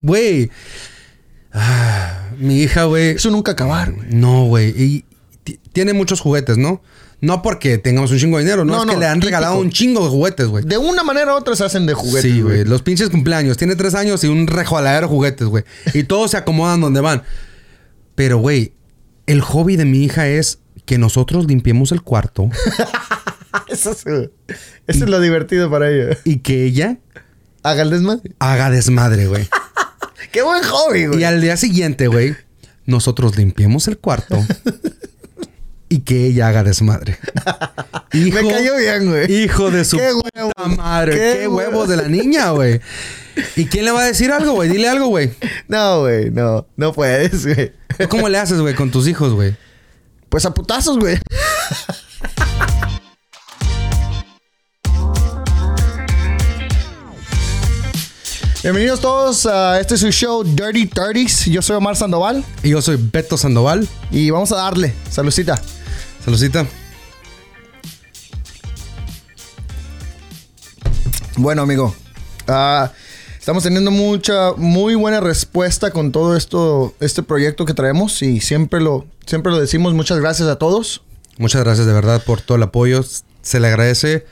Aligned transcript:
Güey. 0.00 0.50
Ah, 1.52 2.30
mi 2.38 2.62
hija, 2.62 2.84
güey. 2.84 3.10
Eso 3.10 3.30
nunca 3.30 3.52
acabar, 3.52 3.92
güey. 3.92 4.08
No, 4.10 4.44
güey. 4.44 4.68
Y 4.80 5.04
ti- 5.44 5.58
tiene 5.72 5.92
muchos 5.92 6.20
juguetes, 6.20 6.56
¿no? 6.58 6.82
No 7.20 7.42
porque 7.42 7.78
tengamos 7.78 8.12
un 8.12 8.18
chingo 8.18 8.38
de 8.38 8.44
dinero, 8.44 8.64
no, 8.64 8.74
No, 8.76 8.84
es 8.84 8.90
que 8.90 8.96
le 8.96 9.06
han 9.06 9.14
típico. 9.14 9.26
regalado 9.26 9.58
un 9.58 9.70
chingo 9.70 10.04
de 10.04 10.10
juguetes, 10.10 10.46
güey. 10.46 10.64
De 10.64 10.78
una 10.78 11.02
manera 11.02 11.34
u 11.34 11.36
otra 11.36 11.56
se 11.56 11.64
hacen 11.64 11.84
de 11.86 11.94
juguetes, 11.94 12.30
Sí, 12.32 12.40
güey. 12.42 12.64
Los 12.64 12.82
pinches 12.82 13.10
cumpleaños. 13.10 13.56
Tiene 13.56 13.74
tres 13.74 13.94
años 13.94 14.22
y 14.22 14.28
un 14.28 14.46
rejoladero 14.46 15.08
de 15.08 15.12
juguetes, 15.12 15.48
güey. 15.48 15.64
Y 15.94 16.04
todos 16.04 16.30
se 16.30 16.36
acomodan 16.36 16.80
donde 16.80 17.00
van. 17.00 17.24
Pero, 18.14 18.38
güey, 18.38 18.72
el 19.26 19.40
hobby 19.40 19.74
de 19.76 19.84
mi 19.84 20.04
hija 20.04 20.28
es 20.28 20.60
que 20.84 20.96
nosotros 20.96 21.46
limpiemos 21.46 21.92
el 21.92 22.02
cuarto 22.02 22.48
Eso, 23.68 23.90
es, 23.90 24.04
eso 24.06 24.30
es 24.86 25.10
lo 25.10 25.20
divertido 25.20 25.70
para 25.70 25.90
ella. 25.90 26.16
y 26.24 26.36
que 26.38 26.64
ella 26.64 26.98
Haga 27.64 27.82
el 27.82 27.90
desmadre. 27.90 28.30
haga 28.38 28.70
desmadre, 28.70 29.26
güey. 29.26 29.48
Qué 30.32 30.42
buen 30.42 30.62
hobby, 30.62 31.06
güey. 31.06 31.20
Y 31.20 31.24
al 31.24 31.40
día 31.40 31.56
siguiente, 31.56 32.08
güey, 32.08 32.36
nosotros 32.86 33.36
limpiemos 33.36 33.88
el 33.88 33.98
cuarto 33.98 34.38
y 35.88 36.00
que 36.00 36.26
ella 36.26 36.48
haga 36.48 36.62
desmadre. 36.64 37.18
Hijo, 38.12 38.42
Me 38.42 38.50
cayó 38.50 38.76
bien, 38.76 39.08
güey. 39.08 39.32
Hijo 39.44 39.70
de 39.70 39.84
su 39.84 39.96
Qué 39.98 40.10
puta 40.12 40.44
huevo. 40.46 40.76
madre. 40.76 41.12
Qué 41.12 41.18
Qué, 41.40 41.48
huevo. 41.48 41.56
huevos 41.72 41.88
de 41.88 41.96
la 41.96 42.08
niña, 42.08 42.50
güey. 42.50 42.80
¿Y 43.56 43.66
quién 43.66 43.84
le 43.84 43.90
va 43.92 44.00
a 44.02 44.06
decir 44.06 44.32
algo, 44.32 44.52
güey? 44.52 44.68
Dile 44.68 44.88
algo, 44.88 45.06
güey. 45.08 45.30
No, 45.68 46.00
güey, 46.00 46.30
no. 46.30 46.66
No 46.76 46.92
puedes, 46.92 47.44
güey. 47.46 47.72
¿Tú 47.98 48.08
¿Cómo 48.08 48.28
le 48.28 48.38
haces, 48.38 48.60
güey, 48.60 48.74
con 48.74 48.90
tus 48.90 49.06
hijos, 49.08 49.32
güey? 49.32 49.56
Pues 50.28 50.44
a 50.44 50.52
putazos, 50.52 50.98
güey. 50.98 51.18
Bienvenidos 58.68 59.00
todos 59.00 59.46
a 59.46 59.80
este 59.80 59.94
es 59.94 60.02
su 60.02 60.10
show 60.10 60.44
Dirty 60.44 60.84
Thirties. 60.84 61.46
Yo 61.46 61.62
soy 61.62 61.76
Omar 61.76 61.96
Sandoval 61.96 62.44
Y 62.62 62.68
yo 62.68 62.82
soy 62.82 62.98
Beto 63.00 63.38
Sandoval. 63.38 63.88
y 64.10 64.28
vamos 64.28 64.52
a 64.52 64.56
darle. 64.56 64.92
Saludcita. 65.08 65.58
Saludcita. 66.22 66.66
Bueno, 71.38 71.62
amigo. 71.62 71.94
ah, 72.46 72.92
estamos 73.38 73.62
teniendo 73.62 73.90
mucha, 73.90 74.52
muy 74.58 74.96
buena 74.96 75.20
respuesta 75.20 75.90
con 75.90 76.12
todo 76.12 76.36
esto, 76.36 76.94
este 77.00 77.22
proyecto 77.22 77.64
que 77.64 77.72
traemos 77.72 78.20
y 78.20 78.42
siempre 78.42 78.82
lo, 78.82 79.06
siempre 79.24 79.50
lo 79.50 79.58
decimos. 79.58 79.94
Muchas 79.94 80.20
gracias 80.20 80.46
a 80.46 80.56
todos. 80.56 81.00
Muchas 81.38 81.64
gracias 81.64 81.86
de 81.86 81.94
verdad 81.94 82.22
por 82.22 82.42
todo 82.42 82.58
el 82.58 82.64
apoyo. 82.64 83.02
Se 83.40 83.60
le 83.60 83.68
agradece 83.68 84.26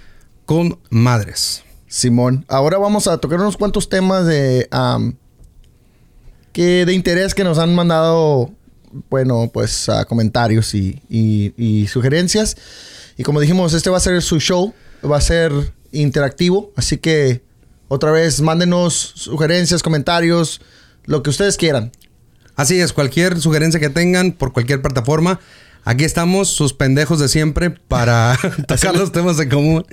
con 0.45 0.79
madres. 0.91 1.63
Simón, 1.89 2.45
ahora 2.49 2.79
vamos 2.79 3.07
a 3.07 3.19
tocar 3.19 3.41
unos 3.41 3.57
cuantos 3.57 3.89
temas 3.89 4.27
de 4.27 4.69
que 6.53 6.85
de 6.87 6.93
interés 6.93 7.35
que 7.35 7.45
nos 7.45 7.59
han 7.59 7.75
mandado, 7.75 8.51
bueno, 9.09 9.51
pues 9.53 9.89
comentarios 10.09 10.75
y 10.75 11.87
sugerencias. 11.89 12.57
Y 13.17 13.23
como 13.23 13.41
dijimos, 13.41 13.73
este 13.73 13.91
va 13.91 13.99
a 13.99 14.01
ser 14.01 14.21
su 14.23 14.41
show, 14.41 14.75
va 15.09 15.17
a 15.19 15.21
ser 15.21 15.53
interactivo, 15.93 16.73
así 16.77 16.99
que 16.99 17.43
otra 17.89 18.11
vez 18.11 18.41
mándenos 18.41 18.95
sugerencias, 19.15 19.83
comentarios, 19.83 20.61
lo 21.05 21.23
que 21.23 21.31
ustedes 21.31 21.57
quieran. 21.57 21.93
Así 22.57 22.81
es, 22.81 22.93
cualquier 22.93 23.41
sugerencia 23.41 23.79
que 23.79 23.91
tengan 23.91 24.33
por 24.33 24.53
cualquier 24.53 24.83
plataforma. 24.83 25.41
Aquí 25.89 26.05
estamos, 26.05 26.49
sus 26.49 26.73
pendejos 26.75 27.21
de 27.21 27.29
siempre, 27.29 27.71
para 27.71 28.37
tocar 28.67 28.97
los 28.97 29.13
temas 29.13 29.39
en 29.39 29.49
común 29.49 29.87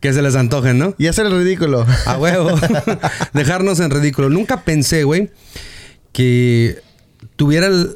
que 0.00 0.12
se 0.14 0.22
les 0.22 0.34
antojen, 0.36 0.78
¿no? 0.78 0.94
Y 0.96 1.06
hacer 1.06 1.26
el 1.26 1.36
ridículo. 1.36 1.86
A 2.06 2.16
huevo. 2.16 2.50
Dejarnos 3.34 3.78
en 3.80 3.90
ridículo. 3.90 4.30
Nunca 4.30 4.62
pensé, 4.64 5.04
güey, 5.04 5.30
que 6.12 6.78
tuviera 7.36 7.66
el- 7.66 7.90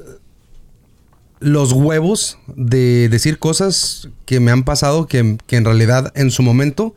los 1.41 1.73
huevos 1.73 2.37
de 2.49 3.09
decir 3.09 3.39
cosas 3.39 4.09
que 4.27 4.41
me 4.41 4.51
han 4.51 4.65
pasado 4.65 5.07
que, 5.07 5.39
que 5.47 5.57
en 5.57 5.65
realidad 5.65 6.13
en 6.17 6.31
su 6.31 6.43
momento 6.43 6.95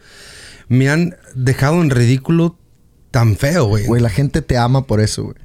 me 0.68 0.90
han 0.90 1.16
dejado 1.36 1.80
en 1.82 1.92
ridículo 1.92 2.58
tan 3.12 3.36
feo, 3.38 3.66
güey. 3.66 3.86
Güey, 3.86 4.02
la 4.02 4.10
gente 4.10 4.42
te 4.42 4.58
ama 4.58 4.86
por 4.88 5.00
eso, 5.00 5.24
güey. 5.24 5.36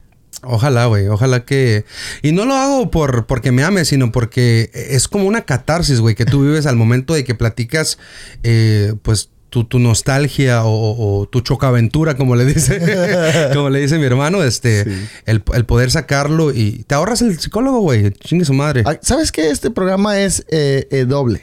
Ojalá, 0.46 0.86
güey. 0.86 1.08
Ojalá 1.08 1.44
que... 1.44 1.84
Y 2.22 2.32
no 2.32 2.44
lo 2.44 2.54
hago 2.54 2.90
por 2.90 3.26
porque 3.26 3.52
me 3.52 3.64
ame, 3.64 3.84
sino 3.84 4.12
porque 4.12 4.70
es 4.74 5.08
como 5.08 5.24
una 5.26 5.42
catarsis, 5.42 6.00
güey, 6.00 6.14
que 6.14 6.24
tú 6.24 6.42
vives 6.42 6.66
al 6.66 6.76
momento 6.76 7.14
de 7.14 7.24
que 7.24 7.34
platicas, 7.34 7.98
eh, 8.42 8.94
pues, 9.02 9.30
tu, 9.50 9.64
tu 9.64 9.78
nostalgia 9.78 10.64
o, 10.64 10.70
o- 10.70 11.20
o 11.22 11.26
tu 11.28 11.40
chocaventura, 11.40 12.16
como 12.16 12.36
le 12.36 12.44
dice, 12.44 13.50
como 13.54 13.70
le 13.70 13.80
dice 13.80 13.96
mi 13.98 14.04
hermano, 14.04 14.42
este, 14.42 14.82
el, 15.24 15.42
el 15.54 15.64
poder 15.64 15.90
sacarlo 15.90 16.52
y 16.52 16.84
te 16.86 16.94
ahorras 16.94 17.22
el 17.22 17.38
psicólogo, 17.38 17.80
güey. 17.80 18.10
Chingue 18.12 18.44
su 18.44 18.52
madre. 18.54 18.82
¿Sabes 19.02 19.32
qué? 19.32 19.50
Este 19.50 19.70
programa 19.70 20.18
es 20.20 20.44
eh, 20.50 20.88
eh, 20.90 21.04
doble. 21.06 21.42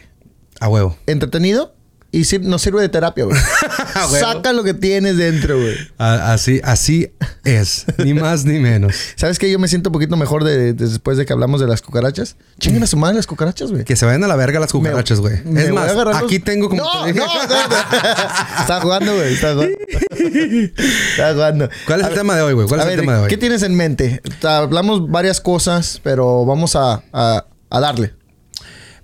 A 0.60 0.68
huevo. 0.70 0.96
Entretenido 1.08 1.74
y 2.12 2.26
sir- 2.26 2.42
nos 2.44 2.62
sirve 2.62 2.82
de 2.82 2.90
terapia, 2.90 3.24
güey. 3.26 3.38
Saca 4.20 4.54
lo 4.54 4.64
que 4.64 4.74
tienes 4.74 5.18
dentro, 5.18 5.60
güey. 5.60 5.76
Así, 5.98 6.62
así 6.64 7.12
es. 7.44 7.86
Ni 7.98 8.14
más 8.14 8.46
ni 8.46 8.60
menos. 8.60 8.96
¿Sabes 9.16 9.40
qué? 9.40 9.52
Yo 9.52 9.60
me 9.60 9.68
siento 9.68 9.90
un 9.90 9.94
poquito 9.94 10.16
mejor 10.18 10.44
de, 10.44 10.74
de- 10.74 10.88
después 10.88 11.18
de 11.18 11.26
que 11.26 11.34
hablamos 11.34 11.60
de 11.62 11.68
las 11.68 11.82
cucarachas. 11.82 12.36
Chinguen 12.60 12.84
a 12.84 12.88
su 12.88 12.98
madre 12.98 13.16
las 13.18 13.28
cucarachas, 13.28 13.72
güey. 13.72 13.84
Que 13.84 13.96
se 13.96 14.06
vayan 14.06 14.24
a 14.24 14.28
la 14.28 14.36
verga 14.36 14.60
las 14.60 14.72
cucarachas, 14.72 15.20
güey. 15.20 15.36
Es 15.56 15.72
más, 15.72 15.96
los- 15.96 16.16
aquí 16.16 16.40
tengo 16.40 16.70
como 16.70 16.84
No, 16.84 17.04
te 17.06 17.14
dije. 17.14 17.20
no, 17.26 17.34
no, 17.34 17.68
no. 17.68 18.62
Está 18.62 18.80
jugando, 18.82 19.16
güey. 19.16 19.34
Está 19.34 19.54
jugando. 19.54 19.78
Está 21.12 21.34
jugando. 21.34 21.70
¿Cuál 21.86 22.00
es 22.00 22.06
A 22.06 22.08
el 22.10 22.14
ver, 22.14 22.20
tema 22.20 22.36
de 22.36 22.42
hoy, 22.42 22.54
güey? 22.54 22.68
¿Cuál 22.68 22.82
es 22.82 22.88
el 22.88 23.00
tema 23.00 23.14
de 23.16 23.20
hoy? 23.24 23.30
¿Qué 23.30 23.38
tienes 23.38 23.64
en 23.64 23.76
mente? 23.76 24.22
Hablamos 24.44 25.10
varias 25.10 25.42
cosas, 25.42 26.00
pero 26.04 26.46
vamos 26.46 26.76
a, 26.76 27.04
a- 27.14 27.46
a 27.70 27.80
darle. 27.80 28.14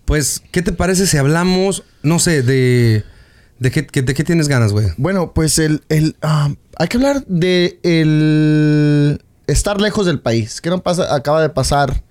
Pues, 0.05 0.41
¿qué 0.51 0.61
te 0.61 0.71
parece 0.71 1.05
si 1.05 1.17
hablamos, 1.17 1.83
no 2.01 2.17
sé, 2.19 2.41
de... 2.41 3.03
¿De 3.59 3.71
qué, 3.71 3.81
de 3.81 4.13
qué 4.13 4.23
tienes 4.23 4.47
ganas, 4.47 4.71
güey? 4.71 4.87
Bueno, 4.97 5.33
pues 5.33 5.59
el, 5.59 5.83
el 5.89 6.15
ah, 6.21 6.49
hay 6.77 6.87
que 6.87 6.97
hablar 6.97 7.25
de 7.27 7.79
el 7.83 9.21
estar 9.47 9.81
lejos 9.81 10.05
del 10.05 10.19
país. 10.19 10.61
¿Qué 10.61 10.69
no 10.69 10.81
pasa? 10.81 11.13
Acaba 11.13 11.41
de 11.41 11.49
pasar 11.49 12.03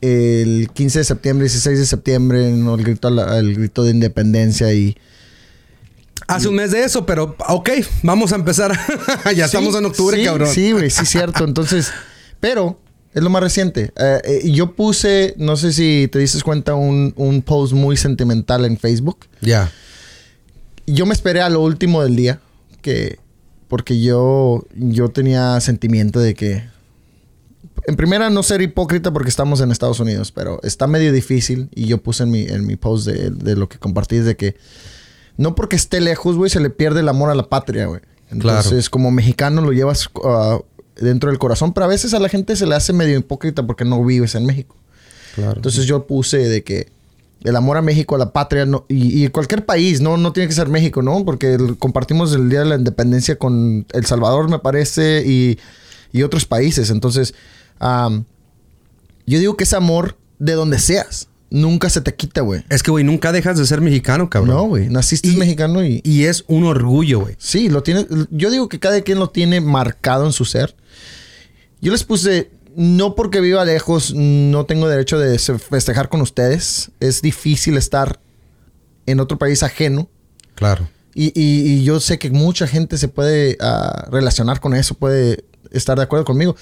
el 0.00 0.68
15 0.74 0.98
de 0.98 1.04
septiembre, 1.04 1.44
16 1.44 1.78
de 1.78 1.86
septiembre, 1.86 2.50
¿no? 2.50 2.74
el, 2.74 2.82
grito, 2.82 3.08
el 3.08 3.54
grito 3.54 3.84
de 3.84 3.90
independencia 3.90 4.72
y 4.72 4.96
Hace 6.26 6.48
un 6.48 6.54
mes 6.54 6.70
de 6.70 6.82
eso, 6.84 7.04
pero 7.04 7.36
ok, 7.48 7.70
vamos 8.02 8.32
a 8.32 8.36
empezar. 8.36 8.72
ya 9.36 9.44
estamos 9.44 9.74
en 9.74 9.84
octubre, 9.84 10.16
sí, 10.16 10.24
cabrón. 10.24 10.48
Sí, 10.48 10.72
güey, 10.72 10.90
sí, 10.90 11.04
cierto. 11.04 11.44
Entonces, 11.48 11.92
pero 12.40 12.80
es 13.12 13.22
lo 13.22 13.30
más 13.30 13.42
reciente. 13.42 13.92
Eh, 13.96 14.20
eh, 14.24 14.50
yo 14.50 14.74
puse, 14.74 15.34
no 15.36 15.56
sé 15.56 15.72
si 15.72 16.08
te 16.10 16.18
diste 16.18 16.40
cuenta, 16.40 16.74
un, 16.74 17.12
un 17.16 17.42
post 17.42 17.74
muy 17.74 17.96
sentimental 17.96 18.64
en 18.64 18.78
Facebook. 18.78 19.26
Ya. 19.40 19.70
Yo 20.86 21.06
me 21.06 21.14
esperé 21.14 21.40
a 21.40 21.48
lo 21.48 21.60
último 21.60 22.02
del 22.02 22.16
día, 22.16 22.40
que 22.82 23.18
porque 23.68 24.00
yo, 24.00 24.64
yo 24.74 25.08
tenía 25.08 25.60
sentimiento 25.60 26.20
de 26.20 26.34
que, 26.34 26.64
en 27.86 27.96
primera, 27.96 28.30
no 28.30 28.42
ser 28.42 28.62
hipócrita 28.62 29.12
porque 29.12 29.28
estamos 29.28 29.60
en 29.60 29.70
Estados 29.70 30.00
Unidos, 30.00 30.32
pero 30.32 30.60
está 30.62 30.86
medio 30.86 31.12
difícil 31.12 31.68
y 31.74 31.86
yo 31.86 32.02
puse 32.02 32.24
en 32.24 32.30
mi, 32.30 32.42
en 32.42 32.66
mi 32.66 32.76
post 32.76 33.06
de, 33.06 33.30
de 33.30 33.56
lo 33.56 33.68
que 33.68 33.78
compartí 33.78 34.18
de 34.18 34.36
que 34.36 34.56
no 35.36 35.54
porque 35.54 35.76
esté 35.76 36.00
lejos, 36.00 36.36
güey, 36.36 36.50
se 36.50 36.60
le 36.60 36.70
pierde 36.70 37.00
el 37.00 37.08
amor 37.08 37.30
a 37.30 37.34
la 37.34 37.48
patria, 37.48 37.86
güey. 37.86 38.00
Claro. 38.38 38.58
Entonces, 38.58 38.90
como 38.90 39.10
mexicano 39.10 39.60
lo 39.60 39.72
llevas 39.72 40.08
ah, 40.24 40.58
dentro 40.96 41.30
del 41.30 41.38
corazón, 41.38 41.72
pero 41.72 41.86
a 41.86 41.88
veces 41.88 42.14
a 42.14 42.18
la 42.18 42.28
gente 42.28 42.56
se 42.56 42.66
le 42.66 42.74
hace 42.74 42.92
medio 42.92 43.18
hipócrita 43.18 43.66
porque 43.66 43.84
no 43.84 44.04
vives 44.04 44.34
en 44.34 44.46
México. 44.46 44.76
Claro. 45.34 45.54
Entonces 45.56 45.86
yo 45.86 46.06
puse 46.06 46.38
de 46.38 46.62
que 46.62 46.92
el 47.44 47.56
amor 47.56 47.76
a 47.76 47.82
México, 47.82 48.14
a 48.16 48.18
la 48.18 48.32
patria, 48.32 48.66
no, 48.66 48.86
y, 48.88 49.22
y 49.24 49.28
cualquier 49.28 49.64
país, 49.64 50.00
no, 50.00 50.16
no 50.16 50.32
tiene 50.32 50.48
que 50.48 50.54
ser 50.54 50.68
México, 50.68 51.02
¿no? 51.02 51.24
Porque 51.24 51.54
el- 51.54 51.76
compartimos 51.78 52.32
el 52.34 52.48
Día 52.50 52.60
de 52.60 52.64
la 52.66 52.76
Independencia 52.76 53.36
con 53.36 53.86
El 53.92 54.06
Salvador, 54.06 54.48
me 54.50 54.58
parece, 54.58 55.22
y, 55.26 55.58
y 56.12 56.22
otros 56.22 56.46
países. 56.46 56.90
Entonces, 56.90 57.34
am, 57.78 58.24
yo 59.26 59.38
digo 59.38 59.56
que 59.56 59.64
ese 59.64 59.76
amor 59.76 60.16
de 60.38 60.54
donde 60.54 60.78
seas, 60.78 61.28
nunca 61.50 61.88
se 61.90 62.00
te 62.00 62.14
quita, 62.14 62.40
güey. 62.40 62.64
es 62.68 62.82
que, 62.82 62.90
güey, 62.90 63.04
nunca 63.04 63.30
dejas 63.30 63.56
de 63.58 63.64
ser 63.66 63.80
mexicano, 63.80 64.28
cabrón. 64.28 64.56
No, 64.56 64.62
güey. 64.64 64.88
Naciste 64.88 65.28
Y- 65.28 65.36
mexicano 65.36 65.84
y, 65.84 66.00
Y 66.02 66.24
es 66.24 66.44
un 66.48 66.64
orgullo, 66.64 67.20
güey. 67.20 67.36
Sí, 67.38 67.68
lo 67.68 67.82
tiene. 67.82 68.06
Yo 68.30 68.50
digo 68.50 68.68
que 68.68 68.80
cada 68.80 69.00
quien 69.02 69.18
lo 69.18 69.28
tiene 69.30 69.60
marcado 69.60 70.26
en 70.26 70.32
su 70.32 70.44
ser. 70.44 70.74
Yo 71.80 71.92
les 71.92 72.02
puse, 72.04 72.50
no 72.76 73.14
porque 73.14 73.40
viva 73.40 73.64
lejos, 73.64 74.12
no 74.14 74.66
tengo 74.66 74.88
derecho 74.88 75.18
de 75.18 75.38
festejar 75.38 76.08
con 76.08 76.20
ustedes. 76.20 76.90
Es 77.00 77.22
difícil 77.22 77.76
estar 77.76 78.20
en 79.06 79.20
otro 79.20 79.38
país 79.38 79.62
ajeno. 79.62 80.08
Claro. 80.54 80.88
Y, 81.14 81.26
y- 81.40 81.72
y 81.74 81.84
yo 81.84 82.00
sé 82.00 82.18
que 82.18 82.30
mucha 82.30 82.66
gente 82.66 82.98
se 82.98 83.08
puede 83.08 83.56
ah, 83.60 84.08
relacionar 84.10 84.60
con 84.60 84.74
eso, 84.74 84.94
puede 84.94 85.44
estar 85.70 85.96
de 85.96 86.04
acuerdo 86.04 86.24
conmigo. 86.24 86.56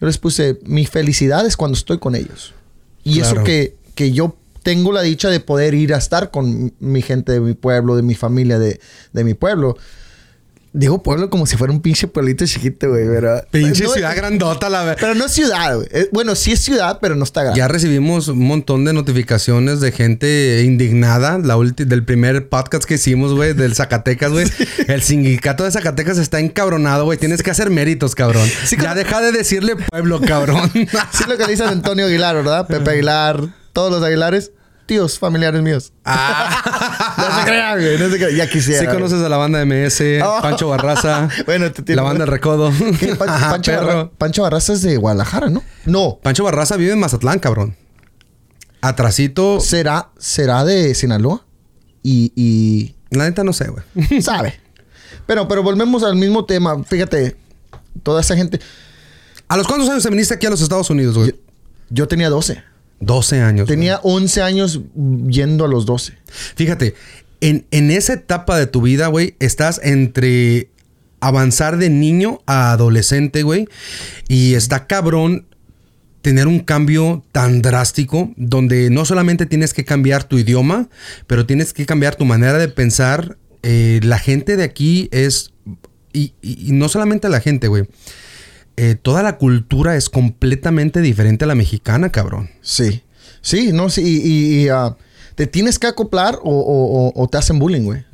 Yo 0.00 0.06
les 0.06 0.18
puse, 0.18 0.58
mi 0.64 0.86
felicidad 0.86 1.44
es 1.46 1.56
cuando 1.56 1.76
estoy 1.76 1.98
con 1.98 2.14
ellos. 2.14 2.54
Y 3.04 3.20
eso 3.20 3.34
que, 3.44 3.76
que 3.94 4.12
yo 4.12 4.36
tengo 4.62 4.92
la 4.92 5.02
dicha 5.02 5.28
de 5.28 5.40
poder 5.40 5.74
ir 5.74 5.92
a 5.94 5.98
estar 5.98 6.30
con 6.30 6.72
mi 6.78 7.02
gente 7.02 7.32
de 7.32 7.40
mi 7.40 7.54
pueblo, 7.54 7.96
de 7.96 8.02
mi 8.02 8.14
familia, 8.14 8.58
de, 8.58 8.80
de 9.12 9.24
mi 9.24 9.34
pueblo. 9.34 9.76
Digo 10.78 11.02
pueblo 11.02 11.28
como 11.28 11.44
si 11.46 11.56
fuera 11.56 11.72
un 11.72 11.80
pinche 11.82 12.06
pueblito 12.06 12.46
chiquito, 12.46 12.88
güey, 12.88 13.04
pero... 13.08 13.42
Pinche 13.50 13.82
no- 13.84 13.90
ciudad 13.90 14.14
grandota, 14.14 14.70
la 14.70 14.84
verdad. 14.84 14.98
Pero 15.00 15.14
no 15.16 15.26
es 15.26 15.32
ciudad, 15.32 15.74
güey. 15.74 15.88
Bueno, 16.12 16.36
sí 16.36 16.52
es 16.52 16.60
ciudad, 16.60 16.98
pero 17.02 17.16
no 17.16 17.24
está 17.24 17.42
grande. 17.42 17.58
Ya 17.58 17.66
recibimos 17.66 18.28
un 18.28 18.46
montón 18.46 18.84
de 18.84 18.92
notificaciones 18.92 19.80
de 19.80 19.90
gente 19.90 20.62
indignada. 20.64 21.38
La 21.38 21.56
ulti- 21.56 21.84
del 21.84 22.04
primer 22.04 22.48
podcast 22.48 22.84
que 22.84 22.94
hicimos, 22.94 23.34
güey, 23.34 23.54
del 23.54 23.74
Zacatecas, 23.74 24.30
güey. 24.30 24.46
El 24.86 25.02
sindicato 25.02 25.64
de 25.64 25.72
Zacatecas 25.72 26.16
está 26.18 26.38
encabronado, 26.38 27.04
güey. 27.04 27.18
Tienes 27.18 27.42
que 27.42 27.50
hacer 27.50 27.70
méritos, 27.70 28.14
cabrón. 28.14 28.48
Sí, 28.64 28.76
ya 28.76 28.82
como- 28.82 28.94
deja 28.94 29.20
de 29.20 29.32
decirle 29.32 29.74
pueblo, 29.76 30.20
cabrón. 30.20 30.70
Sí 31.12 31.24
lo 31.28 31.36
que 31.36 31.46
le 31.46 31.62
a 31.64 31.68
Antonio 31.70 32.06
Aguilar, 32.06 32.36
¿verdad? 32.36 32.66
Pepe 32.68 32.90
Aguilar, 32.90 33.48
todos 33.72 33.90
los 33.90 34.02
Aguilares, 34.02 34.52
tíos, 34.88 35.18
familiares 35.20 35.62
míos. 35.62 35.92
Ah. 36.04 37.14
No 37.18 37.38
se 37.40 37.44
crean, 37.46 37.78
güey, 37.80 37.98
no 37.98 38.08
se. 38.10 38.36
Ya 38.36 38.48
quisiera. 38.48 38.80
Sí 38.80 38.86
conoces 38.86 39.20
a 39.22 39.28
la 39.28 39.36
banda 39.36 39.64
MS, 39.64 40.00
Oh. 40.24 40.38
Pancho 40.40 40.68
Barraza, 40.68 41.28
Bueno, 41.46 41.70
te 41.72 41.94
la 41.94 42.02
banda 42.02 42.24
El 42.24 42.30
Recodo. 42.30 42.72
Pan- 43.18 43.28
Ajá, 43.28 43.50
Pancho. 43.50 43.72
Barra- 43.72 44.10
Pancho 44.18 44.42
Barraza 44.42 44.72
es 44.72 44.82
de 44.82 44.96
Guadalajara, 44.96 45.48
¿no? 45.50 45.62
No. 45.84 46.18
Pancho 46.22 46.44
Barraza 46.44 46.76
vive 46.76 46.92
en 46.92 47.00
Mazatlán, 47.00 47.38
cabrón. 47.38 47.76
Atrasito. 48.80 49.60
¿Será, 49.60 50.10
será 50.18 50.64
de 50.64 50.94
Sinaloa? 50.94 51.44
Y, 52.02 52.32
y 52.36 52.94
La 53.10 53.24
neta 53.24 53.42
no 53.44 53.52
sé, 53.52 53.68
güey. 53.68 54.22
sabe. 54.22 54.60
Pero, 55.26 55.48
pero 55.48 55.62
volvemos 55.62 56.02
al 56.04 56.16
mismo 56.16 56.44
tema. 56.44 56.82
Fíjate, 56.84 57.36
toda 58.02 58.20
esa 58.20 58.36
gente. 58.36 58.60
¿A 59.48 59.56
los 59.56 59.66
cuántos 59.66 59.88
años 59.90 60.02
te 60.02 60.10
viniste 60.10 60.34
aquí 60.34 60.46
a 60.46 60.50
los 60.50 60.60
Estados 60.60 60.88
Unidos, 60.90 61.16
güey? 61.18 61.34
Yo 61.90 62.06
tenía 62.06 62.30
12. 62.30 62.62
12 63.00 63.40
años. 63.40 63.66
güey. 63.66 63.76
Tenía 63.76 64.00
11 64.02 64.42
años 64.42 64.80
yendo 65.28 65.64
a 65.64 65.68
los 65.68 65.86
12. 65.86 66.14
Fíjate, 66.56 66.94
en, 67.40 67.66
en 67.70 67.90
esa 67.90 68.14
etapa 68.14 68.58
de 68.58 68.66
tu 68.66 68.82
vida, 68.82 69.06
güey, 69.08 69.34
estás 69.38 69.80
entre 69.84 70.70
avanzar 71.20 71.78
de 71.78 71.90
niño 71.90 72.40
a 72.46 72.72
adolescente, 72.72 73.42
güey. 73.42 73.68
Y 74.28 74.54
está 74.54 74.86
cabrón 74.86 75.46
tener 76.22 76.48
un 76.48 76.58
cambio 76.60 77.24
tan 77.32 77.62
drástico 77.62 78.32
donde 78.36 78.90
no 78.90 79.04
solamente 79.04 79.46
tienes 79.46 79.72
que 79.72 79.84
cambiar 79.84 80.24
tu 80.24 80.36
idioma, 80.38 80.88
pero 81.26 81.46
tienes 81.46 81.72
que 81.72 81.86
cambiar 81.86 82.16
tu 82.16 82.24
manera 82.24 82.58
de 82.58 82.68
pensar. 82.68 83.38
Eh, 83.62 84.00
la 84.02 84.18
gente 84.18 84.56
de 84.56 84.64
aquí 84.64 85.08
es... 85.12 85.52
Y, 86.12 86.32
y- 86.42 86.68
y 86.68 86.72
no 86.72 86.88
solamente 86.88 87.28
la 87.28 87.40
gente, 87.40 87.68
güey. 87.68 87.84
Eh, 88.80 88.94
toda 88.94 89.22
la 89.22 89.36
cultura 89.38 89.96
es 89.96 90.08
completamente 90.08 91.00
diferente 91.00 91.44
a 91.44 91.48
la 91.48 91.54
mexicana, 91.54 92.10
cabrón. 92.10 92.50
Sí. 92.62 93.02
Sí, 93.40 93.72
no, 93.72 93.90
sí. 93.90 94.02
Y, 94.02 94.64
y- 94.64 94.68
ah, 94.68 94.96
te 95.34 95.46
tienes 95.46 95.78
que 95.78 95.86
acoplar 95.88 96.36
o, 96.42 96.50
o- 96.50 97.08
o- 97.08 97.12
o 97.22 97.28
te 97.28 97.38
hacen 97.38 97.58
bullying, 97.58 97.82
güey. 97.82 98.04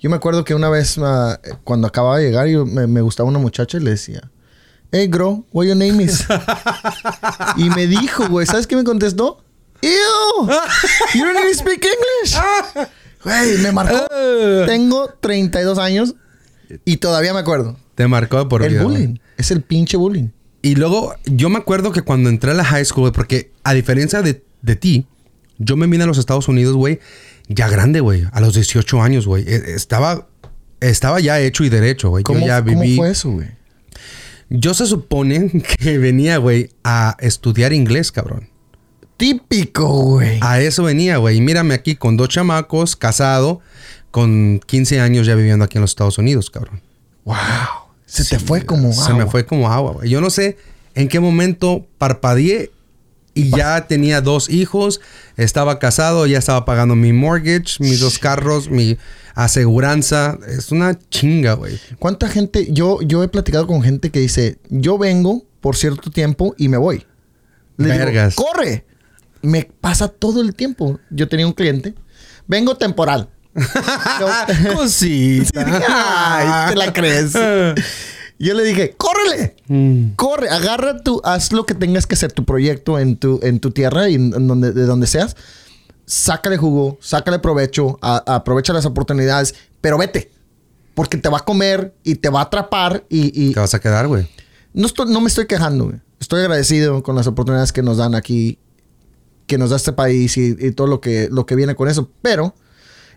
Yo 0.00 0.10
me 0.10 0.16
acuerdo 0.16 0.44
que 0.44 0.54
una 0.54 0.68
vez 0.68 0.96
ah, 1.02 1.40
cuando 1.64 1.86
acababa 1.88 2.18
de 2.18 2.26
llegar, 2.26 2.46
yo 2.46 2.64
me, 2.64 2.86
me 2.86 3.00
gustaba 3.00 3.28
una 3.28 3.38
muchacha 3.40 3.78
y 3.78 3.80
le 3.80 3.90
decía, 3.90 4.30
Hey, 4.92 5.08
girl, 5.12 5.44
what 5.52 5.66
your 5.66 5.76
name 5.76 6.02
is? 6.02 6.24
y 7.56 7.68
me 7.70 7.86
dijo, 7.86 8.26
güey, 8.28 8.46
¿sabes 8.46 8.66
qué 8.66 8.76
me 8.76 8.84
contestó? 8.84 9.42
Ew, 9.82 10.48
you 11.14 11.24
don't 11.24 11.38
even 11.38 11.54
speak 11.54 11.84
English. 11.84 12.88
Güey, 13.24 13.58
me 13.58 13.72
marcó. 13.72 13.98
Tengo 14.66 15.08
32 15.20 15.78
años 15.78 16.14
y 16.84 16.96
todavía 16.98 17.32
me 17.34 17.40
acuerdo. 17.40 17.76
Te 17.94 18.06
marcó 18.08 18.48
por 18.48 18.62
el 18.62 18.70
vida, 18.72 18.82
bullying. 18.82 19.14
Es 19.38 19.50
el 19.50 19.62
pinche 19.62 19.96
bullying. 19.96 20.28
Y 20.60 20.74
luego, 20.74 21.14
yo 21.24 21.48
me 21.48 21.56
acuerdo 21.58 21.92
que 21.92 22.02
cuando 22.02 22.28
entré 22.28 22.50
a 22.50 22.54
la 22.54 22.64
high 22.64 22.84
school, 22.84 23.02
güey, 23.04 23.12
porque 23.12 23.52
a 23.64 23.72
diferencia 23.72 24.20
de, 24.20 24.42
de 24.60 24.76
ti, 24.76 25.06
yo 25.58 25.76
me 25.76 25.86
vine 25.86 26.04
a 26.04 26.06
los 26.06 26.18
Estados 26.18 26.48
Unidos, 26.48 26.74
güey, 26.74 26.98
ya 27.48 27.68
grande, 27.68 28.00
güey, 28.00 28.24
a 28.32 28.40
los 28.40 28.54
18 28.54 29.00
años, 29.00 29.26
güey. 29.26 29.44
E- 29.48 29.74
Estaba, 29.74 30.26
estaba 30.80 31.20
ya 31.20 31.40
hecho 31.40 31.64
y 31.64 31.68
derecho, 31.70 32.10
güey. 32.10 32.22
Yo 32.22 32.24
¿Cómo, 32.34 32.46
ya 32.46 32.62
cómo 32.62 32.80
viví. 32.82 32.96
fue 32.96 33.10
eso, 33.10 33.30
güey? 33.30 33.48
Yo 34.50 34.74
se 34.74 34.86
supone 34.86 35.62
que 35.78 35.98
venía, 35.98 36.38
güey, 36.38 36.70
a 36.84 37.16
estudiar 37.20 37.72
inglés, 37.72 38.10
cabrón. 38.12 38.48
Típico, 39.16 39.86
güey. 39.88 40.38
A 40.42 40.60
eso 40.60 40.82
venía, 40.84 41.16
güey. 41.18 41.36
Y 41.38 41.40
mírame 41.40 41.74
aquí 41.74 41.96
con 41.96 42.16
dos 42.16 42.28
chamacos, 42.28 42.94
casado, 42.96 43.60
con 44.10 44.60
15 44.66 45.00
años 45.00 45.26
ya 45.26 45.34
viviendo 45.34 45.64
aquí 45.64 45.76
en 45.78 45.82
los 45.82 45.90
Estados 45.90 46.18
Unidos, 46.18 46.50
cabrón. 46.50 46.80
Wow. 47.24 47.36
Se 48.08 48.24
te 48.24 48.38
fue 48.38 48.64
como 48.64 48.92
Se 48.92 49.12
me 49.12 49.20
agua. 49.20 49.30
fue 49.30 49.46
como 49.46 49.70
agua, 49.70 49.92
güey. 49.92 50.08
Yo 50.10 50.20
no 50.20 50.30
sé 50.30 50.56
en 50.94 51.08
qué 51.08 51.20
momento 51.20 51.86
parpadeé 51.98 52.72
y 53.34 53.50
ya 53.50 53.86
tenía 53.86 54.20
dos 54.20 54.48
hijos, 54.50 55.00
estaba 55.36 55.78
casado, 55.78 56.26
ya 56.26 56.38
estaba 56.38 56.64
pagando 56.64 56.96
mi 56.96 57.12
mortgage, 57.12 57.76
mis 57.78 58.00
dos 58.00 58.18
carros, 58.18 58.68
mi 58.68 58.96
aseguranza. 59.34 60.38
Es 60.48 60.72
una 60.72 60.98
chinga, 61.10 61.52
güey. 61.54 61.78
¿Cuánta 61.98 62.28
gente? 62.28 62.68
Yo, 62.72 63.00
yo 63.02 63.22
he 63.22 63.28
platicado 63.28 63.66
con 63.66 63.82
gente 63.82 64.10
que 64.10 64.20
dice, 64.20 64.58
yo 64.70 64.98
vengo 64.98 65.44
por 65.60 65.76
cierto 65.76 66.10
tiempo 66.10 66.54
y 66.58 66.68
me 66.68 66.76
voy. 66.78 67.04
Le 67.76 67.92
digo, 67.92 68.04
Vergas. 68.06 68.34
corre. 68.34 68.84
Me 69.40 69.62
pasa 69.80 70.08
todo 70.08 70.40
el 70.40 70.54
tiempo. 70.54 70.98
Yo 71.10 71.28
tenía 71.28 71.46
un 71.46 71.52
cliente. 71.52 71.94
Vengo 72.48 72.76
temporal. 72.76 73.28
Yo- 74.20 74.74
Cosita. 74.76 75.64
Ay, 75.88 76.70
te 76.72 76.76
la 76.76 76.92
crees. 76.92 77.32
Yo 78.40 78.54
le 78.54 78.62
dije, 78.64 78.94
córrele. 78.96 79.56
Mm. 79.66 80.10
Corre, 80.14 80.48
agarra 80.48 80.98
tu, 81.00 81.20
haz 81.24 81.52
lo 81.52 81.66
que 81.66 81.74
tengas 81.74 82.06
que 82.06 82.14
hacer, 82.14 82.32
tu 82.32 82.44
proyecto 82.44 82.98
en 83.00 83.16
tu, 83.16 83.40
en 83.42 83.58
tu 83.58 83.72
tierra 83.72 84.08
y 84.08 84.14
en, 84.14 84.32
en 84.32 84.46
donde, 84.46 84.70
de 84.72 84.84
donde 84.86 85.06
seas. 85.08 85.34
Sácale 86.06 86.56
jugo, 86.56 86.98
sácale 87.00 87.38
provecho, 87.40 87.98
a- 88.00 88.22
aprovecha 88.36 88.72
las 88.72 88.86
oportunidades, 88.86 89.54
pero 89.80 89.98
vete. 89.98 90.30
Porque 90.94 91.16
te 91.16 91.28
va 91.28 91.38
a 91.38 91.44
comer 91.44 91.94
y 92.04 92.14
te 92.16 92.28
va 92.28 92.40
a 92.40 92.44
atrapar 92.44 93.04
y, 93.08 93.48
y 93.48 93.54
Te 93.54 93.60
vas 93.60 93.74
a 93.74 93.80
quedar, 93.80 94.06
güey. 94.06 94.28
no, 94.72 94.86
estoy- 94.86 95.10
no 95.12 95.20
me 95.20 95.28
estoy 95.28 95.46
quejando. 95.46 95.86
güey. 95.86 95.96
Estoy 96.20 96.40
agradecido 96.40 97.02
con 97.02 97.14
las 97.16 97.26
oportunidades 97.26 97.72
que 97.72 97.82
nos 97.82 97.96
dan 97.98 98.14
aquí, 98.14 98.58
que 99.46 99.58
nos 99.58 99.70
da 99.70 99.76
este 99.76 99.92
país 99.92 100.36
y, 100.36 100.56
y 100.58 100.72
todo 100.72 100.86
lo 100.86 101.00
que, 101.00 101.28
lo 101.30 101.44
que 101.44 101.54
viene 101.56 101.74
con 101.74 101.88
eso. 101.88 102.10
Pero 102.22 102.54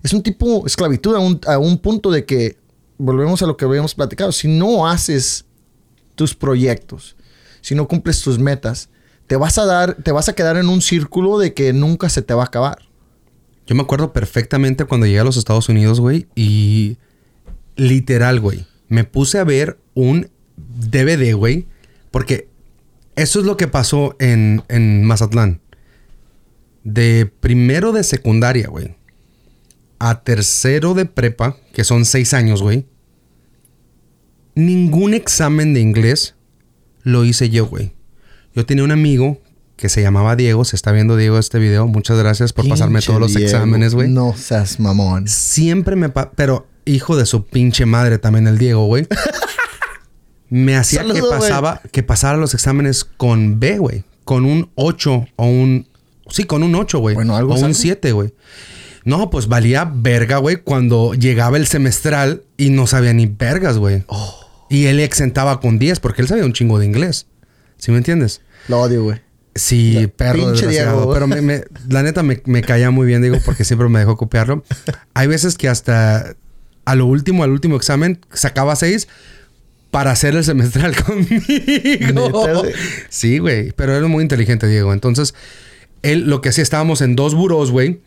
es 0.03 0.13
un 0.13 0.23
tipo 0.23 0.65
esclavitud 0.65 1.15
a 1.15 1.19
un, 1.19 1.39
a 1.47 1.57
un 1.57 1.77
punto 1.77 2.11
de 2.11 2.25
que, 2.25 2.57
volvemos 3.01 3.41
a 3.41 3.47
lo 3.47 3.57
que 3.57 3.65
habíamos 3.65 3.95
platicado, 3.95 4.31
si 4.31 4.47
no 4.47 4.87
haces 4.87 5.45
tus 6.15 6.35
proyectos, 6.35 7.15
si 7.61 7.73
no 7.73 7.87
cumples 7.87 8.21
tus 8.21 8.37
metas, 8.37 8.89
te 9.27 9.35
vas 9.35 9.57
a 9.57 9.65
dar, 9.65 9.95
te 9.95 10.11
vas 10.11 10.29
a 10.29 10.33
quedar 10.33 10.57
en 10.57 10.69
un 10.69 10.81
círculo 10.81 11.39
de 11.39 11.53
que 11.53 11.73
nunca 11.73 12.09
se 12.09 12.21
te 12.21 12.33
va 12.33 12.43
a 12.43 12.45
acabar. 12.45 12.79
Yo 13.65 13.75
me 13.75 13.81
acuerdo 13.81 14.13
perfectamente 14.13 14.85
cuando 14.85 15.07
llegué 15.07 15.19
a 15.19 15.23
los 15.23 15.37
Estados 15.37 15.67
Unidos, 15.69 15.99
güey, 15.99 16.27
y 16.35 16.97
literal, 17.75 18.39
güey, 18.39 18.65
me 18.87 19.03
puse 19.03 19.39
a 19.39 19.43
ver 19.43 19.79
un 19.95 20.29
DVD, 20.57 21.33
güey, 21.33 21.67
porque 22.11 22.49
eso 23.15 23.39
es 23.39 23.45
lo 23.45 23.57
que 23.57 23.67
pasó 23.67 24.15
en, 24.19 24.63
en 24.67 25.03
Mazatlán. 25.05 25.61
De 26.83 27.31
primero 27.39 27.91
de 27.91 28.03
secundaria, 28.03 28.67
güey, 28.67 28.95
a 30.03 30.23
tercero 30.23 30.93
de 30.95 31.05
prepa, 31.05 31.57
que 31.73 31.83
son 31.83 32.05
seis 32.05 32.33
años, 32.33 32.61
güey, 32.61 32.85
ningún 34.55 35.13
examen 35.13 35.73
de 35.73 35.79
inglés 35.81 36.35
lo 37.03 37.23
hice 37.25 37.49
yo, 37.49 37.67
güey. 37.67 37.93
Yo 38.55 38.65
tenía 38.65 38.83
un 38.83 38.91
amigo 38.91 39.39
que 39.75 39.89
se 39.89 40.01
llamaba 40.01 40.35
Diego, 40.35 40.65
se 40.65 40.75
está 40.75 40.91
viendo 40.91 41.15
Diego 41.17 41.37
este 41.39 41.57
video. 41.59 41.87
Muchas 41.87 42.17
gracias 42.17 42.53
por 42.53 42.67
pasarme 42.67 43.01
todos 43.01 43.19
los 43.19 43.33
Diego, 43.33 43.45
exámenes, 43.49 43.95
güey. 43.95 44.09
No 44.09 44.35
seas 44.37 44.79
mamón. 44.79 45.27
Siempre 45.27 45.95
me... 45.95 46.09
pa- 46.09 46.31
Pero 46.31 46.67
hijo 46.85 47.15
de 47.15 47.25
su 47.25 47.45
pinche 47.45 47.85
madre 47.85 48.17
también 48.19 48.47
el 48.47 48.57
Diego, 48.57 48.85
güey. 48.85 49.07
me 50.49 50.75
hacía 50.75 51.01
que 51.03 51.07
Saludo, 51.13 51.29
pasaba, 51.29 51.81
que 51.91 52.03
pasara 52.03 52.37
los 52.37 52.53
exámenes 52.53 53.03
con 53.05 53.59
B, 53.59 53.77
güey. 53.77 54.03
Con 54.23 54.45
un 54.45 54.69
8 54.75 55.27
o 55.35 55.45
un... 55.45 55.87
Sí, 56.29 56.43
con 56.43 56.61
un 56.63 56.75
8, 56.75 56.99
güey. 56.99 57.15
Bueno, 57.15 57.35
algo 57.35 57.53
O 57.53 57.57
un 57.57 57.63
algo. 57.65 57.73
7, 57.75 58.11
güey. 58.11 58.33
No, 59.03 59.29
pues 59.29 59.47
valía 59.47 59.91
verga, 59.93 60.37
güey, 60.37 60.57
cuando 60.57 61.13
llegaba 61.13 61.57
el 61.57 61.65
semestral 61.67 62.43
y 62.57 62.69
no 62.69 62.85
sabía 62.87 63.13
ni 63.13 63.25
vergas, 63.25 63.77
güey. 63.77 64.03
Oh. 64.07 64.37
Y 64.69 64.85
él 64.85 64.99
exentaba 64.99 65.59
con 65.59 65.79
10 65.79 65.99
porque 65.99 66.21
él 66.21 66.27
sabía 66.27 66.45
un 66.45 66.53
chingo 66.53 66.77
de 66.79 66.85
inglés. 66.85 67.27
¿Sí 67.77 67.91
me 67.91 67.97
entiendes? 67.97 68.41
Lo 68.67 68.79
odio, 68.81 69.03
güey. 69.03 69.19
Sí, 69.55 69.93
La- 69.93 70.07
perro 70.07 70.33
pinche 70.35 70.67
desgraciado. 70.67 70.97
Diego. 70.97 71.13
Pero 71.13 71.27
me- 71.27 71.41
me- 71.41 71.63
la 71.89 72.03
neta 72.03 72.23
me, 72.23 72.41
me 72.45 72.61
caía 72.61 72.91
muy 72.91 73.05
bien, 73.07 73.21
digo, 73.21 73.37
porque 73.43 73.65
siempre 73.65 73.89
me 73.89 73.99
dejó 73.99 74.15
copiarlo. 74.17 74.63
Hay 75.13 75.27
veces 75.27 75.57
que 75.57 75.67
hasta 75.67 76.35
a 76.85 76.95
lo 76.95 77.05
último, 77.05 77.43
al 77.43 77.49
último 77.51 77.75
examen, 77.75 78.19
sacaba 78.31 78.75
seis 78.75 79.07
para 79.89 80.11
hacer 80.11 80.35
el 80.35 80.43
semestral 80.45 80.91
¿Neta, 80.95 81.03
conmigo. 81.03 82.63
Sí, 83.09 83.39
güey. 83.39 83.71
Pero 83.71 83.93
era 83.95 84.07
muy 84.07 84.21
inteligente, 84.23 84.67
Diego. 84.67 84.93
Entonces, 84.93 85.33
él 86.01 86.29
lo 86.29 86.39
que 86.41 86.49
hacía, 86.49 86.61
estábamos 86.63 87.01
en 87.01 87.15
dos 87.15 87.35
buros, 87.35 87.71
güey. 87.71 87.99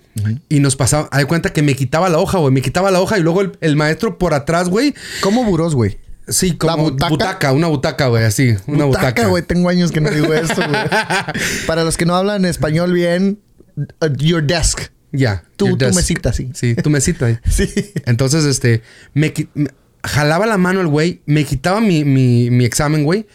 Y 0.49 0.61
nos 0.61 0.77
pasaba, 0.77 1.09
hay 1.11 1.25
cuenta 1.25 1.53
que 1.53 1.63
me 1.63 1.75
quitaba 1.75 2.09
la 2.09 2.19
hoja, 2.19 2.39
güey. 2.39 2.53
Me 2.55 2.63
quitaba 2.63 2.91
la 2.91 3.01
hoja 3.01 3.19
y 3.19 3.23
luego 3.23 3.41
el, 3.41 3.53
el 3.61 3.77
maestro 3.77 4.17
por 4.19 4.33
atrás, 4.35 4.69
güey. 4.69 4.95
¿Cómo 5.21 5.45
burós, 5.45 5.75
güey? 5.75 5.99
Sí, 6.29 6.51
¿La 6.53 6.57
como 6.73 6.85
butaca? 6.85 7.11
butaca? 7.11 7.53
una 7.53 7.67
butaca, 7.67 8.07
güey, 8.07 8.25
así. 8.25 8.55
Una 8.67 8.85
butaca. 8.85 9.09
Butaca, 9.09 9.29
güey. 9.29 9.43
Tengo 9.43 9.69
años 9.69 9.91
que 9.93 10.01
no 10.01 10.11
digo 10.11 10.33
esto, 10.33 10.55
güey. 10.57 10.81
Para 11.67 11.85
los 11.85 11.97
que 11.97 12.07
no 12.07 12.15
hablan 12.15 12.45
español 12.45 12.93
bien, 12.93 13.41
uh, 13.77 14.07
your 14.17 14.43
desk. 14.43 14.81
Ya. 15.13 15.45
Tu- 15.57 15.67
your 15.69 15.79
tu 15.79 15.85
desk. 15.87 15.97
mesita, 15.97 16.33
sí. 16.33 16.51
Sí, 16.55 16.75
tu 16.77 16.91
mesita. 16.91 17.41
Sí. 17.51 17.69
Entonces, 18.07 18.45
este, 18.45 18.83
me, 19.15 19.35
me- 19.55 19.69
jalaba 20.03 20.47
la 20.47 20.57
mano 20.59 20.81
el 20.81 20.87
güey, 20.89 21.21
me 21.27 21.45
quitaba 21.45 21.81
mi, 21.81 22.05
mi, 22.05 22.51
mi 22.51 22.65
examen, 22.65 23.05
güey. 23.05 23.27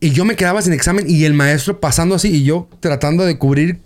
Y 0.00 0.10
yo 0.10 0.24
me 0.24 0.34
quedaba 0.36 0.62
sin 0.62 0.72
examen 0.72 1.04
y 1.08 1.24
el 1.24 1.34
maestro 1.34 1.80
pasando 1.80 2.14
así 2.14 2.28
y 2.28 2.44
yo 2.44 2.68
tratando 2.80 3.24
de 3.24 3.38
cubrir 3.38 3.78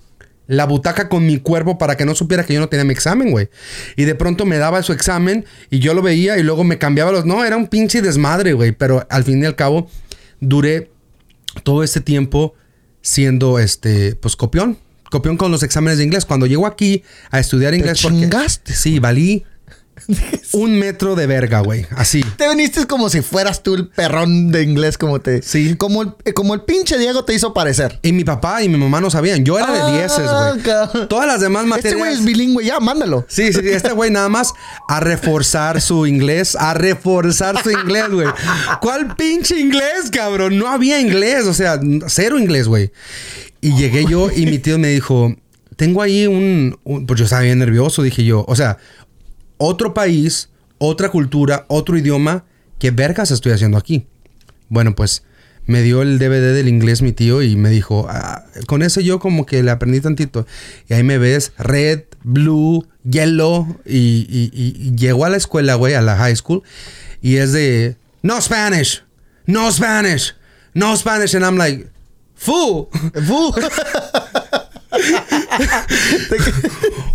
la 0.46 0.64
butaca 0.66 1.08
con 1.08 1.26
mi 1.26 1.38
cuerpo 1.38 1.78
para 1.78 1.96
que 1.96 2.04
no 2.04 2.14
supiera 2.14 2.44
que 2.44 2.54
yo 2.54 2.60
no 2.60 2.68
tenía 2.68 2.84
mi 2.84 2.92
examen, 2.92 3.30
güey. 3.30 3.48
Y 3.96 4.04
de 4.04 4.14
pronto 4.14 4.46
me 4.46 4.58
daba 4.58 4.82
su 4.82 4.92
examen 4.92 5.44
y 5.70 5.80
yo 5.80 5.94
lo 5.94 6.02
veía 6.02 6.38
y 6.38 6.42
luego 6.42 6.64
me 6.64 6.78
cambiaba 6.78 7.12
los... 7.12 7.24
No, 7.24 7.44
era 7.44 7.56
un 7.56 7.66
pinche 7.66 8.02
desmadre, 8.02 8.52
güey. 8.52 8.72
Pero 8.72 9.06
al 9.10 9.24
fin 9.24 9.42
y 9.42 9.46
al 9.46 9.56
cabo 9.56 9.88
duré 10.40 10.90
todo 11.62 11.82
este 11.82 12.00
tiempo 12.00 12.54
siendo, 13.02 13.58
este, 13.58 14.14
pues 14.16 14.36
copión. 14.36 14.78
Copión 15.10 15.36
con 15.36 15.50
los 15.50 15.62
exámenes 15.62 15.98
de 15.98 16.04
inglés. 16.04 16.24
Cuando 16.24 16.46
llego 16.46 16.66
aquí 16.66 17.02
a 17.30 17.40
estudiar 17.40 17.74
inglés... 17.74 18.00
¿Te 18.00 18.08
chingaste? 18.08 18.72
Sí, 18.74 18.98
valí 18.98 19.44
un 20.52 20.74
metro 20.78 21.14
de 21.14 21.26
verga, 21.26 21.60
güey. 21.60 21.86
Así. 21.96 22.22
Te 22.36 22.48
viniste 22.48 22.86
como 22.86 23.08
si 23.08 23.22
fueras 23.22 23.62
tú 23.62 23.74
el 23.74 23.88
perrón 23.88 24.50
de 24.50 24.62
inglés, 24.62 24.98
como 24.98 25.20
te. 25.20 25.42
Sí. 25.42 25.76
Como 25.76 26.02
el, 26.02 26.12
eh, 26.24 26.32
como 26.32 26.54
el 26.54 26.62
pinche 26.62 26.98
Diego 26.98 27.24
te 27.24 27.34
hizo 27.34 27.52
parecer. 27.54 27.98
Y 28.02 28.12
mi 28.12 28.24
papá 28.24 28.62
y 28.62 28.68
mi 28.68 28.76
mamá 28.76 29.00
no 29.00 29.10
sabían. 29.10 29.44
Yo 29.44 29.58
era 29.58 29.72
de 29.72 29.98
dieces, 29.98 30.28
güey. 30.30 31.08
Todas 31.08 31.26
las 31.26 31.40
demás 31.40 31.66
materias. 31.66 31.92
Este 31.92 31.98
güey 31.98 32.12
es 32.12 32.24
bilingüe, 32.24 32.64
ya, 32.64 32.80
mándalo. 32.80 33.24
Sí, 33.28 33.52
sí, 33.52 33.60
este 33.64 33.92
güey 33.92 34.10
nada 34.10 34.28
más 34.28 34.52
a 34.88 35.00
reforzar 35.00 35.80
su 35.80 36.06
inglés, 36.06 36.56
a 36.56 36.74
reforzar 36.74 37.62
su 37.62 37.70
inglés, 37.70 38.08
güey. 38.10 38.28
¿Cuál 38.80 39.14
pinche 39.16 39.58
inglés, 39.58 40.10
cabrón? 40.12 40.58
No 40.58 40.68
había 40.68 41.00
inglés, 41.00 41.46
o 41.46 41.54
sea, 41.54 41.80
cero 42.06 42.38
inglés, 42.38 42.68
güey. 42.68 42.92
Y 43.60 43.76
llegué 43.76 44.04
yo 44.06 44.30
y 44.30 44.46
mi 44.46 44.58
tío 44.58 44.78
me 44.78 44.88
dijo, 44.88 45.34
tengo 45.76 46.02
ahí 46.02 46.26
un, 46.26 46.78
un, 46.84 47.06
Pues 47.06 47.18
yo 47.18 47.24
estaba 47.24 47.42
bien 47.42 47.58
nervioso, 47.58 48.02
dije 48.02 48.24
yo. 48.24 48.44
O 48.48 48.56
sea, 48.56 48.78
otro 49.58 49.94
país, 49.94 50.50
otra 50.78 51.10
cultura, 51.10 51.64
otro 51.68 51.96
idioma. 51.96 52.44
¿Qué 52.78 52.90
vergas 52.90 53.30
estoy 53.30 53.52
haciendo 53.52 53.78
aquí? 53.78 54.06
Bueno, 54.68 54.94
pues 54.94 55.22
me 55.66 55.82
dio 55.82 56.02
el 56.02 56.18
DVD 56.18 56.54
del 56.54 56.68
inglés 56.68 57.02
mi 57.02 57.12
tío 57.12 57.42
y 57.42 57.56
me 57.56 57.70
dijo, 57.70 58.06
ah, 58.08 58.44
con 58.66 58.82
eso 58.82 59.00
yo 59.00 59.18
como 59.18 59.46
que 59.46 59.62
le 59.62 59.70
aprendí 59.70 60.00
tantito. 60.00 60.46
Y 60.88 60.94
ahí 60.94 61.02
me 61.02 61.18
ves, 61.18 61.52
red, 61.58 62.04
blue, 62.22 62.86
yellow. 63.04 63.80
Y, 63.84 64.26
y, 64.28 64.96
llegó 64.96 65.24
a 65.24 65.30
la 65.30 65.36
escuela, 65.36 65.74
güey, 65.74 65.94
a 65.94 66.02
la 66.02 66.16
high 66.16 66.36
school. 66.36 66.62
Y 67.20 67.36
es 67.36 67.52
de, 67.52 67.96
no 68.22 68.40
Spanish, 68.40 69.02
no 69.46 69.70
Spanish, 69.72 70.34
no 70.74 70.96
Spanish. 70.96 71.34
And 71.34 71.44
I'm 71.44 71.56
like, 71.56 71.88
fool, 72.34 72.88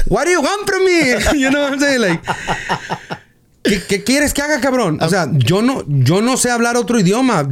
What 0.07 0.25
do 0.25 0.31
you 0.31 0.41
want 0.41 0.67
from 0.67 0.83
me? 0.83 1.13
You 1.39 1.49
know 1.49 1.61
what 1.61 1.73
I'm 1.73 1.79
saying? 1.79 2.01
Like, 2.01 2.21
¿qué, 3.63 3.81
¿qué, 3.87 4.03
quieres 4.03 4.33
que 4.33 4.41
haga, 4.41 4.59
cabrón? 4.59 4.99
O 5.01 5.09
sea, 5.09 5.29
yo 5.31 5.61
no, 5.61 5.83
yo 5.87 6.21
no 6.21 6.37
sé 6.37 6.51
hablar 6.51 6.75
otro 6.77 6.99
idioma. 6.99 7.47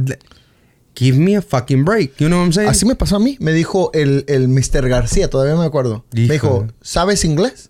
Give 0.94 1.16
me 1.18 1.36
a 1.36 1.42
fucking 1.42 1.84
break. 1.84 2.16
You 2.18 2.28
know 2.28 2.38
what 2.38 2.44
I'm 2.44 2.52
saying? 2.52 2.68
Así 2.68 2.84
me 2.84 2.94
pasó 2.94 3.16
a 3.16 3.20
mí. 3.20 3.36
Me 3.40 3.52
dijo 3.52 3.90
el, 3.94 4.24
el 4.28 4.48
Mr. 4.48 4.88
García, 4.88 5.30
todavía 5.30 5.56
me 5.56 5.64
acuerdo. 5.64 6.04
Me 6.12 6.28
dijo, 6.28 6.66
¿sabes 6.82 7.24
inglés? 7.24 7.69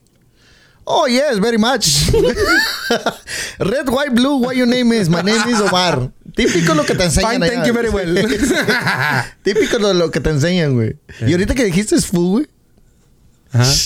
Oh, 0.87 1.06
yes, 1.06 1.38
very 1.38 1.58
much. 1.58 2.10
Red, 3.60 3.88
white, 3.88 4.14
blue, 4.14 4.38
what 4.38 4.56
your 4.56 4.66
name 4.66 4.92
is? 4.92 5.08
My 5.08 5.22
name 5.22 5.49
is 5.49 5.60
Omar. 5.60 6.10
Típico 6.34 6.75
lo 6.75 6.84
que 6.84 6.94
te 6.94 7.04
enseñan. 7.04 7.32
Fine, 7.32 7.44
allá. 7.44 7.54
thank 7.54 7.66
you 7.66 7.72
very 7.72 7.90
well. 7.90 8.14
Típico 9.44 9.78
lo, 9.78 9.92
lo, 9.92 10.10
que 10.10 10.20
te 10.20 10.30
enseñan, 10.30 10.75
güey. 10.75 10.96
Y 11.26 11.32
ahorita 11.32 11.54
que 11.54 11.64
dijiste 11.64 11.94
es 11.96 12.06
full, 12.06 12.30
güey. 12.30 12.46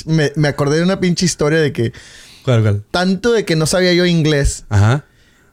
Me, 0.06 0.32
me, 0.36 0.48
acordé 0.48 0.76
de 0.76 0.82
una 0.82 1.00
pinche 1.00 1.24
historia 1.24 1.60
de 1.60 1.72
que. 1.72 1.92
¿Cuál, 2.44 2.62
cuál? 2.62 2.84
Tanto 2.90 3.32
de 3.32 3.44
que 3.44 3.56
no 3.56 3.66
sabía 3.66 3.92
yo 3.92 4.04
inglés. 4.04 4.64
Ajá. 4.68 5.04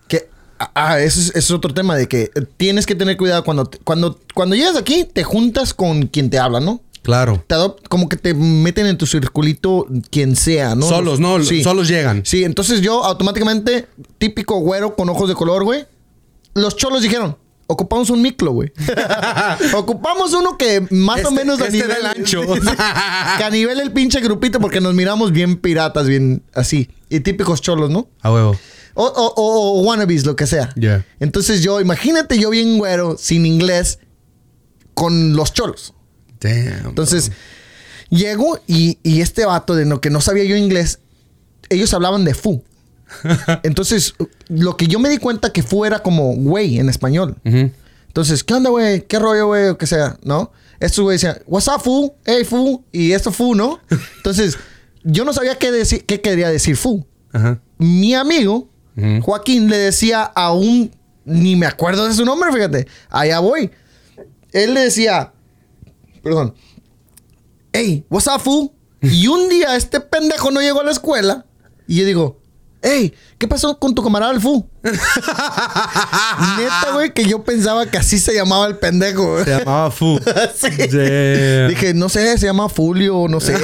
Que. 0.07 0.29
Ah, 0.59 0.99
eso 0.99 1.19
es, 1.19 1.29
eso 1.29 1.37
es 1.37 1.51
otro 1.51 1.73
tema 1.73 1.95
de 1.95 2.07
que 2.07 2.29
tienes 2.57 2.85
que 2.85 2.95
tener 2.95 3.17
cuidado 3.17 3.43
cuando, 3.43 3.69
cuando, 3.83 4.19
cuando 4.33 4.55
llegas 4.55 4.75
aquí, 4.75 5.05
te 5.05 5.23
juntas 5.23 5.73
con 5.73 6.07
quien 6.07 6.29
te 6.29 6.39
habla, 6.39 6.59
¿no? 6.59 6.81
Claro. 7.01 7.43
Te 7.47 7.55
como 7.89 8.07
que 8.07 8.15
te 8.15 8.33
meten 8.33 8.85
en 8.85 8.97
tu 8.97 9.07
circulito 9.07 9.87
quien 10.11 10.35
sea, 10.35 10.75
¿no? 10.75 10.87
Solos, 10.87 11.19
no, 11.19 11.43
sí. 11.43 11.63
solos 11.63 11.87
llegan. 11.87 12.23
Sí, 12.25 12.43
entonces 12.43 12.81
yo 12.81 13.03
automáticamente, 13.03 13.87
típico 14.17 14.59
güero 14.59 14.95
con 14.95 15.09
ojos 15.09 15.27
de 15.27 15.35
color, 15.35 15.63
güey. 15.63 15.85
Los 16.53 16.75
cholos 16.75 17.01
dijeron, 17.01 17.37
ocupamos 17.65 18.09
un 18.11 18.21
miclo, 18.21 18.51
güey. 18.51 18.71
ocupamos 19.75 20.33
uno 20.33 20.57
que 20.57 20.85
más 20.91 21.17
este, 21.17 21.29
o 21.29 21.31
menos 21.31 21.59
a 21.59 21.65
este 21.65 21.77
nivel 21.77 21.95
del 21.95 22.05
ancho. 22.05 22.41
que 23.37 23.43
a 23.43 23.49
nivel 23.49 23.79
el 23.79 23.91
pinche 23.91 24.19
grupito 24.19 24.59
porque 24.59 24.79
nos 24.79 24.93
miramos 24.93 25.31
bien 25.31 25.57
piratas, 25.57 26.07
bien 26.07 26.43
así. 26.53 26.89
Y 27.09 27.21
típicos 27.21 27.61
cholos, 27.61 27.89
¿no? 27.89 28.09
A 28.21 28.31
huevo. 28.31 28.55
O, 28.93 29.05
o, 29.05 29.33
o, 29.35 29.79
o 29.79 29.81
wannabes, 29.83 30.25
lo 30.25 30.35
que 30.35 30.45
sea. 30.45 30.71
Yeah. 30.75 31.05
Entonces 31.19 31.63
yo, 31.63 31.81
imagínate 31.81 32.37
yo 32.37 32.49
bien 32.49 32.77
güero, 32.77 33.17
sin 33.17 33.45
inglés, 33.45 33.99
con 34.93 35.35
los 35.35 35.53
cholos. 35.53 35.93
Damn, 36.41 36.87
Entonces, 36.89 37.29
bro. 37.29 38.17
llego 38.17 38.59
y, 38.67 38.97
y, 39.03 39.21
este 39.21 39.45
vato 39.45 39.75
de 39.75 39.85
no, 39.85 40.01
que 40.01 40.09
no 40.09 40.21
sabía 40.21 40.43
yo 40.43 40.55
inglés, 40.55 40.99
ellos 41.69 41.93
hablaban 41.93 42.25
de 42.25 42.33
fu. 42.33 42.63
Entonces, 43.63 44.15
lo 44.47 44.77
que 44.77 44.87
yo 44.87 44.99
me 44.99 45.09
di 45.09 45.17
cuenta 45.17 45.51
que 45.51 45.63
fu 45.63 45.85
era 45.85 45.99
como 45.99 46.33
güey 46.35 46.79
en 46.79 46.89
español. 46.89 47.37
Uh 47.45 47.49
-huh. 47.49 47.71
Entonces, 48.07 48.43
¿qué 48.43 48.53
onda, 48.53 48.69
güey? 48.69 49.05
¿Qué 49.07 49.19
rollo, 49.19 49.47
güey? 49.47 49.69
O 49.69 49.77
que 49.77 49.87
sea, 49.87 50.17
¿no? 50.23 50.51
Estos 50.79 51.03
güey 51.03 51.15
decían, 51.15 51.37
what's 51.45 51.67
up, 51.67 51.81
fu? 51.81 52.13
Hey, 52.25 52.43
fu. 52.43 52.83
Y 52.91 53.11
esto 53.11 53.31
fu, 53.31 53.55
¿no? 53.55 53.79
Entonces, 54.17 54.57
yo 55.03 55.23
no 55.23 55.33
sabía 55.33 55.55
qué, 55.55 55.71
decir, 55.71 56.05
qué 56.05 56.19
quería 56.21 56.49
decir 56.49 56.75
fu. 56.75 57.05
Uh 57.33 57.37
-huh. 57.37 57.59
Mi 57.77 58.13
amigo, 58.15 58.69
uh 58.97 59.01
-huh. 59.01 59.21
Joaquín, 59.21 59.69
le 59.69 59.77
decía 59.77 60.23
a 60.23 60.53
un... 60.53 60.91
Ni 61.23 61.55
me 61.55 61.67
acuerdo 61.67 62.07
de 62.07 62.13
su 62.15 62.25
nombre, 62.25 62.51
fíjate. 62.51 62.87
Allá 63.09 63.39
voy. 63.39 63.69
Él 64.51 64.73
le 64.73 64.81
decía... 64.81 65.31
Perdón. 66.23 66.53
Hey, 67.73 68.05
what's 68.09 68.27
up, 68.27 68.41
fu? 68.41 68.71
y 69.01 69.27
un 69.27 69.49
día 69.49 69.75
este 69.75 69.99
pendejo 69.99 70.51
no 70.51 70.61
llegó 70.61 70.81
a 70.81 70.83
la 70.83 70.91
escuela. 70.91 71.45
Y 71.87 71.95
yo 71.95 72.05
digo, 72.05 72.39
hey, 72.81 73.13
¿qué 73.37 73.47
pasó 73.47 73.77
con 73.79 73.95
tu 73.95 74.03
camarada 74.03 74.31
el 74.31 74.39
fu? 74.39 74.67
Neta, 74.83 76.91
güey, 76.93 77.13
que 77.13 77.25
yo 77.25 77.43
pensaba 77.43 77.85
que 77.87 77.97
así 77.97 78.19
se 78.19 78.33
llamaba 78.33 78.67
el 78.67 78.77
pendejo. 78.77 79.43
Se 79.43 79.49
llamaba 79.49 79.91
fu. 79.91 80.19
sí. 80.55 80.69
Dije, 80.69 81.93
no 81.95 82.09
sé, 82.09 82.37
se 82.37 82.45
llama 82.45 82.69
Fulio, 82.69 83.27
no 83.29 83.39
sé. 83.39 83.55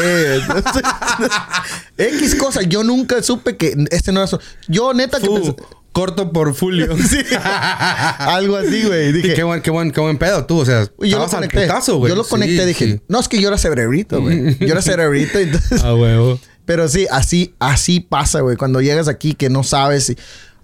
X 1.97 2.35
cosa. 2.35 2.63
Yo 2.63 2.83
nunca 2.83 3.21
supe 3.21 3.57
que 3.57 3.75
este 3.91 4.11
no 4.11 4.21
era 4.21 4.27
su... 4.27 4.39
Yo, 4.67 4.93
neta, 4.93 5.19
fu. 5.19 5.25
que 5.25 5.41
pensé... 5.41 5.55
Corto 5.97 6.31
por 6.31 6.53
Fulio. 6.53 6.95
sí. 7.09 7.17
Algo 8.19 8.55
así, 8.55 8.83
güey. 8.83 9.11
Dije, 9.11 9.33
qué 9.33 9.41
buen, 9.41 9.63
qué 9.63 9.71
buen, 9.71 9.91
qué 9.91 9.99
buen 9.99 10.19
pedo 10.19 10.45
tú. 10.45 10.59
O 10.59 10.65
sea, 10.65 10.87
yo 10.99 11.17
lo 11.17 11.27
conecté. 11.27 11.61
Putazo, 11.61 12.07
yo 12.07 12.15
lo 12.15 12.23
conecté. 12.23 12.59
Sí, 12.59 12.65
dije, 12.67 12.85
sí. 12.85 13.01
no, 13.07 13.19
es 13.19 13.27
que 13.27 13.41
yo 13.41 13.47
era 13.47 13.57
cerebrito, 13.57 14.21
güey. 14.21 14.59
Yo 14.59 14.67
era 14.67 14.83
cerebrito. 14.83 15.39
Entonces... 15.39 15.81
Ah, 15.87 15.95
huevo. 15.95 16.39
Pero 16.65 16.87
sí, 16.87 17.07
así, 17.09 17.55
así 17.57 17.99
pasa, 17.99 18.41
güey. 18.41 18.57
Cuando 18.57 18.79
llegas 18.79 19.07
aquí 19.07 19.33
que 19.33 19.49
no 19.49 19.63
sabes. 19.63 20.15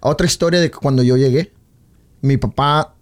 Otra 0.01 0.27
historia 0.27 0.59
de 0.61 0.69
cuando 0.69 1.01
yo 1.01 1.17
llegué. 1.17 1.51
Mi 2.21 2.37
papá 2.37 2.93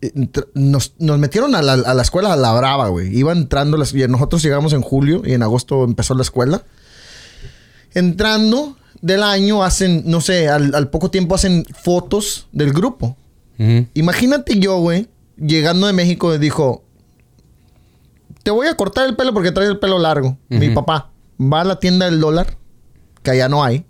eh, 0.00 0.10
nos, 0.54 0.94
nos 0.98 1.18
metieron 1.20 1.54
a 1.54 1.62
la, 1.62 1.74
a 1.74 1.94
la, 1.94 2.02
escuela 2.02 2.32
a 2.32 2.36
la 2.36 2.52
brava, 2.52 2.88
güey. 2.88 3.16
Iba 3.16 3.30
entrando, 3.30 3.76
las, 3.76 3.94
nosotros 3.94 4.42
llegamos 4.42 4.72
en 4.72 4.82
julio 4.82 5.22
y 5.24 5.34
en 5.34 5.42
agosto 5.44 5.84
empezó 5.84 6.14
la 6.14 6.22
escuela. 6.22 6.64
Entrando 7.94 8.76
del 9.02 9.22
año 9.22 9.62
hacen, 9.62 10.02
no 10.06 10.20
sé, 10.20 10.48
al, 10.48 10.74
al 10.74 10.90
poco 10.90 11.10
tiempo 11.10 11.34
hacen 11.34 11.64
fotos 11.82 12.48
del 12.52 12.72
grupo. 12.72 13.16
Uh 13.58 13.62
-huh. 13.62 13.88
Imagínate 13.94 14.58
yo, 14.58 14.78
güey, 14.78 15.08
llegando 15.36 15.86
de 15.86 15.92
México, 15.92 16.38
dijo, 16.38 16.84
te 18.42 18.50
voy 18.50 18.66
a 18.66 18.76
cortar 18.76 19.06
el 19.06 19.16
pelo 19.16 19.32
porque 19.32 19.52
traes 19.52 19.70
el 19.70 19.78
pelo 19.78 19.98
largo. 19.98 20.38
Uh 20.50 20.56
-huh. 20.56 20.58
Mi 20.58 20.70
papá 20.70 21.10
va 21.40 21.60
a 21.62 21.64
la 21.64 21.78
tienda 21.80 22.06
del 22.06 22.20
dólar, 22.20 22.56
que 23.22 23.30
allá 23.30 23.48
no 23.48 23.64
hay, 23.64 23.84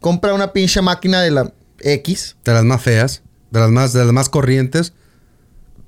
compra 0.00 0.34
una 0.34 0.52
pinche 0.52 0.80
máquina 0.80 1.20
de 1.22 1.30
la 1.30 1.52
X. 1.80 2.36
De 2.44 2.52
las 2.52 2.64
más 2.64 2.82
feas, 2.82 3.22
de 3.50 3.60
las 3.60 3.70
más, 3.70 3.92
de 3.92 4.04
las 4.04 4.12
más 4.12 4.28
corrientes. 4.28 4.92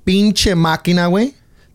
Pinche 0.03 0.55
máquina, 0.55 1.07
güey. 1.07 1.33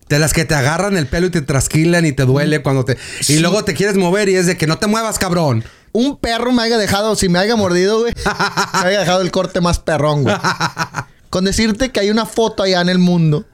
De 0.09 0.19
las 0.19 0.33
que 0.33 0.45
te 0.45 0.55
agarran 0.55 0.97
el 0.97 1.07
pelo 1.07 1.29
y 1.29 1.31
te 1.31 1.41
trasquilan 1.41 2.05
y 2.05 2.13
te 2.13 2.25
duele 2.25 2.63
cuando 2.63 2.85
te... 2.85 2.99
Sí. 3.21 3.35
Y 3.35 3.39
luego 3.41 3.65
te 3.65 3.73
quieres 3.75 3.97
mover 3.97 4.29
y 4.29 4.37
es 4.37 4.47
de 4.47 4.57
que 4.57 4.67
no 4.67 4.77
te 4.79 4.87
muevas, 4.87 5.19
cabrón. 5.19 5.65
Un 5.93 6.17
perro 6.17 6.53
me 6.53 6.63
haya 6.63 6.79
dejado, 6.79 7.15
si 7.17 7.29
me 7.29 7.39
haya 7.39 7.55
mordido, 7.57 8.01
güey, 8.01 8.15
me 8.83 8.89
haya 8.89 9.01
dejado 9.01 9.21
el 9.21 9.31
corte 9.31 9.61
más 9.61 9.79
perrón, 9.79 10.23
güey. 10.23 10.35
Con 11.31 11.45
decirte 11.45 11.91
que 11.91 12.01
hay 12.01 12.11
una 12.11 12.27
foto 12.27 12.63
allá 12.63 12.81
en 12.81 12.89
el 12.89 12.99
mundo, 12.99 13.45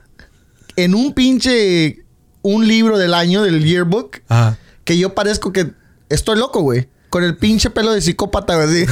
en 0.77 0.95
un 0.95 1.13
pinche... 1.15 2.05
Un 2.41 2.69
libro 2.69 2.97
del 2.99 3.15
año, 3.15 3.43
del 3.43 3.65
yearbook, 3.65 4.21
Ajá. 4.29 4.57
que 4.85 4.97
yo 4.97 5.13
parezco 5.13 5.53
que 5.53 5.73
estoy 6.09 6.39
loco, 6.39 6.61
güey. 6.61 6.89
Con 7.11 7.25
el 7.25 7.37
pinche 7.37 7.69
pelo 7.69 7.93
de 7.93 8.01
psicópata, 8.01 8.65
güey. 8.65 8.87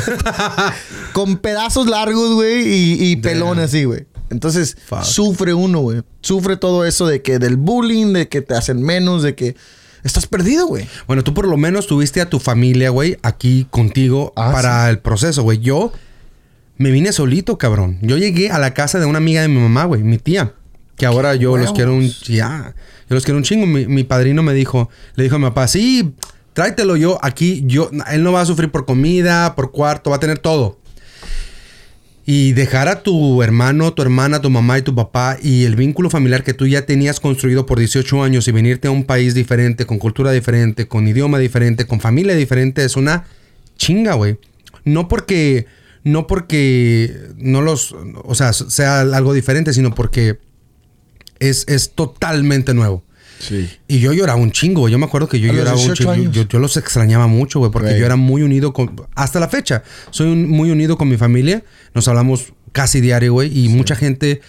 Con 1.13 1.37
pedazos 1.39 1.87
largos, 1.87 2.35
güey, 2.35 2.67
y, 2.69 3.11
y 3.13 3.17
pelón 3.17 3.61
así, 3.61 3.85
güey. 3.85 4.07
Entonces, 4.31 4.77
Fuck. 4.87 5.05
sufre 5.05 5.55
uno, 5.55 5.81
güey. 5.81 6.03
Sufre 6.23 6.57
todo 6.57 6.85
eso 6.85 7.07
de 7.07 7.23
que 7.23 7.39
del 7.39 7.57
bullying, 7.57 8.13
de 8.13 8.29
que 8.29 8.43
te 8.43 8.55
hacen 8.55 8.83
menos, 8.83 9.23
de 9.23 9.37
que 9.37 9.57
estás 10.05 10.27
perdido, 10.27 10.67
güey. 10.67 10.87
Bueno, 11.07 11.25
tú 11.25 11.35
por 11.35 11.47
lo 11.47 11.57
menos 11.57 11.87
tuviste 11.87 12.21
a 12.21 12.31
tu 12.31 12.39
familia, 12.39 12.91
güey, 12.91 13.19
aquí 13.23 13.67
contigo 13.71 14.33
ah, 14.37 14.53
para 14.53 14.85
sí. 14.85 14.91
el 14.91 14.99
proceso, 14.99 15.43
güey. 15.43 15.59
Yo 15.59 15.93
Me 16.79 16.91
vine 16.91 17.13
solito, 17.13 17.57
cabrón. 17.57 17.99
Yo 18.03 18.19
llegué 18.19 18.51
a 18.51 18.59
la 18.59 18.75
casa 18.75 18.99
de 18.99 19.07
una 19.07 19.19
amiga 19.19 19.41
de 19.43 19.49
mi 19.49 19.59
mamá, 19.59 19.85
güey, 19.85 20.03
mi 20.03 20.19
tía. 20.19 20.53
Que 20.97 21.07
ahora 21.07 21.35
yo 21.35 21.57
los 21.57 21.73
quiero 21.73 21.95
un... 21.95 22.09
Ya, 22.27 22.75
yo 23.09 23.15
los 23.15 23.25
quiero 23.25 23.39
un 23.39 23.45
chingo. 23.45 23.67
Mi, 23.67 23.87
mi 23.87 24.05
padrino 24.05 24.43
me 24.43 24.55
dijo... 24.55 24.91
Le 25.15 25.25
dijo 25.25 25.37
a 25.37 25.39
mi 25.39 25.45
papá, 25.47 25.69
sí, 25.69 26.15
tráetelo 26.53 26.97
yo 26.97 27.19
aquí. 27.23 27.63
Yo... 27.67 27.91
Él 28.11 28.23
no 28.23 28.33
va 28.33 28.43
a 28.43 28.47
sufrir 28.47 28.71
por 28.71 28.85
comida, 28.85 29.55
por 29.55 29.73
cuarto. 29.73 30.11
Va 30.11 30.17
a 30.17 30.21
tener 30.21 30.39
todo. 30.39 30.79
Y 32.29 32.55
dejar 32.55 32.89
a 32.89 33.05
tu 33.05 33.41
hermano, 33.41 33.93
tu 33.95 34.03
hermana, 34.03 34.43
tu 34.43 34.51
mamá 34.51 34.79
y 34.79 34.83
tu 34.83 34.93
papá 34.97 35.39
y 35.41 35.65
el 35.65 35.77
vínculo 35.77 36.11
familiar 36.11 36.43
que 36.43 36.55
tú 36.55 36.67
ya 36.67 36.85
tenías 36.85 37.21
construido 37.21 37.67
por 37.67 37.79
18 37.79 38.21
años 38.25 38.49
y 38.49 38.53
venirte 38.53 38.89
a 38.89 38.91
un 38.91 39.05
país 39.05 39.33
diferente, 39.33 39.87
con 39.87 39.99
cultura 39.99 40.33
diferente, 40.33 40.89
con 40.89 41.07
idioma 41.07 41.39
diferente, 41.39 41.87
con 41.87 42.01
familia 42.01 42.35
diferente, 42.35 42.85
es 42.85 42.97
una 42.97 43.27
chinga, 43.77 44.15
güey. 44.15 44.39
No 44.85 45.07
porque, 45.07 45.67
no 46.03 46.27
porque 46.27 47.17
no 47.37 47.63
los, 47.63 47.95
o 48.25 48.35
sea, 48.35 48.53
sea 48.53 49.03
algo 49.03 49.33
diferente, 49.33 49.73
sino 49.73 49.95
porque 49.95 50.41
es, 51.39 51.65
es 51.69 51.93
totalmente 51.93 52.75
nuevo. 52.75 53.05
Sí. 53.39 53.69
Y 53.89 54.01
yo 54.01 54.13
lloraba 54.13 54.41
un 54.41 54.51
chingo, 54.53 54.81
güey. 54.83 54.93
Yo 54.93 54.99
me 54.99 55.07
acuerdo 55.07 55.29
que 55.29 55.39
yo 55.41 55.53
lloraba 55.53 55.73
un 55.77 55.77
18 55.79 55.95
chingo. 55.95 56.15
Yo, 56.15 56.21
años. 56.23 56.35
yo- 56.35 56.43
yo 56.49 56.59
los 56.59 56.77
extrañaba 56.77 57.27
mucho, 57.27 57.59
güey, 57.59 57.71
porque 57.71 57.99
yo 57.99 58.07
era 58.07 58.17
muy 58.17 58.43
unido 58.43 58.73
con. 58.73 58.95
Hasta 59.15 59.41
la 59.41 59.49
fecha, 59.49 59.83
soy 60.11 60.29
un- 60.33 60.49
muy 60.49 60.71
unido 60.71 60.97
con 60.97 61.09
mi 61.09 61.17
familia. 61.17 61.63
Nos 61.95 62.09
hablamos 62.09 62.53
casi 62.73 63.01
diario, 63.01 63.33
güey. 63.35 63.57
Y 63.59 63.69
mucha 63.69 63.95
gente 63.97 64.41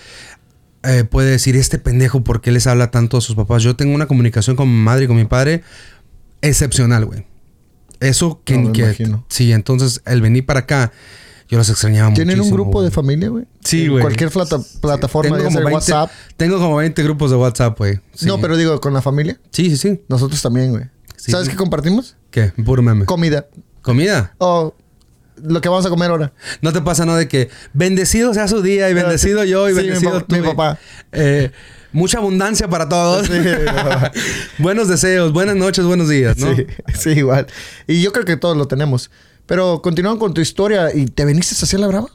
eh, 0.84 1.04
puede 1.04 1.32
decir, 1.32 1.56
este 1.58 1.80
pendejo, 1.80 2.24
¿por 2.24 2.40
qué 2.40 2.52
les 2.52 2.66
habla 2.68 2.92
tanto 2.92 3.18
a 3.18 3.22
sus 3.22 3.36
papás? 3.36 3.64
Yo 3.64 3.76
tengo 3.76 3.94
una 3.94 4.06
comunicación 4.08 4.56
con 4.56 4.70
mi 4.70 4.82
madre 4.82 5.06
y 5.06 5.08
con 5.08 5.18
mi 5.18 5.26
padre 5.26 5.64
excepcional, 6.42 7.06
güey. 7.06 7.26
Eso 8.00 8.42
que. 8.46 8.58
No, 8.58 8.72
que- 8.72 8.96
sí, 9.28 9.52
entonces 9.52 10.02
el 10.06 10.22
venir 10.22 10.46
para 10.46 10.62
acá, 10.62 10.92
yo 11.50 11.58
los 11.58 11.70
extrañaba 11.70 12.10
mucho. 12.10 12.22
¿Tienen 12.24 12.42
un 12.42 12.52
grupo 12.52 12.84
de 12.84 12.92
familia, 12.92 13.30
güey? 13.30 13.46
Sí, 13.64 13.84
En 13.86 13.92
güey. 13.92 14.02
Cualquier 14.02 14.30
plata- 14.30 14.60
plataforma, 14.82 15.38
Tengo 15.38 15.50
como 15.50 15.58
sea 15.58 15.66
20 15.66 15.74
WhatsApp. 15.76 16.12
Tengo 16.36 16.58
como 16.60 16.76
20 16.78 17.04
grupos 17.04 17.32
de 17.32 17.38
WhatsApp, 17.38 17.78
güey. 17.78 18.00
Sí. 18.14 18.26
No, 18.26 18.40
pero 18.42 18.58
digo, 18.58 18.80
con 18.82 18.94
la 18.94 19.02
familia. 19.02 19.40
Sí, 19.52 19.70
sí, 19.70 19.78
sí. 19.78 20.02
Nosotros 20.10 20.42
también, 20.42 20.72
güey. 20.72 20.84
Sí. 21.16 21.32
¿Sabes 21.32 21.50
qué 21.50 21.56
compartimos? 21.56 22.16
¿Qué? 22.32 22.52
Puro 22.66 22.82
meme. 22.82 23.06
Comida. 23.06 23.48
¿Comida? 23.82 24.34
O 24.40 24.76
lo 25.44 25.62
que 25.62 25.70
vamos 25.70 25.86
a 25.86 25.90
comer 25.90 26.10
ahora. 26.10 26.34
¿No 26.62 26.74
te 26.74 26.82
pasa, 26.82 27.06
no? 27.06 27.16
De 27.16 27.28
que 27.28 27.50
bendecido 27.74 28.34
sea 28.34 28.48
su 28.48 28.62
día 28.62 28.90
y 28.90 28.94
bendecido 28.94 29.44
sí. 29.44 29.50
yo 29.50 29.70
y 29.70 29.74
mi 29.74 29.82
bendecido 29.82 30.24
tú. 30.24 30.36
mi 30.36 30.42
papá. 30.42 30.78
Eh, 31.12 31.52
mucha 31.92 32.18
abundancia 32.18 32.68
para 32.68 32.90
todos. 32.90 33.28
Sí. 33.28 33.34
Buenos 34.58 34.88
deseos, 34.88 35.32
buenas 35.34 35.56
noches, 35.56 35.86
buenos 35.86 36.10
días, 36.10 36.38
¿no? 36.38 36.56
Sí, 36.56 36.66
sí, 36.96 37.10
igual. 37.12 37.48
Y 37.88 38.02
yo 38.02 38.12
creo 38.12 38.26
que 38.26 38.38
todos 38.38 38.58
lo 38.58 38.68
tenemos. 38.68 39.12
Pero 39.48 39.82
continuando 39.82 40.20
con 40.20 40.34
tu 40.34 40.42
historia, 40.42 40.94
¿y 40.94 41.06
te 41.08 41.26
veniste 41.26 41.56
hacia 41.56 41.80
la 41.80 41.88
brava? 41.88 42.08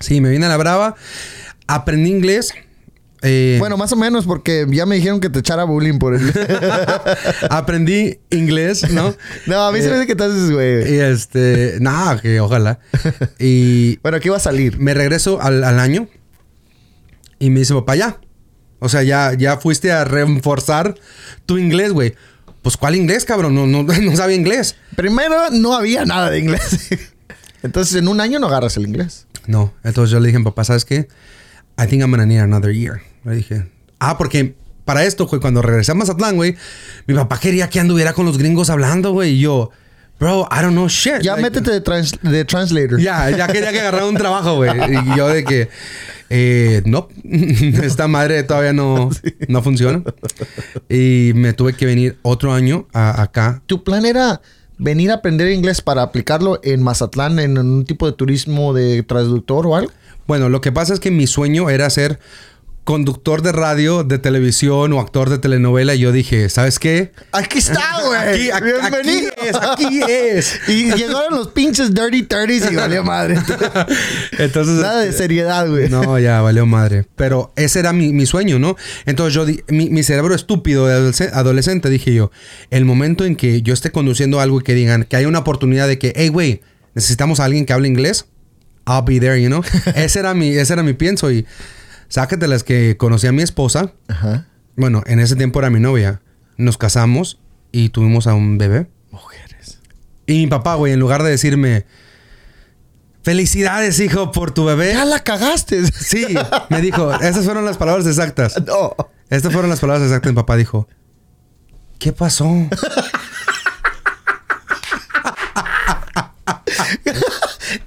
Sí, 0.00 0.20
me 0.20 0.30
vine 0.30 0.46
a 0.46 0.48
la 0.48 0.56
brava. 0.56 0.94
Aprendí 1.66 2.10
inglés. 2.10 2.52
Eh, 3.22 3.56
Bueno, 3.58 3.78
más 3.78 3.90
o 3.92 3.96
menos, 3.96 4.26
porque 4.26 4.66
ya 4.70 4.84
me 4.84 4.96
dijeron 4.96 5.18
que 5.18 5.30
te 5.30 5.38
echara 5.38 5.64
bullying 5.64 5.98
por 5.98 6.14
el. 6.14 6.30
aprendí 7.50 8.18
inglés, 8.30 8.90
¿no? 8.90 9.14
no, 9.46 9.66
a 9.66 9.72
mí 9.72 9.80
se 9.80 9.88
me 9.88 9.92
Eh, 9.96 10.00
dice 10.00 10.06
que 10.06 10.14
te 10.16 10.24
haces, 10.24 10.50
güey. 10.50 10.94
Y 10.94 10.98
este, 11.00 11.78
nada, 11.80 12.20
que 12.20 12.38
ojalá. 12.40 12.78
Y 13.38 13.96
Bueno, 14.02 14.18
aquí 14.18 14.28
va 14.28 14.36
a 14.36 14.40
salir. 14.40 14.78
me 14.78 14.92
regreso 14.92 15.40
al, 15.40 15.64
al 15.64 15.80
año 15.80 16.06
y 17.38 17.48
me 17.50 17.60
dice, 17.60 17.72
papá, 17.74 17.96
ya. 17.96 18.20
O 18.78 18.90
sea, 18.90 19.02
ya, 19.02 19.32
ya 19.32 19.56
fuiste 19.56 19.90
a 19.92 20.04
reforzar 20.04 20.94
tu 21.46 21.56
inglés, 21.56 21.92
güey. 21.92 22.14
Pues, 22.64 22.76
¿cuál 22.78 22.96
inglés, 22.96 23.24
cabrón? 23.24 23.54
No, 23.54 23.66
no, 23.66 23.82
no 24.02 24.16
sabía 24.16 24.34
inglés. 24.34 24.74
Primero, 24.96 25.50
no 25.52 25.74
había 25.74 26.04
nada 26.04 26.30
de 26.30 26.38
inglés. 26.40 26.88
Entonces, 27.62 27.94
en 27.94 28.08
un 28.08 28.20
año 28.20 28.38
no 28.40 28.48
agarras 28.48 28.76
el 28.78 28.86
inglés. 28.86 29.26
No. 29.46 29.72
Entonces 29.84 30.10
yo 30.10 30.18
le 30.18 30.28
dije, 30.28 30.40
papá, 30.42 30.64
¿sabes 30.64 30.84
qué? 30.84 31.06
I 31.78 31.86
think 31.86 32.00
I'm 32.02 32.10
gonna 32.10 32.24
need 32.26 32.40
another 32.40 32.72
year. 32.72 33.02
Le 33.24 33.36
dije, 33.36 33.66
ah, 33.98 34.16
porque 34.18 34.54
para 34.86 35.04
esto, 35.04 35.26
güey, 35.26 35.40
cuando 35.40 35.60
regresé 35.60 35.92
a 35.92 35.94
Mazatlán, 35.94 36.36
güey, 36.36 36.56
mi 37.06 37.14
papá 37.14 37.38
quería 37.38 37.68
que 37.68 37.80
anduviera 37.80 38.12
con 38.14 38.24
los 38.26 38.38
gringos 38.38 38.70
hablando, 38.70 39.12
güey. 39.12 39.32
Y 39.34 39.40
yo, 39.40 39.70
bro, 40.18 40.48
I 40.50 40.62
don't 40.62 40.72
know 40.72 40.88
shit. 40.88 41.20
Ya 41.20 41.32
Like, 41.36 41.42
métete 41.50 41.70
de, 41.70 41.80
trans- 41.82 42.18
de 42.22 42.44
translator. 42.46 42.98
Ya, 42.98 43.28
ya 43.30 43.46
quería 43.46 43.72
que 43.72 43.80
agarrara 43.80 44.06
un 44.06 44.14
trabajo, 44.16 44.56
güey. 44.56 44.70
Y 44.70 45.16
yo 45.16 45.28
de 45.28 45.44
que, 45.44 45.68
eh, 46.30 46.82
no, 46.86 47.08
esta 47.82 48.08
madre 48.08 48.42
todavía 48.42 48.72
no, 48.72 49.10
no 49.48 49.62
funciona. 49.62 50.02
Y 50.88 51.32
me 51.34 51.52
tuve 51.52 51.74
que 51.74 51.86
venir 51.86 52.18
otro 52.22 52.52
año 52.52 52.86
a- 52.92 53.22
acá. 53.22 53.62
¿Tu 53.66 53.82
plan 53.84 54.04
era 54.06 54.40
venir 54.78 55.10
a 55.10 55.14
aprender 55.14 55.50
inglés 55.52 55.80
para 55.80 56.02
aplicarlo 56.02 56.60
en 56.64 56.82
Mazatlán 56.82 57.38
en 57.38 57.58
un 57.58 57.84
tipo 57.84 58.06
de 58.06 58.12
turismo 58.12 58.72
de 58.74 59.02
traductor 59.02 59.66
o 59.66 59.76
algo? 59.76 59.92
Bueno, 60.26 60.48
lo 60.48 60.60
que 60.60 60.72
pasa 60.72 60.94
es 60.94 61.00
que 61.00 61.10
mi 61.10 61.26
sueño 61.26 61.68
era 61.70 61.88
ser 61.90 62.18
conductor 62.84 63.40
de 63.42 63.50
radio, 63.52 64.04
de 64.04 64.18
televisión 64.18 64.92
o 64.92 65.00
actor 65.00 65.30
de 65.30 65.38
telenovela. 65.38 65.94
Y 65.94 66.00
yo 66.00 66.12
dije, 66.12 66.48
¿sabes 66.50 66.78
qué? 66.78 67.12
Aquí 67.32 67.58
está, 67.58 67.82
güey. 68.06 68.50
Aquí, 68.50 68.50
aquí, 68.50 68.64
Bienvenido. 68.80 69.30
aquí 69.32 69.48
es, 69.48 69.56
aquí 69.56 70.00
es. 70.08 70.60
Y 70.68 70.92
llegaron 70.92 71.34
los 71.34 71.48
pinches 71.48 71.94
Dirty 71.94 72.22
Thirties 72.24 72.70
y 72.70 72.76
valió 72.76 73.02
madre. 73.02 73.36
Entonces, 74.38 74.74
Nada 74.74 75.00
de 75.00 75.12
seriedad, 75.12 75.68
güey. 75.68 75.88
No, 75.88 76.18
ya 76.18 76.40
valió 76.40 76.66
madre. 76.66 77.06
Pero 77.16 77.52
ese 77.56 77.80
era 77.80 77.92
mi, 77.92 78.12
mi 78.12 78.26
sueño, 78.26 78.58
¿no? 78.58 78.76
Entonces 79.06 79.34
yo, 79.34 79.46
di- 79.46 79.62
mi, 79.68 79.88
mi 79.90 80.02
cerebro 80.02 80.34
estúpido 80.34 80.86
de 80.86 80.94
adolesc- 80.98 81.32
adolescente, 81.32 81.88
dije 81.88 82.12
yo, 82.14 82.30
el 82.70 82.84
momento 82.84 83.24
en 83.24 83.36
que 83.36 83.62
yo 83.62 83.72
esté 83.74 83.90
conduciendo 83.90 84.40
algo 84.40 84.60
y 84.60 84.62
que 84.64 84.74
digan 84.74 85.04
que 85.04 85.16
hay 85.16 85.24
una 85.24 85.38
oportunidad 85.40 85.88
de 85.88 85.98
que, 85.98 86.12
hey, 86.16 86.28
güey, 86.28 86.60
necesitamos 86.94 87.40
a 87.40 87.44
alguien 87.44 87.64
que 87.66 87.72
hable 87.72 87.88
inglés, 87.88 88.26
I'll 88.86 89.02
be 89.06 89.18
there, 89.20 89.40
you 89.42 89.48
know? 89.48 89.62
ese, 89.94 90.18
era 90.20 90.34
mi, 90.34 90.50
ese 90.50 90.72
era 90.74 90.82
mi 90.82 90.92
pienso 90.92 91.30
y 91.32 91.46
sácatelas 92.08 92.64
que 92.64 92.96
conocí 92.96 93.26
a 93.26 93.32
mi 93.32 93.42
esposa, 93.42 93.92
Ajá. 94.08 94.46
bueno, 94.76 95.02
en 95.06 95.20
ese 95.20 95.36
tiempo 95.36 95.58
era 95.58 95.70
mi 95.70 95.80
novia, 95.80 96.20
nos 96.56 96.78
casamos 96.78 97.40
y 97.72 97.88
tuvimos 97.90 98.26
a 98.26 98.34
un 98.34 98.58
bebé. 98.58 98.86
Mujeres. 99.10 99.80
Y 100.26 100.38
mi 100.38 100.46
papá, 100.46 100.74
güey, 100.74 100.92
en 100.92 101.00
lugar 101.00 101.22
de 101.22 101.30
decirme, 101.30 101.86
felicidades, 103.22 103.98
hijo, 104.00 104.30
por 104.32 104.52
tu 104.52 104.64
bebé. 104.64 104.92
Ya 104.92 105.04
la 105.04 105.20
cagaste. 105.20 105.82
Sí, 105.92 106.26
me 106.70 106.80
dijo, 106.80 107.12
esas 107.14 107.44
fueron 107.44 107.64
las 107.64 107.76
palabras 107.76 108.06
exactas. 108.06 108.54
No. 108.66 108.94
Estas 109.30 109.52
fueron 109.52 109.70
las 109.70 109.80
palabras 109.80 110.06
exactas. 110.06 110.32
Mi 110.32 110.36
papá 110.36 110.56
dijo, 110.56 110.86
¿qué 111.98 112.12
pasó? 112.12 112.46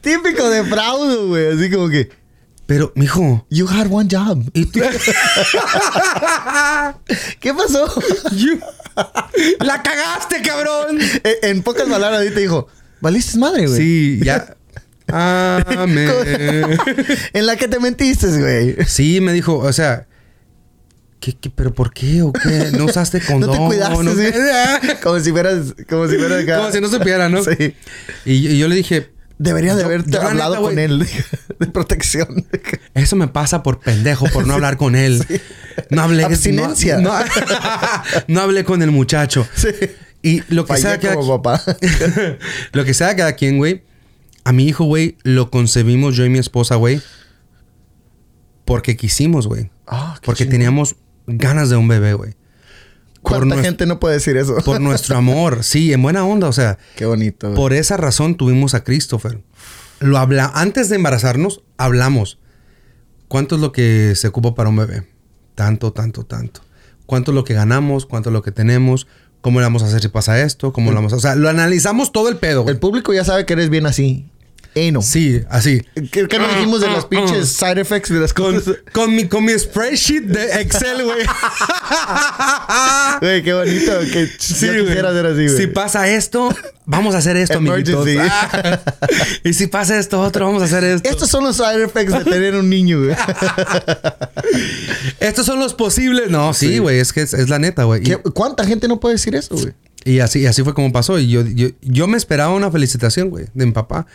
Típico 0.01 0.49
de 0.49 0.63
fraude, 0.65 1.15
güey. 1.27 1.47
Así 1.53 1.71
como 1.71 1.89
que, 1.89 2.09
Pero, 2.67 2.91
mijo, 2.95 3.47
you 3.49 3.65
had 3.67 3.87
one 3.89 4.09
job. 4.11 4.43
¿y 4.53 4.65
tú? 4.65 4.81
¿Qué 7.39 7.53
pasó? 7.53 7.87
You- 8.31 8.59
¡La 9.61 9.81
cagaste, 9.81 10.41
cabrón! 10.41 10.99
En 11.43 11.63
pocas 11.63 11.87
palabras, 11.87 12.21
ahí 12.21 12.31
te 12.31 12.41
dijo, 12.41 12.67
valiste 12.99 13.37
madre, 13.37 13.67
güey. 13.67 13.77
Sí, 13.79 14.19
ya. 14.23 14.53
Amén. 15.07 16.09
en 17.33 17.45
la 17.45 17.55
que 17.55 17.67
te 17.69 17.79
mentiste, 17.79 18.27
güey. 18.37 18.75
Sí, 18.85 19.21
me 19.21 19.31
dijo, 19.31 19.57
o 19.57 19.71
sea, 19.71 20.07
¿qué, 21.21 21.37
qué, 21.37 21.49
pero 21.49 21.73
por 21.73 21.93
qué 21.93 22.21
o 22.21 22.33
qué? 22.33 22.71
¿No 22.77 22.83
usaste 22.85 23.19
No 23.21 23.25
condón? 23.27 23.51
te 23.51 23.57
cuidaste, 23.65 24.03
¿no? 24.03 24.11
Como 25.01 25.19
si 25.21 25.31
fueras, 25.31 25.73
como 25.89 26.07
si 26.09 26.17
fueras 26.17 26.43
acá. 26.43 26.57
Como 26.57 26.71
si 26.71 26.81
no 26.81 26.89
supiera, 26.89 27.29
¿no? 27.29 27.41
Sí. 27.43 27.75
Y, 28.25 28.47
y 28.49 28.57
yo 28.57 28.67
le 28.67 28.75
dije, 28.75 29.11
Debería 29.39 29.75
de 29.75 29.83
haberte 29.83 30.17
hablado 30.17 30.55
neta, 30.55 30.61
con 30.67 30.79
él 30.79 31.07
de 31.59 31.67
protección. 31.67 32.45
Eso 32.95 33.15
me 33.15 33.27
pasa 33.27 33.61
por 33.63 33.79
pendejo, 33.79 34.25
por 34.27 34.47
no 34.47 34.53
hablar 34.55 34.77
con 34.77 34.95
él. 34.95 35.23
No 35.91 36.01
hablé. 36.01 36.23
Abstinencia. 36.23 36.97
No, 36.97 37.17
no- 37.19 37.25
no 38.27 38.41
hablé 38.41 38.63
con 38.63 38.81
el 38.81 38.91
muchacho. 38.91 39.47
Sí. 39.55 39.67
Y 40.23 40.41
lo 40.53 40.65
que 40.65 40.69
Fallé 40.73 40.81
sea 40.81 40.99
cada, 40.99 41.15
como 41.15 41.41
papá. 41.41 41.63
lo 42.71 42.83
que 42.83 42.93
sea 42.95 43.15
cada 43.15 43.33
quien, 43.33 43.57
güey. 43.57 43.83
A 44.43 44.51
mi 44.53 44.65
hijo, 44.65 44.85
güey, 44.85 45.17
lo 45.23 45.51
concebimos 45.51 46.15
yo 46.15 46.25
y 46.25 46.29
mi 46.29 46.39
esposa, 46.39 46.75
güey. 46.75 47.01
Porque 48.65 48.97
quisimos, 48.97 49.47
güey. 49.47 49.69
Ah, 49.85 50.17
porque 50.23 50.45
teníamos 50.45 50.95
ganas 51.27 51.69
de 51.69 51.75
un 51.77 51.87
bebé, 51.87 52.13
güey. 52.13 52.33
Por, 53.27 53.47
¿Cuánta 53.47 53.61
gente 53.61 53.85
no 53.85 53.99
puede 53.99 54.15
decir 54.15 54.37
eso? 54.37 54.55
por 54.63 54.79
nuestro 54.81 55.17
amor. 55.17 55.59
Sí, 55.63 55.91
en 55.93 56.01
buena 56.01 56.25
onda. 56.25 56.47
O 56.47 56.53
sea, 56.53 56.77
Qué 56.95 57.05
bonito. 57.05 57.53
por 57.53 57.73
esa 57.73 57.97
razón 57.97 58.35
tuvimos 58.35 58.73
a 58.73 58.83
Christopher. 58.83 59.41
Lo 59.99 60.17
habla 60.17 60.51
antes 60.53 60.89
de 60.89 60.95
embarazarnos, 60.95 61.63
hablamos. 61.77 62.39
¿Cuánto 63.27 63.55
es 63.55 63.61
lo 63.61 63.71
que 63.71 64.13
se 64.15 64.27
ocupa 64.27 64.55
para 64.55 64.69
un 64.69 64.77
bebé? 64.77 65.07
Tanto, 65.55 65.91
tanto, 65.91 66.23
tanto. 66.25 66.61
¿Cuánto 67.05 67.31
es 67.31 67.35
lo 67.35 67.43
que 67.43 67.53
ganamos? 67.53 68.05
¿Cuánto 68.05 68.29
es 68.29 68.33
lo 68.33 68.41
que 68.43 68.51
tenemos? 68.51 69.07
¿Cómo 69.41 69.59
le 69.59 69.65
vamos 69.65 69.83
a 69.83 69.87
hacer 69.87 70.01
si 70.01 70.07
pasa 70.07 70.41
esto? 70.41 70.71
¿Cómo 70.73 70.91
le 70.91 70.95
vamos 70.95 71.13
a... 71.13 71.17
O 71.17 71.19
sea, 71.19 71.35
lo 71.35 71.49
analizamos 71.49 72.11
todo 72.11 72.29
el 72.29 72.37
pedo. 72.37 72.63
güey. 72.63 72.73
El 72.73 72.79
público 72.79 73.13
ya 73.13 73.23
sabe 73.23 73.45
que 73.45 73.53
eres 73.53 73.69
bien 73.69 73.85
así. 73.85 74.29
Eno. 74.75 75.01
Sí, 75.01 75.41
así. 75.49 75.81
¿Qué, 76.11 76.27
qué 76.27 76.39
no 76.39 76.47
dijimos 76.47 76.81
de 76.81 76.87
los 76.89 77.05
pinches 77.05 77.49
side 77.49 77.81
effects 77.81 78.09
de 78.09 78.19
las 78.19 78.33
Con, 78.33 78.55
cosas? 78.55 78.75
con 78.93 79.15
mi, 79.15 79.27
con 79.27 79.43
mi 79.45 79.57
spreadsheet 79.57 80.23
de 80.23 80.61
Excel, 80.61 81.03
güey. 81.03 81.25
Güey, 83.21 83.43
qué 83.43 83.53
bonito. 83.53 83.91
Que 84.11 84.27
Sí, 84.37 84.67
yo 84.67 84.85
quisiera 84.85 85.11
ser 85.13 85.25
así, 85.25 85.45
güey. 85.47 85.57
Si 85.57 85.67
pasa 85.67 86.07
esto, 86.09 86.55
vamos 86.85 87.15
a 87.15 87.19
hacer 87.19 87.37
esto, 87.37 87.57
amiguitos. 87.57 88.07
Ah. 88.19 88.79
y 89.43 89.53
si 89.53 89.67
pasa 89.67 89.97
esto 89.97 90.21
otro, 90.21 90.45
vamos 90.45 90.61
a 90.61 90.65
hacer 90.65 90.83
esto. 90.83 91.09
Estos 91.09 91.29
son 91.29 91.43
los 91.43 91.55
side 91.57 91.83
effects 91.83 92.13
de 92.13 92.23
tener 92.31 92.55
un 92.55 92.69
niño, 92.69 92.99
güey. 93.03 93.15
Estos 95.19 95.45
son 95.45 95.59
los 95.59 95.73
posibles. 95.73 96.29
No, 96.29 96.53
sí, 96.53 96.67
Sí. 96.73 96.77
güey, 96.79 96.99
es 96.99 97.13
que 97.13 97.21
es, 97.21 97.33
es 97.33 97.49
la 97.49 97.59
neta, 97.59 97.83
güey. 97.83 98.01
Y- 98.01 98.05
¿Qué- 98.05 98.17
¿Cuánta 98.33 98.65
gente 98.65 98.87
no 98.87 98.99
puede 98.99 99.15
decir 99.15 99.35
eso, 99.35 99.55
güey? 99.55 99.73
Y 100.05 100.19
así, 100.19 100.39
y 100.41 100.45
así 100.45 100.63
fue 100.63 100.73
como 100.73 100.91
pasó. 100.93 101.19
Y 101.19 101.27
yo, 101.29 101.43
yo, 101.45 101.67
yo 101.81 102.07
me 102.07 102.17
esperaba 102.17 102.53
una 102.53 102.71
felicitación, 102.71 103.29
güey, 103.29 103.45
de 103.53 103.65
mi 103.65 103.71
papá. 103.73 104.05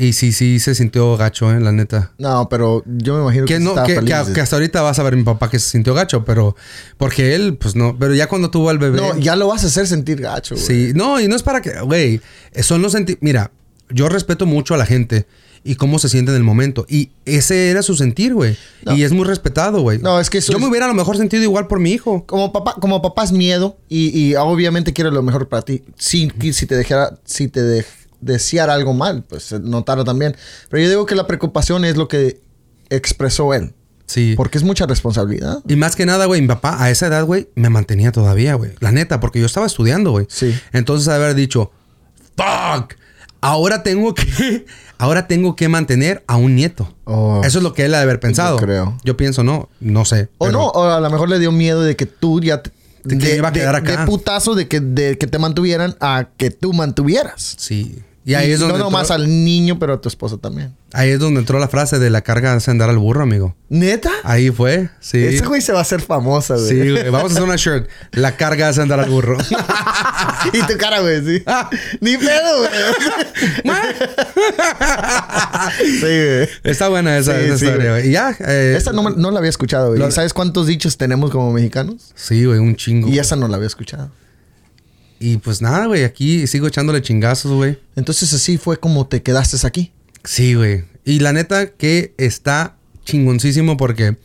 Y 0.00 0.14
sí, 0.14 0.32
sí 0.32 0.58
se 0.60 0.74
sintió 0.74 1.16
gacho, 1.16 1.52
eh, 1.52 1.60
la 1.60 1.72
neta. 1.72 2.12
No, 2.18 2.48
pero 2.48 2.82
yo 2.86 3.14
me 3.16 3.20
imagino 3.22 3.44
que, 3.44 3.54
Que, 3.54 3.60
no, 3.60 3.70
estaba 3.70 3.86
que, 3.86 3.94
feliz. 3.96 4.14
que- 4.28 4.32
que 4.32 4.40
hasta 4.40 4.56
ahorita 4.56 4.80
vas 4.82 4.98
a 4.98 5.02
ver 5.02 5.12
a 5.12 5.16
mi 5.16 5.24
papá 5.24 5.50
que 5.50 5.58
se 5.58 5.68
sintió 5.70 5.92
gacho, 5.92 6.24
pero 6.24 6.56
porque 6.96 7.34
él, 7.34 7.56
pues 7.58 7.76
no. 7.76 7.96
Pero 7.98 8.14
ya 8.14 8.26
cuando 8.26 8.50
tuvo 8.50 8.70
al 8.70 8.78
bebé. 8.78 8.96
No, 8.98 9.18
ya 9.18 9.36
lo 9.36 9.48
vas 9.48 9.64
a 9.64 9.66
hacer 9.66 9.86
sentir 9.86 10.20
gacho, 10.22 10.54
güey. 10.54 10.66
Sí, 10.66 10.92
no, 10.94 11.20
y 11.20 11.28
no 11.28 11.36
es 11.36 11.42
para 11.42 11.60
que, 11.60 11.80
güey, 11.82 12.20
son 12.62 12.80
los 12.82 12.92
senti 12.92 13.18
Mira, 13.20 13.50
yo 13.90 14.08
respeto 14.08 14.46
mucho 14.46 14.72
a 14.74 14.78
la 14.78 14.86
gente 14.86 15.26
y 15.62 15.74
cómo 15.74 15.98
se 15.98 16.08
siente 16.08 16.30
en 16.30 16.38
el 16.38 16.44
momento. 16.44 16.86
Y 16.88 17.10
ese 17.26 17.70
era 17.70 17.82
su 17.82 17.94
sentir, 17.94 18.32
güey. 18.32 18.56
No. 18.86 18.96
Y 18.96 19.02
es 19.02 19.12
muy 19.12 19.26
respetado, 19.26 19.82
güey. 19.82 19.98
No, 19.98 20.18
es 20.18 20.30
que 20.30 20.38
eso 20.38 20.52
Yo 20.52 20.56
es- 20.58 20.62
me 20.64 20.70
hubiera 20.70 20.86
a 20.86 20.88
lo 20.88 20.94
mejor 20.94 21.18
sentido 21.18 21.42
igual 21.42 21.66
por 21.66 21.78
mi 21.80 21.90
hijo. 21.92 22.24
Como 22.26 22.50
papá, 22.52 22.76
como 22.80 23.02
papá 23.02 23.24
es 23.24 23.32
miedo 23.32 23.76
y, 23.88 24.18
y 24.18 24.34
obviamente 24.36 24.94
quiere 24.94 25.10
lo 25.10 25.20
mejor 25.22 25.48
para 25.50 25.60
ti. 25.62 25.82
Si, 25.98 26.30
si 26.54 26.64
te 26.64 26.76
dejara, 26.76 27.18
si 27.26 27.48
te 27.48 27.62
de- 27.62 27.84
deseara 28.20 28.74
algo 28.74 28.92
mal, 28.94 29.24
pues 29.28 29.52
notarlo 29.52 30.04
también. 30.04 30.36
Pero 30.68 30.82
yo 30.82 30.88
digo 30.88 31.06
que 31.06 31.14
la 31.14 31.26
preocupación 31.26 31.84
es 31.84 31.96
lo 31.96 32.08
que 32.08 32.40
expresó 32.90 33.54
él. 33.54 33.74
Sí. 34.06 34.34
Porque 34.36 34.58
es 34.58 34.64
mucha 34.64 34.86
responsabilidad. 34.86 35.60
Y 35.68 35.76
más 35.76 35.94
que 35.94 36.04
nada, 36.04 36.24
güey, 36.26 36.40
mi 36.40 36.48
papá 36.48 36.82
a 36.82 36.90
esa 36.90 37.06
edad, 37.06 37.24
güey, 37.24 37.48
me 37.54 37.70
mantenía 37.70 38.10
todavía, 38.10 38.54
güey. 38.54 38.72
La 38.80 38.90
neta, 38.90 39.20
porque 39.20 39.38
yo 39.38 39.46
estaba 39.46 39.66
estudiando, 39.66 40.10
güey. 40.10 40.26
Sí. 40.28 40.52
Entonces 40.72 41.06
haber 41.08 41.34
dicho, 41.36 41.70
fuck, 42.36 42.94
ahora 43.40 43.84
tengo 43.84 44.12
que, 44.14 44.66
ahora 44.98 45.28
tengo 45.28 45.54
que 45.54 45.68
mantener 45.68 46.24
a 46.26 46.36
un 46.36 46.56
nieto. 46.56 46.92
Oh. 47.04 47.40
Eso 47.44 47.58
es 47.58 47.62
lo 47.62 47.72
que 47.72 47.84
él 47.84 47.94
ha 47.94 47.98
de 47.98 48.02
haber 48.02 48.18
pensado. 48.18 48.56
creo. 48.56 48.98
Yo 49.04 49.16
pienso, 49.16 49.44
no, 49.44 49.68
no 49.78 50.04
sé. 50.04 50.28
O 50.38 50.46
pero- 50.46 50.58
no, 50.58 50.66
o 50.66 50.82
a 50.90 50.98
lo 51.00 51.08
mejor 51.10 51.28
le 51.28 51.38
dio 51.38 51.52
miedo 51.52 51.82
de 51.82 51.94
que 51.94 52.06
tú 52.06 52.40
ya... 52.40 52.62
Te, 52.62 52.72
De 53.04 53.16
que 53.16 53.36
iba 53.36 53.48
a 53.48 53.52
quedar 53.52 53.76
acá. 53.76 54.00
de 54.00 54.06
putazo 54.06 54.54
de 54.56 54.66
que, 54.68 54.80
de 54.80 55.16
que 55.18 55.26
te 55.28 55.38
mantuvieran 55.38 55.96
a 56.00 56.28
que 56.36 56.50
tú 56.50 56.72
mantuvieras. 56.72 57.54
Sí. 57.58 58.02
Y 58.30 58.34
ahí 58.34 58.50
es 58.52 58.60
donde. 58.60 58.78
no 58.78 58.84
nomás 58.84 59.10
entró, 59.10 59.14
al 59.16 59.28
niño, 59.44 59.78
pero 59.78 59.94
a 59.94 60.00
tu 60.00 60.08
esposa 60.08 60.36
también. 60.38 60.74
ahí 60.92 61.10
es 61.10 61.18
donde 61.18 61.40
entró 61.40 61.58
la 61.58 61.68
frase 61.68 61.98
de 61.98 62.10
la 62.10 62.20
carga 62.22 62.52
hace 62.54 62.70
andar 62.70 62.88
al 62.90 62.98
burro, 62.98 63.22
amigo. 63.22 63.56
¿Neta? 63.68 64.10
Ahí 64.24 64.50
fue, 64.50 64.88
sí. 65.00 65.18
Ese 65.24 65.44
güey 65.46 65.60
se 65.60 65.72
va 65.72 65.78
a 65.78 65.82
hacer 65.82 66.00
famosa, 66.00 66.54
güey. 66.56 66.68
Sí, 66.68 66.90
güey. 66.90 67.10
Vamos 67.10 67.30
a 67.30 67.34
hacer 67.34 67.42
una 67.44 67.56
shirt. 67.56 67.88
La 68.12 68.36
carga 68.36 68.68
hace 68.68 68.82
andar 68.82 69.00
al 69.00 69.10
burro. 69.10 69.36
y 70.52 70.62
tu 70.62 70.76
cara, 70.78 71.00
güey, 71.00 71.24
sí. 71.24 71.42
Ah. 71.46 71.68
Ni 72.00 72.16
pedo, 72.16 72.58
güey. 72.58 72.70
sí, 75.84 76.00
güey. 76.00 76.48
Está 76.64 76.88
buena 76.88 77.18
esa, 77.18 77.38
Sí, 77.38 77.44
esa 77.46 77.58
sí, 77.58 77.64
historia, 77.66 77.90
güey. 77.92 78.08
Y 78.08 78.12
ya. 78.12 78.36
eh, 78.40 78.74
Esa 78.76 78.92
no, 78.92 79.10
no 79.10 79.30
la 79.30 79.38
había 79.38 79.50
escuchado, 79.50 79.88
güey. 79.88 79.98
Lo- 79.98 80.08
¿Y 80.08 80.12
¿Sabes 80.12 80.32
cuántos 80.32 80.66
dichos 80.66 80.96
tenemos 80.96 81.30
como 81.30 81.52
mexicanos? 81.52 82.12
Sí, 82.14 82.44
güey, 82.44 82.58
un 82.58 82.76
chingo. 82.76 83.08
Y 83.08 83.18
esa 83.18 83.36
no 83.36 83.48
la 83.48 83.56
había 83.56 83.66
escuchado. 83.68 84.10
Y 85.20 85.36
pues 85.36 85.60
nada, 85.62 85.86
güey, 85.86 86.02
aquí 86.04 86.46
sigo 86.48 86.66
echándole 86.66 87.02
chingazos, 87.02 87.52
güey. 87.52 87.78
Entonces 87.94 88.32
así 88.32 88.56
fue 88.58 88.78
como 88.80 89.06
te 89.06 89.22
quedaste 89.22 89.64
aquí. 89.66 89.92
Sí, 90.24 90.54
güey. 90.54 90.84
Y 91.04 91.20
la 91.20 91.32
neta 91.32 91.66
que 91.72 92.14
está 92.18 92.76
chingoncísimo 93.04 93.76
porque 93.76 94.16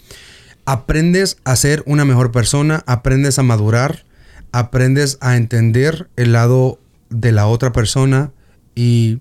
aprendes 0.66 1.38
a 1.44 1.56
ser 1.56 1.84
una 1.86 2.06
mejor 2.06 2.32
persona, 2.32 2.84
aprendes 2.88 3.38
a 3.40 3.44
madurar, 3.44 4.06
aprendes 4.52 5.18
a 5.22 5.36
entender 5.36 6.10
el 6.16 6.34
lado 6.34 6.80
de 7.10 7.32
la 7.32 7.48
otra 7.48 7.72
persona 7.72 8.32
y 8.74 9.20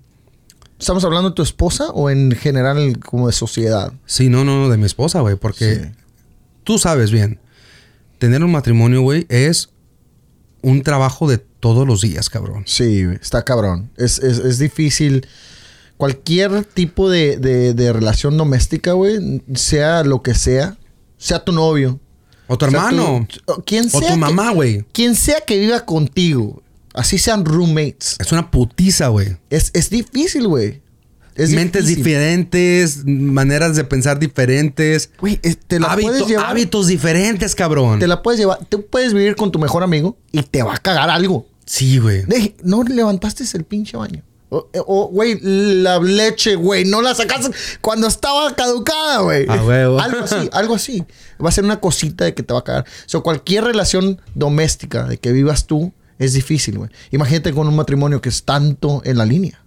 ¿Estamos 0.79 1.05
hablando 1.05 1.31
de 1.31 1.35
tu 1.37 1.43
esposa 1.43 1.91
o 1.91 2.11
en 2.11 2.33
general 2.33 2.99
como 2.99 3.29
de 3.29 3.33
sociedad? 3.33 3.93
sí, 4.07 4.29
no, 4.29 4.45
no, 4.45 4.69
de 4.69 4.77
mi 4.77 4.85
esposa, 4.87 5.21
güey, 5.21 5.37
porque 5.37 5.75
Sí. 5.77 5.81
tú 6.65 6.79
sabes 6.79 7.11
bien, 7.11 7.39
tener 8.19 8.43
un 8.45 8.51
matrimonio, 8.53 9.01
güey, 9.03 9.25
es 9.29 9.71
un 10.65 10.83
trabajo 10.83 11.29
de 11.29 11.39
todos 11.39 11.87
los 11.87 12.01
días, 12.01 12.29
cabrón. 12.31 12.65
Sí, 12.67 13.03
está 13.21 13.45
cabrón. 13.45 13.91
Es, 13.97 14.19
es- 14.19 14.39
es 14.39 14.59
difícil. 14.59 15.27
Cualquier 15.97 16.65
tipo 16.65 17.09
de, 17.09 17.37
de- 17.37 17.73
de 17.75 17.93
relación 17.93 18.37
doméstica, 18.37 18.93
güey, 18.93 19.43
sea 19.55 20.03
lo 20.03 20.23
que 20.23 20.35
sea, 20.35 20.77
sea 21.19 21.45
tu 21.45 21.53
novio, 21.53 22.01
O 22.49 22.59
tu 22.59 22.67
sea 22.67 22.77
hermano, 22.79 23.27
tu- 23.31 23.53
o 23.53 23.57
tu 23.57 23.63
que- 23.65 24.17
mamá, 24.17 24.51
güey. 24.53 24.85
quien 24.93 25.15
sea 25.15 25.41
que 25.47 25.59
viva 25.59 25.85
contigo, 25.87 26.63
así 26.95 27.17
sean 27.19 27.45
roommates, 27.45 28.17
Es 28.19 28.33
una 28.33 28.51
putiza, 28.51 29.09
güey. 29.09 29.37
es, 29.51 29.71
es 29.73 29.89
difícil, 29.91 30.49
güey. 30.49 30.83
Es 31.35 31.51
Mentes 31.51 31.87
difícil. 31.87 32.05
diferentes, 32.05 33.05
maneras 33.07 33.75
de 33.77 33.85
pensar 33.85 34.19
diferentes, 34.19 35.11
Güey, 35.21 35.41
es- 35.43 35.59
te 35.59 35.81
la 35.81 35.89
hábito- 35.89 36.09
puedes 36.09 36.27
llevar. 36.29 36.47
hábitos 36.47 36.87
diferentes, 36.87 37.55
cabrón. 37.55 37.99
Te 37.99 38.07
la 38.07 38.23
puedes 38.23 38.39
llevar. 38.39 38.59
Tú 38.69 38.87
puedes 38.87 39.15
vivir 39.15 39.35
con 39.37 39.51
tu 39.51 39.59
mejor 39.59 39.83
amigo 39.83 40.17
y 40.33 40.43
te 40.43 40.63
va 40.63 40.75
a 40.75 40.79
cagar 40.79 41.11
algo. 41.11 41.47
Sí, 41.67 41.99
güey. 41.99 42.23
No 42.63 42.83
levantaste 42.85 43.45
el 43.55 43.65
pinche 43.65 43.97
baño. 43.97 44.23
O, 44.51 44.69
o, 44.87 45.09
güey, 45.09 45.41
la 45.43 45.99
leche, 45.99 46.55
güey, 46.55 46.85
no 46.85 47.03
la 47.03 47.13
sacaste 47.17 47.51
cuando 47.81 48.07
estaba 48.07 48.55
caducada, 48.55 49.19
güey. 49.23 49.47
A 49.49 49.65
huevo. 49.65 49.99
Algo 49.99 50.21
así, 50.23 50.49
algo 50.53 50.75
así. 50.77 51.05
Va 51.45 51.49
a 51.49 51.53
ser 51.53 51.65
una 51.65 51.81
cosita 51.81 52.25
de 52.25 52.35
que 52.35 52.45
te 52.45 52.53
va 52.55 52.61
a 52.61 52.65
cagar. 52.65 52.85
O 52.85 53.09
sea, 53.09 53.21
cualquier 53.21 53.65
relación 53.65 54.21
doméstica 54.37 55.05
de 55.09 55.17
que 55.19 55.33
vivas 55.33 55.67
tú 55.67 55.93
es 56.21 56.35
difícil, 56.35 56.79
güey. 56.79 56.91
Imagínate 57.11 57.53
con 57.53 57.67
un 57.67 57.75
matrimonio 57.75 58.21
que 58.21 58.29
es 58.29 58.45
tanto 58.45 59.03
en 59.05 59.19
la 59.19 59.25
línea. 59.25 59.64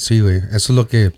Sí, 0.00 0.20
güey. 0.20 0.38
Eso 0.52 0.72
es 0.72 0.76
lo 0.76 0.88
que. 0.88 1.12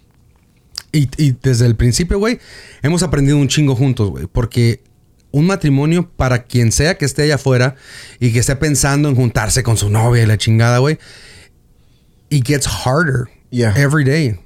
Y, 0.91 1.09
y 1.17 1.37
desde 1.41 1.67
el 1.67 1.77
principio, 1.77 2.19
güey, 2.19 2.41
hemos 2.83 3.03
aprendido 3.05 3.37
un 3.39 3.47
chingo 3.49 3.77
juntos, 3.77 4.11
güey. 4.11 4.27
Porque 4.27 4.83
un 5.31 5.47
matrimonio, 5.47 6.11
para 6.11 6.43
quien 6.43 6.73
sea 6.73 6.99
que 6.99 7.05
esté 7.05 7.23
allá 7.23 7.37
afuera 7.37 7.77
y 8.19 8.33
que 8.33 8.41
esté 8.41 8.57
pensando 8.57 9.09
en 9.09 9.15
juntarse 9.15 9.63
con 9.63 9.77
su 9.77 9.89
novia 9.89 10.25
y 10.25 10.27
la 10.27 10.37
chingada, 10.37 10.79
güey, 10.79 10.99
it 12.29 12.45
gets 12.47 12.67
harder 12.67 13.29
Yeah. 13.51 13.73
every 13.77 14.05
day. 14.05 14.39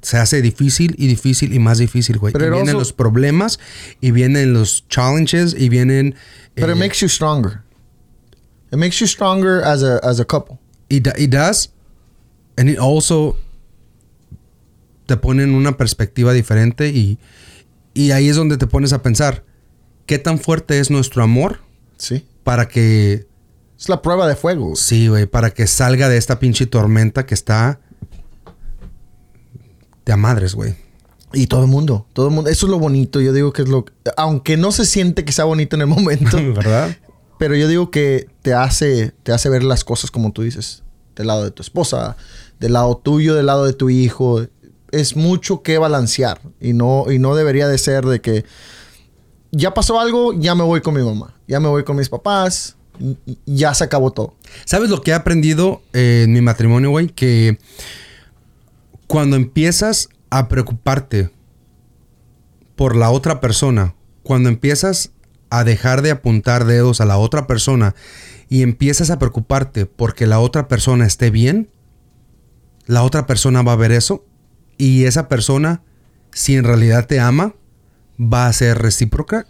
Se 0.00 0.16
hace 0.16 0.40
difícil 0.40 0.94
y 0.98 1.06
difícil 1.06 1.52
y 1.52 1.58
más 1.58 1.78
difícil, 1.78 2.18
güey. 2.18 2.32
Pero 2.32 2.46
Y 2.46 2.50
vienen 2.50 2.68
also- 2.70 2.78
los 2.78 2.92
problemas 2.92 3.60
y 4.00 4.10
vienen 4.10 4.52
los 4.54 4.88
challenges 4.88 5.54
y 5.56 5.68
vienen. 5.68 6.14
But 6.56 6.70
eh, 6.70 6.72
it 6.72 6.78
makes 6.78 7.00
you 7.00 7.08
stronger. 7.08 7.60
It 8.72 8.78
makes 8.78 8.98
you 9.00 9.06
stronger 9.06 9.62
as 9.62 9.82
a, 9.82 9.98
as 9.98 10.18
a 10.18 10.24
couple. 10.24 10.58
It, 10.88 11.06
it 11.18 11.30
does. 11.30 11.70
And 12.56 12.68
it 12.68 12.78
also 12.78 13.36
te 15.06 15.16
pone 15.16 15.42
en 15.42 15.54
una 15.54 15.76
perspectiva 15.76 16.32
diferente 16.32 16.88
y, 16.88 17.18
y 17.94 18.10
ahí 18.12 18.28
es 18.28 18.36
donde 18.36 18.56
te 18.56 18.66
pones 18.66 18.92
a 18.92 19.02
pensar 19.02 19.44
qué 20.06 20.18
tan 20.18 20.38
fuerte 20.38 20.78
es 20.78 20.90
nuestro 20.90 21.22
amor 21.22 21.60
Sí. 21.96 22.24
para 22.44 22.66
que, 22.68 23.26
Es 23.78 23.88
la 23.88 24.02
prueba 24.02 24.26
de 24.28 24.34
fuego. 24.36 24.74
sí, 24.76 25.08
güey, 25.08 25.26
para 25.26 25.50
que 25.50 25.66
salga 25.66 26.08
de 26.08 26.16
esta 26.16 26.38
pinche 26.38 26.66
tormenta 26.66 27.26
que 27.26 27.34
está 27.34 27.80
de 30.04 30.12
a 30.12 30.16
madres, 30.16 30.54
güey. 30.54 30.74
Y 31.34 31.46
todo 31.46 31.62
el 31.62 31.68
mundo, 31.68 32.06
todo 32.12 32.28
el 32.28 32.34
mundo. 32.34 32.50
Eso 32.50 32.66
es 32.66 32.70
lo 32.70 32.78
bonito. 32.78 33.20
Yo 33.20 33.32
digo 33.32 33.52
que 33.52 33.62
es 33.62 33.68
lo. 33.68 33.86
Aunque 34.16 34.56
no 34.58 34.70
se 34.72 34.84
siente 34.84 35.24
que 35.24 35.32
sea 35.32 35.44
bonito 35.46 35.76
en 35.76 35.82
el 35.82 35.86
momento, 35.88 36.36
¿Verdad? 36.54 36.96
pero 37.38 37.56
yo 37.56 37.66
digo 37.68 37.90
que 37.90 38.28
te 38.42 38.52
hace, 38.54 39.12
te 39.22 39.32
hace 39.32 39.48
ver 39.48 39.62
las 39.64 39.82
cosas 39.84 40.10
como 40.10 40.32
tú 40.32 40.42
dices. 40.42 40.82
Del 41.16 41.28
lado 41.28 41.44
de 41.44 41.50
tu 41.50 41.62
esposa, 41.62 42.16
del 42.60 42.74
lado 42.74 42.96
tuyo, 42.98 43.34
del 43.34 43.46
lado 43.46 43.64
de 43.64 43.72
tu 43.72 43.88
hijo. 43.90 44.46
Es 44.92 45.16
mucho 45.16 45.62
que 45.62 45.78
balancear. 45.78 46.40
Y 46.60 46.72
no, 46.72 47.10
y 47.10 47.18
no 47.18 47.34
debería 47.34 47.66
de 47.66 47.78
ser 47.78 48.04
de 48.04 48.20
que 48.20 48.44
ya 49.50 49.74
pasó 49.74 50.00
algo, 50.00 50.32
ya 50.32 50.54
me 50.54 50.62
voy 50.62 50.80
con 50.80 50.94
mi 50.94 51.02
mamá. 51.02 51.34
Ya 51.48 51.60
me 51.60 51.68
voy 51.68 51.84
con 51.84 51.96
mis 51.96 52.08
papás. 52.08 52.76
ya 53.46 53.74
se 53.74 53.84
acabó 53.84 54.12
todo. 54.12 54.34
¿Sabes 54.64 54.90
lo 54.90 55.02
que 55.02 55.10
he 55.10 55.14
aprendido 55.14 55.82
eh, 55.92 56.22
en 56.24 56.32
mi 56.32 56.40
matrimonio, 56.40 56.90
güey? 56.90 57.08
Que 57.08 57.58
cuando 59.06 59.36
empiezas 59.36 60.08
a 60.30 60.48
preocuparte 60.48 61.30
por 62.76 62.96
la 62.96 63.10
otra 63.10 63.40
persona, 63.40 63.94
cuando 64.22 64.48
empiezas 64.48 65.10
a 65.50 65.64
dejar 65.64 66.00
de 66.00 66.10
apuntar 66.10 66.64
dedos 66.64 67.02
a 67.02 67.04
la 67.04 67.18
otra 67.18 67.46
persona 67.46 67.94
y 68.48 68.62
empiezas 68.62 69.10
a 69.10 69.18
preocuparte 69.18 69.84
porque 69.84 70.26
la 70.26 70.40
otra 70.40 70.66
persona 70.68 71.06
esté 71.06 71.30
bien, 71.30 71.68
la 72.86 73.02
otra 73.02 73.26
persona 73.26 73.62
va 73.62 73.72
a 73.72 73.76
ver 73.76 73.92
eso 73.92 74.24
y 74.78 75.04
esa 75.04 75.28
persona, 75.28 75.82
si 76.32 76.56
en 76.56 76.64
realidad 76.64 77.06
te 77.06 77.20
ama, 77.20 77.54
va 78.20 78.46
a 78.46 78.52
ser 78.52 78.78
recíproca 78.78 79.46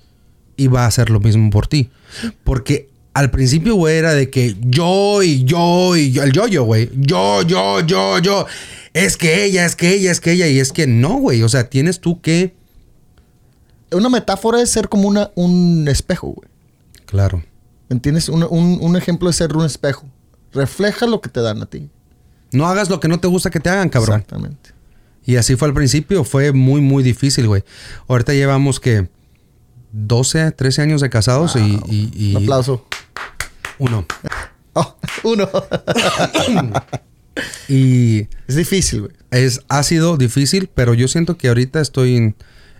y 0.56 0.66
va 0.68 0.84
a 0.84 0.86
hacer 0.86 1.10
lo 1.10 1.20
mismo 1.20 1.50
por 1.50 1.66
ti. 1.66 1.90
Porque 2.44 2.88
al 3.14 3.30
principio, 3.30 3.74
güey, 3.74 3.96
era 3.96 4.14
de 4.14 4.30
que 4.30 4.56
yo 4.60 5.22
y 5.22 5.44
yo 5.44 5.96
y 5.96 6.12
yo, 6.12 6.22
el 6.22 6.32
yo-yo, 6.32 6.64
güey. 6.64 6.90
Yo, 6.96 7.42
yo, 7.42 7.80
yo, 7.80 8.18
yo. 8.18 8.46
Es 8.94 9.16
que 9.16 9.44
ella, 9.44 9.64
es 9.66 9.76
que 9.76 9.90
ella, 9.94 10.10
es 10.10 10.20
que 10.20 10.32
ella. 10.32 10.48
Y 10.48 10.58
es 10.60 10.72
que 10.72 10.86
no, 10.86 11.14
güey. 11.18 11.42
O 11.42 11.48
sea, 11.48 11.68
tienes 11.68 12.00
tú 12.00 12.20
que. 12.20 12.54
Una 13.90 14.08
metáfora 14.08 14.60
es 14.62 14.70
ser 14.70 14.88
como 14.88 15.08
una, 15.08 15.30
un 15.34 15.86
espejo, 15.88 16.28
güey. 16.28 16.48
Claro. 17.06 17.42
¿Me 17.88 17.94
entiendes? 17.94 18.28
Un, 18.30 18.42
un- 18.44 18.78
un 18.80 18.96
ejemplo 18.96 19.28
es 19.28 19.36
ser 19.36 19.54
un 19.56 19.66
espejo. 19.66 20.06
Refleja 20.52 21.06
lo 21.06 21.20
que 21.20 21.28
te 21.28 21.40
dan 21.40 21.60
a 21.62 21.66
ti. 21.66 21.90
No 22.52 22.66
hagas 22.66 22.88
lo 22.90 23.00
que 23.00 23.08
no 23.08 23.20
te 23.20 23.28
gusta 23.28 23.50
que 23.50 23.60
te 23.60 23.68
hagan, 23.70 23.88
cabrón. 23.90 24.20
Exactamente. 24.20 24.70
Y 25.24 25.36
así 25.36 25.56
fue 25.56 25.68
al 25.68 25.74
principio. 25.74 26.24
Fue 26.24 26.52
muy, 26.52 26.80
muy 26.80 27.02
difícil, 27.02 27.46
güey. 27.48 27.62
Ahorita 28.08 28.32
llevamos 28.34 28.80
que 28.80 29.08
12, 29.92 30.52
13 30.52 30.82
años 30.82 31.00
de 31.00 31.10
casados 31.10 31.54
y, 31.56 31.80
y- 31.88 32.10
y- 32.14 32.34
Un 32.36 32.42
aplauso. 32.44 32.86
Uno. 33.78 34.06
Oh, 34.74 34.96
uno. 35.24 35.50
Y 37.68 38.28
es 38.46 38.56
difícil, 38.56 39.02
güey. 39.02 39.12
es, 39.30 39.60
ha 39.68 39.82
sido 39.82 40.16
difícil, 40.16 40.68
pero 40.74 40.94
yo 40.94 41.08
siento 41.08 41.36
que 41.38 41.48
ahorita 41.48 41.80
estoy 41.80 42.16
en, 42.16 42.36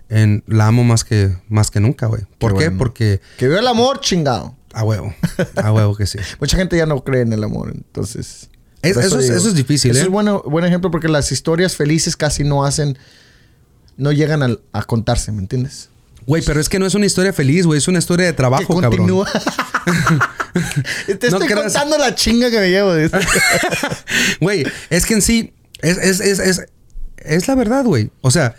en- 0.09 0.43
la 0.47 0.67
amo 0.67 0.83
más 0.83 1.03
que, 1.03 1.35
más 1.49 1.71
que 1.71 1.79
nunca, 1.79 2.05
güey. 2.07 2.23
¿Por 2.37 2.51
qué? 2.53 2.65
bueno. 2.65 2.77
Porque 2.77 3.21
Que 3.37 3.47
viva 3.47 3.59
el 3.59 3.67
amor, 3.67 3.99
chingado. 4.01 4.55
a 4.73 4.83
huevo. 4.83 5.13
A 5.55 5.71
huevo 5.71 5.95
que 5.95 6.05
sí. 6.05 6.19
Mucha 6.39 6.57
gente 6.57 6.77
ya 6.77 6.85
no 6.85 7.03
cree 7.03 7.21
en 7.21 7.33
el 7.33 7.43
amor, 7.43 7.71
entonces. 7.73 8.49
Es- 8.83 8.97
eso 8.97 9.19
es- 9.19 9.29
eso 9.29 9.47
es 9.49 9.55
difícil, 9.55 9.91
Eso 9.91 10.01
¿eh? 10.01 10.03
es 10.03 10.09
bueno, 10.09 10.43
buen 10.45 10.63
ejemplo 10.65 10.91
porque 10.91 11.07
las 11.07 11.31
historias 11.31 11.75
felices 11.75 12.15
casi 12.15 12.43
no 12.43 12.63
hacen. 12.65 12.97
No 13.97 14.11
llegan 14.11 14.57
a, 14.73 14.83
contarse, 14.83 15.31
¿me 15.31 15.39
entiendes? 15.39 15.89
Güey, 16.25 16.41
pero 16.45 16.59
es 16.59 16.67
que 16.69 16.79
no 16.79 16.85
es 16.85 16.95
una 16.95 17.05
historia 17.05 17.31
feliz, 17.33 17.65
güey. 17.65 17.77
Es 17.77 17.87
una 17.87 17.99
historia 17.99 18.25
de 18.25 18.33
trabajo, 18.33 18.75
que 18.75 18.81
cabrón. 18.81 18.97
continúa. 19.07 19.29
Te 21.19 21.29
No 21.29 21.37
estoy 21.37 21.47
creas- 21.47 21.63
contando 21.73 21.97
la 21.97 22.15
chinga 22.15 22.49
que 22.51 22.59
me 22.59 22.69
llevo. 22.69 22.95
dice. 22.95 23.17
Güey, 24.39 24.65
es 24.89 25.05
que 25.05 25.13
en 25.15 25.21
sí, 25.21 25.53
es, 25.81 25.97
es, 25.97 26.19
es, 26.21 26.39
es, 26.39 26.61
es 27.17 27.47
la 27.47 27.55
verdad, 27.55 27.83
güey. 27.85 28.09
O 28.21 28.31
sea, 28.31 28.55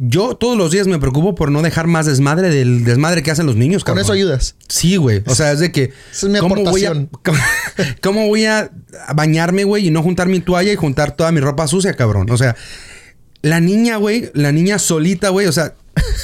yo 0.00 0.36
todos 0.36 0.56
los 0.56 0.70
días 0.70 0.86
me 0.86 0.98
preocupo 0.98 1.34
por 1.34 1.50
no 1.50 1.60
dejar 1.60 1.86
más 1.88 2.06
desmadre 2.06 2.48
del 2.50 2.84
desmadre 2.84 3.22
que 3.22 3.30
hacen 3.32 3.46
los 3.46 3.56
niños, 3.56 3.82
Con 3.82 3.92
cabrón. 3.94 4.04
eso 4.04 4.12
ayudas. 4.12 4.54
Sí, 4.68 4.96
güey. 4.96 5.22
O 5.26 5.34
sea, 5.34 5.52
es 5.52 5.58
de 5.58 5.72
que. 5.72 5.92
Esa 6.12 6.26
es 6.26 6.32
mi 6.32 6.38
¿cómo 6.38 6.54
voy 6.54 6.84
a- 6.84 6.90
aportación. 6.90 7.10
cómo, 7.24 7.38
cómo 8.02 8.26
voy 8.28 8.44
a 8.46 8.70
bañarme, 9.14 9.64
güey, 9.64 9.88
y 9.88 9.90
no 9.90 10.02
juntar 10.02 10.28
mi 10.28 10.40
toalla 10.40 10.72
y 10.72 10.76
juntar 10.76 11.16
toda 11.16 11.32
mi 11.32 11.40
ropa 11.40 11.66
sucia, 11.66 11.94
cabrón? 11.94 12.30
O 12.30 12.36
sea, 12.36 12.54
la 13.42 13.60
niña, 13.60 13.96
güey, 13.96 14.30
la 14.34 14.52
niña 14.52 14.78
solita, 14.78 15.30
güey, 15.30 15.46
o 15.46 15.52
sea, 15.52 15.74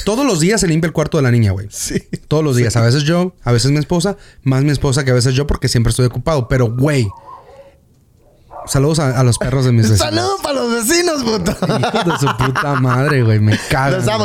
todos 0.05 0.25
los 0.25 0.39
días 0.39 0.61
se 0.61 0.67
limpia 0.67 0.87
el 0.87 0.93
cuarto 0.93 1.17
de 1.17 1.23
la 1.23 1.31
niña, 1.31 1.51
güey. 1.51 1.67
Sí. 1.69 2.01
Todos 2.29 2.43
los 2.45 2.55
días. 2.55 2.75
A 2.77 2.81
veces 2.81 3.03
yo, 3.03 3.35
a 3.43 3.51
veces 3.51 3.71
mi 3.71 3.77
esposa, 3.77 4.15
más 4.43 4.63
mi 4.63 4.71
esposa 4.71 5.03
que 5.03 5.11
a 5.11 5.13
veces 5.13 5.33
yo 5.33 5.47
porque 5.47 5.67
siempre 5.67 5.89
estoy 5.89 6.05
ocupado. 6.05 6.47
Pero, 6.47 6.71
güey. 6.71 7.07
Saludos 8.67 8.99
a, 8.99 9.19
a 9.19 9.23
los 9.23 9.37
perros 9.37 9.65
de 9.65 9.71
mis 9.71 9.89
vecinos. 9.89 10.13
Saludos 10.15 10.39
para 10.41 10.55
los 10.61 10.71
vecinos, 10.87 11.23
puto. 11.23 11.51
Hijos 11.79 12.05
de 12.05 12.17
su 12.27 12.37
puta 12.37 12.75
madre, 12.79 13.23
güey. 13.23 13.39
Me 13.39 13.57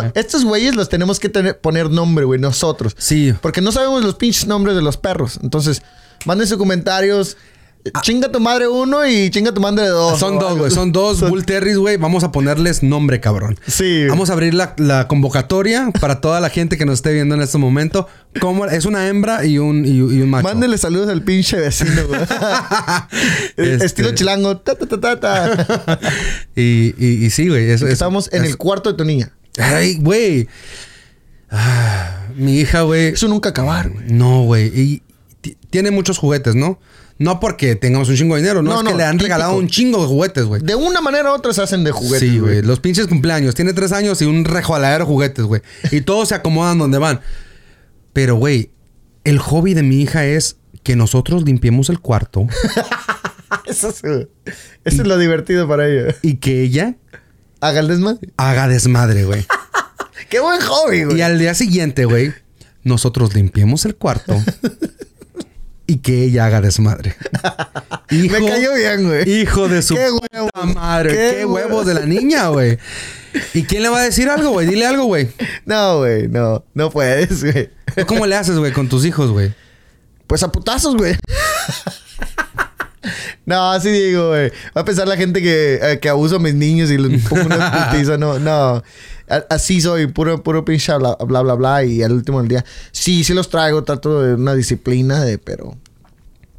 güey. 0.01 0.13
Estos 0.15 0.45
güeyes 0.45 0.75
los 0.75 0.89
tenemos 0.89 1.19
que 1.21 1.29
tener- 1.29 1.59
poner 1.59 1.91
nombre, 1.91 2.25
güey, 2.25 2.41
nosotros. 2.41 2.95
Sí. 2.99 3.35
Porque 3.41 3.61
no 3.61 3.73
sabemos 3.73 4.03
los 4.05 4.15
pinches 4.17 4.47
nombres 4.47 4.75
de 4.77 4.83
los 4.83 4.97
perros. 4.97 5.39
Entonces, 5.43 5.83
manden 6.25 6.47
sus 6.47 6.59
comentarios. 6.59 7.37
Eh, 7.83 7.91
Chinga 8.03 8.31
tu 8.31 8.41
madre 8.41 8.69
uno 8.69 9.07
y 9.07 9.31
chinga 9.31 9.53
tu 9.55 9.61
madre 9.63 9.87
dos. 9.89 10.13
Ah. 10.15 10.19
Son 10.19 10.39
dos, 10.39 10.59
güey. 10.59 10.71
Son 10.71 10.93
dos 10.93 11.21
Bull 11.27 11.47
Terriers, 11.47 11.79
güey. 11.79 11.97
Vamos 11.97 12.25
a 12.25 12.31
ponerles 12.31 12.83
nombre, 12.83 13.21
cabrón. 13.21 13.59
Sí. 13.67 14.07
Vamos 14.07 14.29
a 14.29 14.35
abrir 14.35 14.53
la, 14.53 14.75
la 14.77 15.09
convocatoria 15.09 15.91
para 15.99 16.21
toda 16.21 16.41
la 16.41 16.51
gente 16.51 16.77
que 16.77 16.85
nos 16.85 16.97
esté 16.97 17.13
viendo 17.15 17.35
en 17.35 17.41
este 17.41 17.57
momento. 17.57 18.07
¿Cómo? 18.41 18.67
Es 18.67 18.85
una 18.85 19.09
hembra 19.09 19.47
y 19.47 19.57
un, 19.57 19.87
y, 19.87 19.93
y 19.97 20.21
un 20.21 20.29
macho. 20.29 20.45
Mándenle 20.49 20.77
saludos 20.77 21.09
al 21.09 21.23
pinche 21.23 21.57
vecino, 21.59 22.07
güey. 22.07 22.21
Este- 23.57 23.85
Estilo 23.87 24.15
chilango. 24.15 24.59
Ta, 24.59 24.75
ta, 24.75 24.87
ta, 24.87 25.01
ta, 25.01 25.19
ta. 25.21 25.99
Y, 26.57 26.95
y, 26.99 27.25
y 27.25 27.31
sí, 27.31 27.49
güey. 27.49 27.71
Estamos 27.71 28.29
en 28.33 28.45
es- 28.45 28.51
el 28.51 28.57
cuarto 28.59 28.91
de 28.91 28.97
tu 28.99 29.05
niña. 29.05 29.33
Ay, 29.59 29.95
güey. 29.99 30.49
Ah, 31.51 32.27
mi 32.37 32.59
hija, 32.61 32.83
güey. 32.83 33.07
Eso 33.09 33.27
nunca 33.29 33.49
acabar, 33.51 33.89
güey. 33.91 34.05
No, 34.11 34.43
güey. 34.45 34.67
Y 34.79 35.03
ti- 35.41 35.57
tiene 35.71 35.91
muchos 35.91 36.19
juguetes, 36.19 36.55
¿no? 36.55 36.79
No 37.21 37.39
porque 37.39 37.77
tengamos 37.77 38.09
un 38.09 38.17
chingo 38.17 38.35
de 38.35 38.41
dinero, 38.41 38.63
no, 38.63 38.71
No, 38.73 38.81
es 38.81 38.89
que 38.89 38.97
le 38.97 39.05
han 39.05 39.13
típico. 39.13 39.25
regalado 39.27 39.57
un 39.57 39.69
chingo 39.69 40.01
de 40.01 40.07
juguetes, 40.09 40.45
güey. 40.47 40.63
De 40.63 40.75
una 40.75 41.01
manera 41.03 41.31
u 41.31 41.35
otra 41.35 41.53
se 41.53 41.63
hacen 41.63 41.85
de 41.85 41.93
juguetes, 41.93 42.29
sí, 42.29 42.39
güey. 42.39 42.63
Los 42.63 42.81
pinches 42.81 43.07
cumpleaños. 43.09 43.55
Tiene 43.55 43.75
tres 43.75 43.93
años 43.93 44.21
y 44.23 44.25
un 44.25 44.45
rejoaladero 44.47 45.05
de 45.05 45.09
juguetes, 45.11 45.45
güey. 45.45 45.61
Y 45.93 46.01
todos 46.01 46.31
se 46.31 46.35
acomodan 46.35 46.79
donde 46.79 46.97
van. 46.99 47.21
Pero, 48.15 48.37
güey, 48.37 48.71
el 49.25 49.39
hobby 49.39 49.75
de 49.75 49.83
mi 49.83 50.01
hija 50.01 50.25
es 50.25 50.57
que 50.83 50.97
nosotros 50.97 51.45
limpiemos 51.45 51.91
el 51.91 52.01
cuarto 52.01 52.47
Eso, 53.67 53.91
es, 53.91 54.01
güey. 54.03 54.27
Eso 54.87 55.03
es 55.03 55.07
lo 55.07 55.19
divertido 55.19 55.69
para 55.69 55.87
ella. 55.89 56.15
y 56.23 56.37
que 56.39 56.63
ella 56.63 56.97
Haga 57.61 57.81
el 57.81 57.89
desmadre. 57.89 58.31
haga 58.39 58.67
desmadre, 58.67 59.25
güey. 59.27 59.45
Qué 60.31 60.41
buen 60.41 60.61
hobby, 60.63 61.05
güey. 61.05 61.19
Y 61.19 61.21
al 61.21 61.39
día 61.39 61.53
siguiente, 61.53 62.07
güey, 62.07 62.33
nosotros 62.83 63.35
limpiemos 63.35 63.85
el 63.85 63.97
cuarto 63.97 64.35
y 65.91 65.99
que 65.99 66.23
ella 66.23 66.47
haga 66.47 66.61
desmadre. 66.61 67.17
Hijo, 68.11 68.39
Me 68.41 68.49
cayó 68.49 68.75
bien, 68.75 69.09
güey. 69.09 69.29
Hijo 69.41 69.67
de 69.69 69.83
su 69.83 69.97
Qué 69.97 70.07
puta 70.09 70.45
huevos. 70.45 70.75
madre. 70.77 71.11
Qué 71.11 71.37
Qué, 71.39 71.45
huevos 71.45 71.85
de 71.85 71.95
la 71.95 72.07
niña, 72.07 72.47
güey. 72.47 72.79
¿Y 73.55 73.65
quién 73.65 73.83
le 73.83 73.89
va 73.89 73.99
a 73.99 74.03
decir 74.05 74.29
algo, 74.29 74.51
güey? 74.51 74.69
Dile 74.69 74.87
algo, 74.87 75.07
güey. 75.07 75.31
No, 75.67 75.99
güey, 75.99 76.29
no. 76.29 76.65
No 76.75 76.91
puedes, 76.91 77.43
güey. 77.43 77.71
¿Tú 77.97 78.07
¿Cómo 78.07 78.25
le 78.27 78.37
haces, 78.37 78.57
güey, 78.57 78.73
con 78.73 78.89
tus 78.89 79.05
hijos, 79.05 79.33
güey? 79.33 79.53
Pues 80.29 80.45
a 80.45 80.53
putazos, 80.53 80.97
güey. 80.97 81.17
no, 83.47 83.73
así 83.73 83.91
digo, 83.91 84.29
güey. 84.29 84.51
Va 84.77 84.83
a 84.83 84.85
pensar 84.85 85.09
la 85.09 85.17
gente 85.17 85.43
que, 85.43 85.81
eh, 85.83 85.99
que 85.99 86.09
abuso 86.09 86.37
a 86.37 86.39
mis 86.39 86.55
niños 86.55 86.89
y 86.93 86.99
les 86.99 87.29
pongo 87.29 87.47
una 87.47 87.91
putiza. 87.91 88.17
No, 88.17 88.39
no. 88.39 88.81
Así 89.49 89.81
soy, 89.81 90.07
puro, 90.09 90.43
puro 90.43 90.65
pinche 90.65 90.97
bla, 90.97 91.17
bla, 91.27 91.43
bla, 91.43 91.55
bla. 91.55 91.85
Y 91.85 92.03
al 92.03 92.13
último 92.13 92.41
del 92.41 92.49
día, 92.49 92.65
sí, 92.93 93.25
sí 93.25 93.33
los 93.35 93.49
traigo, 93.49 93.85
trato 93.85 94.23
de 94.23 94.35
una 94.35 94.55
disciplina, 94.55 95.23
de, 95.25 95.39
pero 95.39 95.77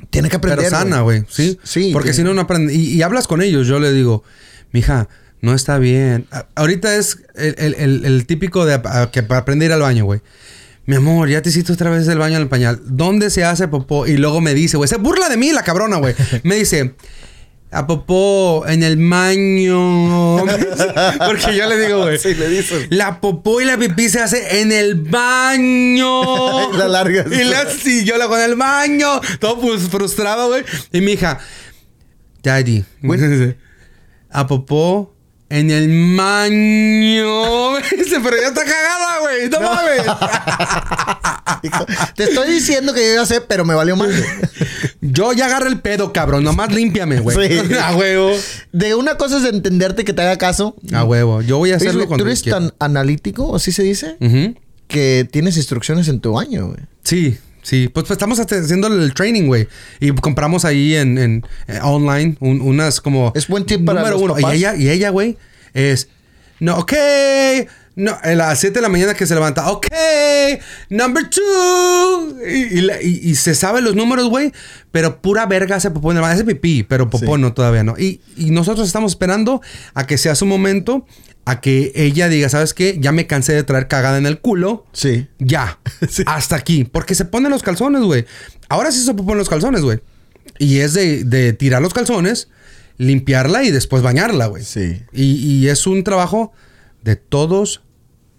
tiene 0.09 0.29
que 0.29 0.37
aprender. 0.37 0.65
Pero 0.65 0.77
sana, 0.77 1.01
güey. 1.01 1.23
¿Sí? 1.29 1.59
Sí. 1.63 1.91
Porque 1.93 2.13
si 2.13 2.23
no, 2.23 2.33
no 2.33 2.41
aprende. 2.41 2.73
Y, 2.73 2.93
y 2.95 3.01
hablas 3.01 3.27
con 3.27 3.41
ellos. 3.41 3.67
Yo 3.67 3.79
le 3.79 3.91
digo, 3.91 4.23
mija, 4.71 5.07
no 5.41 5.53
está 5.53 5.77
bien. 5.77 6.27
A- 6.31 6.47
ahorita 6.55 6.95
es 6.95 7.19
el, 7.35 7.55
el- 7.57 7.75
el- 7.75 8.05
el 8.05 8.25
típico 8.25 8.65
de 8.65 8.81
que 9.11 9.23
para 9.23 9.41
aprender 9.41 9.67
a 9.67 9.69
ir 9.69 9.73
al 9.73 9.81
baño, 9.81 10.05
güey. 10.05 10.21
Mi 10.87 10.95
amor, 10.95 11.29
ya 11.29 11.41
te 11.43 11.49
hiciste 11.49 11.71
otra 11.73 11.91
vez 11.91 12.07
el 12.07 12.17
baño 12.17 12.37
en 12.37 12.41
el 12.41 12.49
pañal. 12.49 12.81
¿Dónde 12.85 13.29
se 13.29 13.43
hace 13.43 13.67
popó? 13.67 14.07
Y 14.07 14.17
luego 14.17 14.41
me 14.41 14.53
dice, 14.55 14.77
güey, 14.77 14.87
se 14.87 14.97
burla 14.97 15.29
de 15.29 15.37
mí 15.37 15.51
la 15.51 15.63
cabrona, 15.63 15.97
güey. 15.97 16.15
Me 16.43 16.55
dice, 16.55 16.95
a 17.71 17.87
popó 17.87 18.65
en 18.67 18.83
el 18.83 18.97
baño. 19.09 20.45
Porque 21.25 21.55
yo 21.55 21.67
le 21.67 21.77
digo, 21.77 22.01
güey. 22.03 22.19
Sí, 22.19 22.35
le 22.35 22.49
dices. 22.49 22.87
La 22.89 23.21
popó 23.21 23.61
y 23.61 23.65
la 23.65 23.77
pipí 23.77 24.09
se 24.09 24.19
hace 24.19 24.61
en 24.61 24.71
el 24.71 24.95
baño. 24.95 26.71
Y 26.73 26.77
la 26.77 26.87
largas. 26.87 27.27
Y 27.31 27.43
la 27.43 27.69
sí, 27.69 28.03
yo 28.03 28.17
la 28.17 28.25
en 28.25 28.51
el 28.51 28.55
baño. 28.55 29.21
Todo 29.39 29.59
pues, 29.59 29.83
frustrado, 29.89 30.49
güey. 30.49 30.63
Y 30.91 31.01
mi 31.01 31.13
hija, 31.13 31.39
Daddy, 32.43 32.83
a 34.31 34.47
popó 34.47 35.15
en 35.49 35.69
el 35.69 35.89
dice, 37.97 38.19
pero 38.23 38.37
ya 38.37 38.47
está 38.47 38.63
cagada, 38.63 39.19
güey. 39.19 39.49
No, 39.49 39.59
mames. 39.61 40.03
Dijo, 41.61 41.85
Te 42.15 42.23
estoy 42.23 42.53
diciendo 42.53 42.93
que 42.93 43.05
yo 43.05 43.15
ya 43.15 43.25
sé, 43.25 43.41
pero 43.41 43.65
me 43.65 43.73
valió 43.75 43.95
más. 43.97 44.09
Yo 45.01 45.33
ya 45.33 45.47
agarré 45.47 45.67
el 45.69 45.79
pedo, 45.79 46.13
cabrón. 46.13 46.43
Nomás 46.43 46.71
límpiame, 46.73 47.19
güey. 47.19 47.35
Sí. 47.47 47.73
A 47.83 47.95
huevo. 47.95 48.31
De 48.71 48.93
una 48.95 49.17
cosa 49.17 49.37
es 49.37 49.43
de 49.43 49.49
entenderte 49.49 50.03
que 50.05 50.13
te 50.13 50.21
haga 50.21 50.37
caso. 50.37 50.75
A 50.93 51.03
huevo. 51.03 51.41
Yo 51.41 51.57
voy 51.57 51.71
a 51.71 51.77
hacerlo 51.77 52.07
cuando 52.07 52.23
¿Tú 52.23 52.29
eres 52.29 52.43
tan 52.43 52.73
analítico, 52.79 53.55
así 53.55 53.71
se 53.71 53.81
dice? 53.83 54.17
Que 54.87 55.27
tienes 55.31 55.57
instrucciones 55.57 56.07
en 56.07 56.19
tu 56.19 56.33
baño, 56.33 56.67
güey. 56.67 56.79
Sí, 57.03 57.37
sí. 57.63 57.89
Pues, 57.91 58.05
pues, 58.05 58.11
estamos 58.11 58.39
haciendo 58.39 58.87
el 58.87 59.13
training, 59.13 59.47
güey. 59.47 59.67
Y 59.99 60.11
compramos 60.11 60.65
ahí 60.65 60.95
en, 60.95 61.17
en- 61.17 61.45
eh, 61.67 61.79
online 61.81 62.35
un- 62.39 62.61
unas 62.61 63.01
como... 63.01 63.31
Es 63.35 63.47
buen 63.47 63.65
tip 63.65 63.83
para 63.85 64.01
Número 64.01 64.15
los 64.17 64.23
uno. 64.23 64.35
papás. 64.35 64.53
Y 64.53 64.57
ella, 64.57 64.75
y 64.75 64.89
ella, 64.89 65.09
güey, 65.09 65.37
es... 65.73 66.09
No, 66.59 66.77
ok. 66.77 66.93
No, 67.95 68.17
a 68.21 68.29
las 68.35 68.59
7 68.59 68.75
de 68.75 68.81
la 68.81 68.89
mañana 68.89 69.13
que 69.13 69.25
se 69.25 69.33
levanta. 69.35 69.69
Ok. 69.69 69.87
Number 70.89 71.29
two. 71.29 72.37
Y, 72.47 72.77
y 72.79 72.81
la- 72.81 73.01
y- 73.01 73.19
y 73.23 73.35
se 73.35 73.53
sabe 73.55 73.81
los 73.81 73.95
números, 73.95 74.29
güey. 74.29 74.51
Pero 74.91 75.21
pura 75.21 75.45
verga 75.45 75.75
hace 75.75 75.91
popó 75.91 76.11
en 76.11 76.17
el 76.17 76.21
baño. 76.21 76.33
Hace 76.35 76.43
pipí, 76.45 76.83
pero 76.83 77.09
popó 77.09 77.35
Sí. 77.35 77.41
no 77.41 77.53
todavía 77.53 77.83
no. 77.83 77.95
Y, 77.97 78.21
y 78.37 78.51
nosotros 78.51 78.87
estamos 78.87 79.11
esperando 79.13 79.61
a 79.93 80.07
que 80.07 80.17
sea 80.17 80.35
su 80.35 80.45
momento. 80.45 81.05
A 81.43 81.59
que 81.59 81.91
ella 81.95 82.29
diga, 82.29 82.49
¿sabes 82.49 82.73
qué? 82.75 82.97
Ya 82.99 83.11
me 83.11 83.25
cansé 83.27 83.53
de 83.53 83.63
traer 83.63 83.87
cagada 83.87 84.17
en 84.19 84.25
el 84.27 84.39
culo. 84.39 84.85
Sí. 84.93 85.27
Ya. 85.39 85.79
Sí. 86.09 86.23
Hasta 86.27 86.55
aquí. 86.55 86.83
Porque 86.85 87.15
se 87.15 87.25
ponen 87.25 87.51
los 87.51 87.63
calzones, 87.63 88.01
güey. 88.03 88.25
Ahora 88.69 88.91
sí 88.91 89.03
se 89.03 89.13
ponen 89.13 89.37
los 89.37 89.49
calzones, 89.49 89.81
güey. 89.81 89.99
Y 90.59 90.79
es 90.79 90.93
de, 90.93 91.23
de 91.23 91.53
tirar 91.53 91.81
los 91.81 91.93
calzones, 91.93 92.49
limpiarla 92.97 93.63
y 93.63 93.71
después 93.71 94.01
bañarla, 94.03 94.47
güey. 94.47 94.63
Sí. 94.63 95.01
Y 95.13 95.67
es 95.67 95.87
un 95.87 96.03
trabajo 96.03 96.51
de 97.03 97.15
todos 97.15 97.81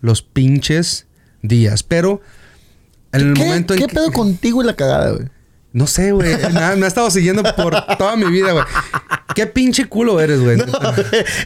los 0.01 0.23
pinches 0.23 1.07
días. 1.43 1.83
Pero 1.83 2.21
en 3.13 3.21
el 3.29 3.35
¿Qué, 3.35 3.45
momento 3.45 3.75
en 3.75 3.81
¿qué 3.81 3.87
que- 3.87 3.95
pedo 3.95 4.13
contigo 4.13 4.63
y 4.63 4.67
la 4.67 4.75
cagada, 4.75 5.13
güey? 5.13 5.29
No 5.73 5.87
sé, 5.87 6.13
güey. 6.13 6.37
me, 6.53 6.61
ha, 6.61 6.77
me 6.77 6.85
ha 6.85 6.89
estado 6.89 7.11
siguiendo 7.11 7.43
por 7.57 7.75
toda 7.97 8.17
mi 8.17 8.31
vida, 8.31 8.53
güey. 8.53 8.65
Qué 9.35 9.47
pinche 9.47 9.87
culo 9.87 10.21
eres, 10.21 10.41
güey. 10.41 10.59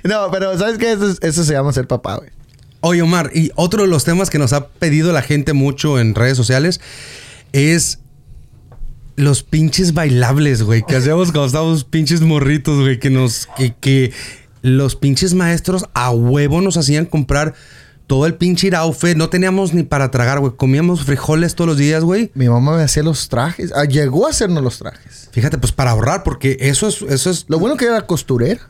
no, 0.05 0.31
pero 0.33 0.59
¿sabes 0.59 0.79
qué? 0.79 0.93
Eso, 0.93 1.09
es- 1.11 1.19
eso 1.23 1.45
se 1.45 1.53
llama 1.53 1.73
ser 1.73 1.87
papá, 1.87 2.17
güey. 2.17 2.31
Oye, 2.81 3.03
Omar, 3.03 3.31
y 3.35 3.51
otro 3.57 3.83
de 3.83 3.89
los 3.89 4.05
temas 4.05 4.29
que 4.31 4.39
nos 4.39 4.53
ha 4.53 4.69
pedido 4.69 5.13
la 5.13 5.23
gente 5.23 5.53
mucho 5.55 5.99
en 5.99 6.15
redes 6.15 6.37
sociales 6.37 6.81
es 7.53 8.01
los 9.17 9.43
pinches 9.43 9.95
bailables, 9.95 10.63
güey, 10.63 10.83
que 10.87 10.95
hacíamos 10.97 11.33
cuando 11.33 11.47
estábamos 11.47 11.85
pinches 11.85 12.21
morritos, 12.21 12.81
güey, 12.81 12.99
que 12.99 13.09
nos, 13.11 13.49
que, 13.57 13.75
que 13.81 14.13
los 14.67 14.97
pinches 14.97 15.35
maestros 15.35 15.87
a 15.95 16.11
huevo 16.11 16.61
nos 16.61 16.77
hacían 16.77 17.07
comprar 17.07 17.55
todo 18.07 18.27
el 18.27 18.35
pinche 18.35 18.67
iraufe. 18.69 19.15
No 19.15 19.29
teníamos 19.29 19.73
ni 19.75 19.83
para 19.83 20.11
tragar, 20.11 20.41
güey. 20.41 20.53
Comíamos 20.57 21.05
frijoles 21.05 21.55
todos 21.55 21.69
los 21.69 21.77
días, 21.79 22.05
güey. 22.05 22.31
Mi 22.35 22.49
mamá 22.49 22.77
me 22.77 22.83
hacía 22.83 23.03
los 23.03 23.29
trajes. 23.29 23.73
Ah, 23.75 23.85
llegó 23.85 24.27
a 24.27 24.31
hacernos 24.31 24.63
los 24.63 24.79
trajes. 24.79 25.29
Fíjate, 25.33 25.59
pues 25.59 25.73
para 25.73 25.91
ahorrar, 25.93 26.23
porque 26.23 26.57
eso 26.61 26.89
es, 26.89 27.03
eso 27.03 27.31
es. 27.31 27.47
Lo 27.49 27.59
bueno 27.59 27.77
que 27.77 27.87
era 27.87 28.03
costurera. 28.07 28.61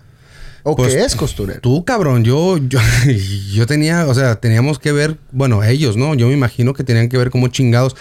O 0.62 0.74
Pues, 0.74 0.94
que 0.94 1.00
es 1.04 1.14
costurera. 1.14 1.60
Tú, 1.60 1.84
cabrón, 1.84 2.24
yo, 2.24 2.56
yo, 2.58 2.80
yo 3.52 3.66
tenía, 3.66 4.06
o 4.06 4.14
sea, 4.14 4.40
teníamos 4.40 4.78
que 4.80 4.90
ver, 4.90 5.16
bueno, 5.30 5.62
ellos, 5.62 5.96
¿no? 5.96 6.14
Yo 6.14 6.26
me 6.28 6.32
imagino 6.34 6.72
que 6.74 6.82
tenían 6.82 7.08
que 7.08 7.16
ver 7.18 7.30
como 7.30 7.48
chingados. 7.48 7.94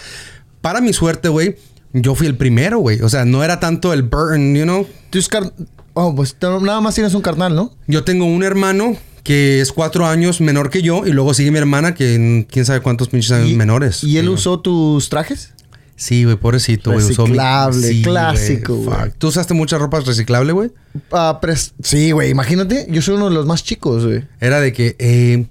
Para 0.62 0.80
mi 0.80 0.92
suerte, 0.92 1.28
güey, 1.28 1.56
yo 1.92 2.14
fui 2.16 2.26
el 2.26 2.36
primero, 2.36 2.78
güey. 2.78 3.00
O 3.02 3.08
sea, 3.08 3.24
no 3.24 3.44
era 3.44 3.60
tanto 3.60 3.92
el 3.92 4.02
burn, 4.02 4.56
you 4.56 4.64
know. 4.64 4.86
Car- 5.30 5.52
Oh, 5.98 6.14
pues 6.14 6.36
nada 6.42 6.80
más 6.82 6.94
tienes 6.94 7.14
un 7.14 7.22
carnal, 7.22 7.54
¿no? 7.56 7.72
Yo 7.86 8.04
tengo 8.04 8.26
un 8.26 8.42
hermano 8.42 8.96
que 9.22 9.62
es 9.62 9.72
cuatro 9.72 10.06
años 10.06 10.42
menor 10.42 10.68
que 10.68 10.82
yo 10.82 11.06
y 11.06 11.10
luego 11.10 11.32
sigue 11.32 11.50
mi 11.50 11.56
hermana 11.58 11.94
que 11.94 12.46
quién 12.50 12.66
sabe 12.66 12.80
cuántos 12.80 13.08
pinches 13.08 13.32
años 13.32 13.50
menores. 13.56 14.04
¿Y 14.04 14.18
él 14.18 14.28
usó 14.28 14.60
tus 14.60 15.08
trajes? 15.08 15.54
Sí, 15.96 16.24
güey, 16.24 16.36
pobrecito, 16.36 16.92
güey. 16.92 17.02
usó 17.02 17.22
mi- 17.26 17.30
Reciclable, 17.30 17.88
Sí, 17.88 18.02
clásico, 18.02 18.76
güey. 18.76 19.10
¿Tú 19.16 19.28
usaste 19.28 19.54
mucha 19.54 19.78
ropa 19.78 19.98
reciclable, 20.00 20.52
güey? 20.52 20.70
Ah, 21.10 21.38
pres- 21.40 21.72
sí, 21.82 22.10
güey, 22.12 22.28
imagínate. 22.30 22.86
Yo 22.90 23.00
soy 23.00 23.14
uno 23.14 23.30
de 23.30 23.34
los 23.34 23.46
más 23.46 23.64
chicos, 23.64 24.04
güey. 24.04 24.22
Era 24.38 24.60
de 24.60 24.74
que, 24.74 24.96
eh, 24.98 25.46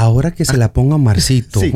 ahora 0.00 0.30
que 0.32 0.44
se 0.44 0.56
la 0.56 0.72
ponga 0.72 0.98
Marcito. 0.98 1.60
Sí. 1.60 1.72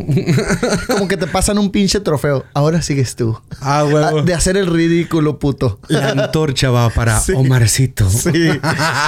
Como 0.86 1.08
que 1.08 1.16
te 1.16 1.26
pasan 1.26 1.58
un 1.58 1.70
pinche 1.70 2.00
trofeo. 2.00 2.44
Ahora 2.54 2.82
sigues 2.82 3.16
tú. 3.16 3.38
Ah, 3.60 3.80
Ah, 3.80 3.84
huevo. 3.84 4.22
De 4.22 4.34
hacer 4.34 4.56
el 4.56 4.66
ridículo, 4.66 5.38
puto. 5.38 5.80
La 5.88 6.10
antorcha 6.10 6.70
va 6.70 6.90
para 6.90 7.18
Sí. 7.24 7.32
Omarcito. 7.32 8.08
Sí. 8.08 8.50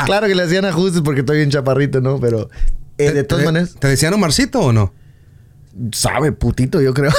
claro 0.05 0.27
que 0.27 0.35
le 0.35 0.43
hacían 0.43 0.65
ajustes 0.65 1.03
porque 1.03 1.21
estoy 1.21 1.39
bien 1.39 1.51
chaparrito, 1.51 2.01
¿no? 2.01 2.19
Pero 2.21 2.49
eh, 2.99 3.13
de 3.13 3.25
todas 3.25 3.43
¿Te- 3.43 3.47
maneras, 3.47 3.75
¿Te 3.79 3.89
decían 3.89 4.13
Omarcito 4.15 4.61
o 4.61 4.73
no? 4.73 4.93
sabe 5.93 6.33
putito, 6.33 6.81
yo 6.81 6.95
creo. 6.95 7.13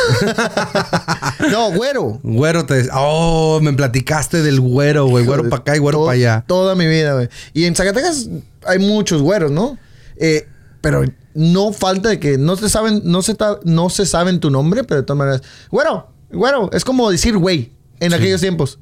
no, 1.52 1.72
güero. 1.72 2.20
Güero 2.24 2.66
te 2.66 2.74
decía. 2.76 2.92
Oh, 2.96 3.60
me 3.62 3.72
platicaste 3.74 4.42
del 4.42 4.60
güero, 4.60 5.06
güey. 5.08 5.26
Güero 5.26 5.44
para 5.50 5.62
acá 5.62 5.76
y 5.76 5.80
güero 5.80 6.02
para 6.06 6.14
allá. 6.16 6.44
Toda 6.48 6.74
mi 6.76 6.88
vida, 6.88 7.14
güey. 7.14 7.30
Y 7.54 7.66
en 7.66 7.76
Zacatecas 7.76 8.28
hay 8.66 8.80
muchos 8.80 9.22
güeros, 9.22 9.52
¿no? 9.52 9.78
Eh, 10.18 10.48
pero 10.90 11.14
no 11.34 11.74
falta 11.74 12.10
de 12.10 12.20
que 12.20 12.38
no 12.38 12.56
se 12.56 12.70
saben, 12.70 13.02
no 13.04 13.22
se, 13.22 13.36
no 13.66 13.90
se 13.90 14.06
saben 14.06 14.40
tu 14.40 14.50
nombre, 14.50 14.84
pero 14.84 15.02
de 15.02 15.06
todas 15.06 15.18
maneras. 15.20 15.42
Güero, 15.70 16.08
güero. 16.32 16.70
Es 16.74 16.84
como 16.84 17.10
decir 17.12 17.38
güey 17.38 17.72
en 18.00 18.14
aquellos 18.14 18.42
tiempos. 18.42 18.80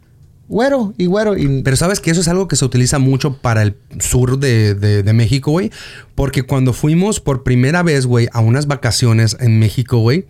Güero 0.47 0.93
y 0.97 1.07
güero. 1.07 1.35
Y 1.35 1.63
Pero 1.63 1.75
sabes 1.75 1.99
que 1.99 2.11
eso 2.11 2.21
es 2.21 2.27
algo 2.27 2.47
que 2.47 2.55
se 2.55 2.63
utiliza 2.65 2.99
mucho 2.99 3.37
para 3.37 3.63
el 3.63 3.75
sur 3.99 4.37
de, 4.37 4.75
de- 4.75 5.01
de 5.01 5.13
México, 5.13 5.51
güey. 5.51 5.71
Porque 6.13 6.43
cuando 6.43 6.71
fuimos 6.71 7.19
por 7.19 7.41
primera 7.43 7.81
vez, 7.81 8.05
güey, 8.05 8.27
a 8.31 8.41
unas 8.41 8.67
vacaciones 8.67 9.35
en 9.39 9.57
México, 9.59 9.97
güey. 9.97 10.25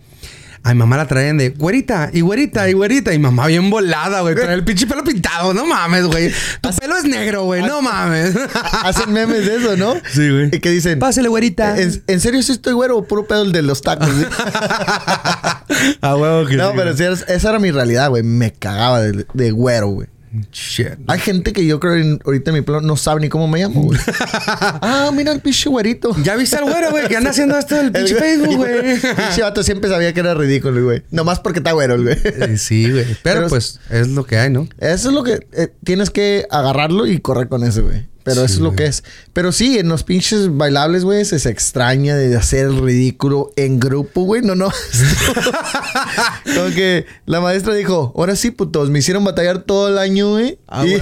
A 0.66 0.70
mi 0.70 0.80
mamá 0.80 0.96
la 0.96 1.06
traían 1.06 1.38
de 1.38 1.50
güerita 1.50 2.10
y 2.12 2.22
güerita 2.22 2.68
y 2.68 2.72
güerita. 2.72 3.14
Y 3.14 3.20
mamá 3.20 3.46
bien 3.46 3.70
volada, 3.70 4.22
güey. 4.22 4.34
Trae 4.34 4.52
el 4.52 4.64
pinche 4.64 4.84
pelo 4.88 5.04
pintado. 5.04 5.54
No 5.54 5.64
mames, 5.64 6.06
güey. 6.06 6.32
Tu 6.60 6.70
pelo 6.74 6.96
es 6.96 7.04
negro, 7.04 7.44
güey. 7.44 7.62
No 7.62 7.82
mames. 7.82 8.34
hacen 8.82 9.12
memes 9.12 9.46
de 9.46 9.58
eso, 9.58 9.76
¿no? 9.76 9.94
Sí, 10.12 10.28
güey. 10.28 10.46
Y 10.46 10.58
que 10.58 10.70
dicen. 10.70 10.98
Pásale, 10.98 11.28
güerita. 11.28 11.80
¿En, 11.80 12.02
en 12.08 12.20
serio 12.20 12.42
sí 12.42 12.50
estoy 12.50 12.72
güero 12.72 12.96
o 12.98 13.04
puro 13.04 13.28
pedo 13.28 13.42
el 13.42 13.52
de 13.52 13.62
los 13.62 13.80
tacos? 13.80 14.12
güey?" 14.12 14.26
A 16.00 16.16
huevo 16.16 16.48
que 16.48 16.56
no, 16.56 16.70
sí, 16.70 16.74
pero 16.76 16.96
sí, 16.96 17.04
esa 17.04 17.24
esa 17.32 17.50
era 17.50 17.58
mi 17.60 17.70
realidad, 17.70 18.08
güey. 18.10 18.24
Me 18.24 18.52
cagaba 18.52 19.00
de, 19.02 19.24
de 19.32 19.50
güero, 19.52 19.86
güey. 19.90 20.08
Shit. 20.52 20.98
Hay 21.06 21.18
gente 21.18 21.52
que 21.52 21.64
yo 21.66 21.80
creo 21.80 21.94
en- 21.96 22.20
ahorita 22.24 22.50
en 22.50 22.56
mi 22.56 22.60
plano 22.62 22.82
no 22.82 22.96
sabe 22.96 23.20
ni 23.20 23.28
cómo 23.28 23.48
me 23.48 23.60
llamo, 23.60 23.82
güey. 23.84 23.98
ah, 24.60 25.10
mira 25.14 25.32
el 25.32 25.40
pinche 25.40 25.68
güerito. 25.68 26.14
¿Ya 26.22 26.36
viste 26.36 26.56
al 26.56 26.64
güero, 26.64 26.90
güey? 26.90 27.08
Que 27.08 27.16
anda 27.16 27.30
haciendo 27.30 27.56
esto 27.58 27.74
del 27.76 27.92
pinche 27.92 28.14
Facebook, 28.18 28.56
güey. 28.56 28.98
Pinche 29.00 29.42
vato 29.42 29.62
siempre 29.62 29.88
sabía 29.90 30.12
que 30.12 30.20
era 30.20 30.34
ridículo, 30.34 30.84
güey. 30.84 31.02
Nomás 31.10 31.40
porque 31.40 31.60
está 31.60 31.72
güero, 31.72 31.94
el 31.94 32.02
güey. 32.04 32.18
Eh, 32.24 32.56
Sí, 32.58 32.90
güey. 32.90 33.04
Pero, 33.22 33.36
Pero- 33.40 33.48
pues 33.48 33.80
es 33.90 34.08
lo 34.08 34.24
que 34.24 34.38
hay, 34.38 34.50
¿no? 34.50 34.68
Eso 34.78 35.08
es 35.08 35.14
lo 35.14 35.22
que 35.22 35.46
eh, 35.52 35.68
tienes 35.84 36.10
que 36.10 36.46
agarrarlo 36.50 37.06
y 37.06 37.18
correr 37.20 37.48
con 37.48 37.64
eso, 37.64 37.82
güey. 37.84 38.06
Pero 38.26 38.40
Sí, 38.40 38.44
eso 38.44 38.54
es 38.54 38.60
lo 38.60 38.66
güey. 38.70 38.76
que 38.76 38.84
es. 38.86 39.04
Pero 39.32 39.52
sí, 39.52 39.78
en 39.78 39.88
los 39.88 40.02
pinches 40.02 40.54
bailables, 40.54 41.04
güey, 41.04 41.24
se, 41.24 41.38
se 41.38 41.48
extraña 41.48 42.14
de 42.16 42.36
hacer 42.36 42.66
el 42.66 42.82
ridículo 42.82 43.52
en 43.56 43.80
grupo, 43.80 44.22
güey. 44.24 44.42
No, 44.42 44.54
no. 44.54 44.70
Como 46.44 46.74
que 46.74 47.06
la 47.26 47.40
maestra 47.40 47.74
dijo, 47.74 48.12
ahora 48.16 48.36
sí, 48.36 48.50
putos, 48.50 48.90
me 48.90 48.98
hicieron 48.98 49.24
batallar 49.24 49.60
todo 49.62 49.88
el 49.88 49.98
año, 49.98 50.30
güey. 50.30 50.58
Ah, 50.66 50.84
y, 50.86 50.94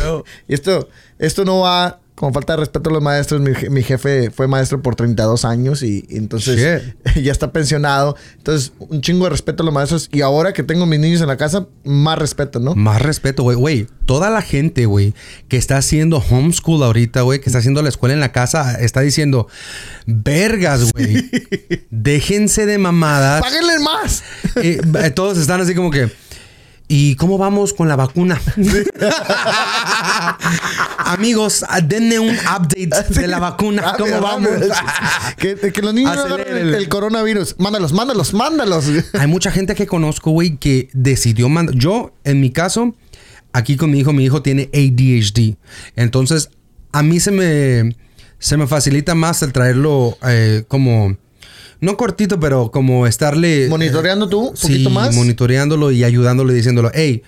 y 0.49 0.55
esto, 0.55 0.89
esto 1.19 1.45
no 1.45 1.61
va 1.61 2.01
con 2.15 2.33
falta 2.33 2.53
de 2.53 2.61
respeto 2.61 2.91
a 2.91 2.93
los 2.93 3.03
maestros. 3.03 3.41
Mi, 3.41 3.51
je- 3.53 3.71
mi 3.71 3.83
jefe 3.83 4.31
fue 4.31 4.47
maestro 4.47 4.81
por 4.83 4.95
32 4.95 5.45
años 5.45 5.83
y, 5.83 6.05
y 6.09 6.17
entonces 6.17 6.83
ya 7.23 7.33
está 7.33 7.53
pensionado. 7.53 8.17
Entonces, 8.37 8.73
un 8.79 9.01
chingo 9.01 9.25
de 9.25 9.31
respeto 9.31 9.63
a 9.63 9.67
los 9.67 9.75
maestros. 9.75 10.09
Y 10.13 10.21
ahora 10.21 10.53
que 10.53 10.63
tengo 10.63 10.87
mis 10.87 11.01
niños 11.01 11.21
en 11.21 11.27
la 11.27 11.37
casa, 11.37 11.67
más 11.85 12.19
respeto, 12.19 12.61
¿no? 12.61 12.75
Más 12.77 13.03
respeto, 13.03 13.43
güey. 13.43 13.57
Güey, 13.57 13.87
toda 14.07 14.31
la 14.31 14.43
gente, 14.43 14.87
güey, 14.87 15.13
que 15.49 15.57
está 15.57 15.77
haciendo 15.77 16.19
homeschool 16.19 16.83
ahorita, 16.85 17.23
güey, 17.23 17.41
que 17.41 17.49
está 17.49 17.59
haciendo 17.59 17.83
la 17.83 17.89
escuela 17.89 18.15
en 18.15 18.21
la 18.21 18.31
casa, 18.33 18.75
está 18.81 19.01
diciendo, 19.01 19.49
vergas, 20.07 20.93
güey. 20.93 21.31
Déjense 21.91 22.67
de 22.67 22.79
mamadas. 22.79 23.43
¡Páguenle 23.43 23.79
más! 23.81 24.23
Eh, 24.57 24.81
todos 25.15 25.39
están 25.39 25.61
así 25.61 25.75
como 25.75 25.91
que. 25.91 26.11
¿Y 26.87 27.17
cómo 27.17 27.39
vamos 27.39 27.73
con 27.73 27.89
la 27.89 27.97
vacuna? 27.97 28.41
Amigos, 30.99 31.65
ah, 31.69 31.81
denme 31.81 32.19
un 32.19 32.37
update 32.37 33.21
de 33.21 33.27
la 33.27 33.39
vacuna. 33.39 33.95
¿Cómo 33.99 34.21
vamos? 34.21 34.51
que, 35.39 35.57
que 35.57 35.83
los 35.83 35.95
niños 35.95 36.17
agarren 36.17 36.75
el 36.75 36.89
coronavirus. 36.89 37.57
Mándalos, 37.59 37.93
mándalos, 37.93 38.35
mándalos. 38.35 38.87
Hay 39.19 39.27
mucha 39.27 39.51
gente 39.51 39.75
que 39.75 39.87
conozco, 39.87 40.31
güey, 40.31 40.59
que 40.59 40.91
decidió 40.93 41.49
mandar. 41.49 41.75
Yo, 41.75 42.13
en 42.23 42.41
mi 42.41 42.51
caso, 42.51 42.95
aquí 43.53 43.77
con 43.77 43.91
mi 43.91 44.01
hijo, 44.01 44.13
mi 44.13 44.25
hijo 44.25 44.43
tiene 44.43 44.69
ADHD. 44.75 45.57
Entonces, 45.97 46.51
a 46.93 47.03
mí 47.03 47.19
se 47.19 47.31
me, 47.31 47.97
se 48.39 48.59
me 48.59 48.67
facilita 48.67 49.15
más 49.15 49.43
el 49.43 49.53
traerlo 49.53 50.19
eh, 50.27 50.65
como. 50.69 51.17
No 51.81 51.97
cortito, 51.97 52.39
pero 52.41 52.71
como 52.71 53.07
estarle. 53.07 53.69
Monitoreando 53.69 54.29
tú 54.29 54.49
un 54.51 54.57
sí, 54.57 54.69
poquito 54.69 54.91
más. 54.91 55.15
monitoreándolo 55.15 55.91
y 55.91 56.05
ayudándole, 56.05 56.55
diciéndolo, 56.55 56.91
hey, 56.95 57.23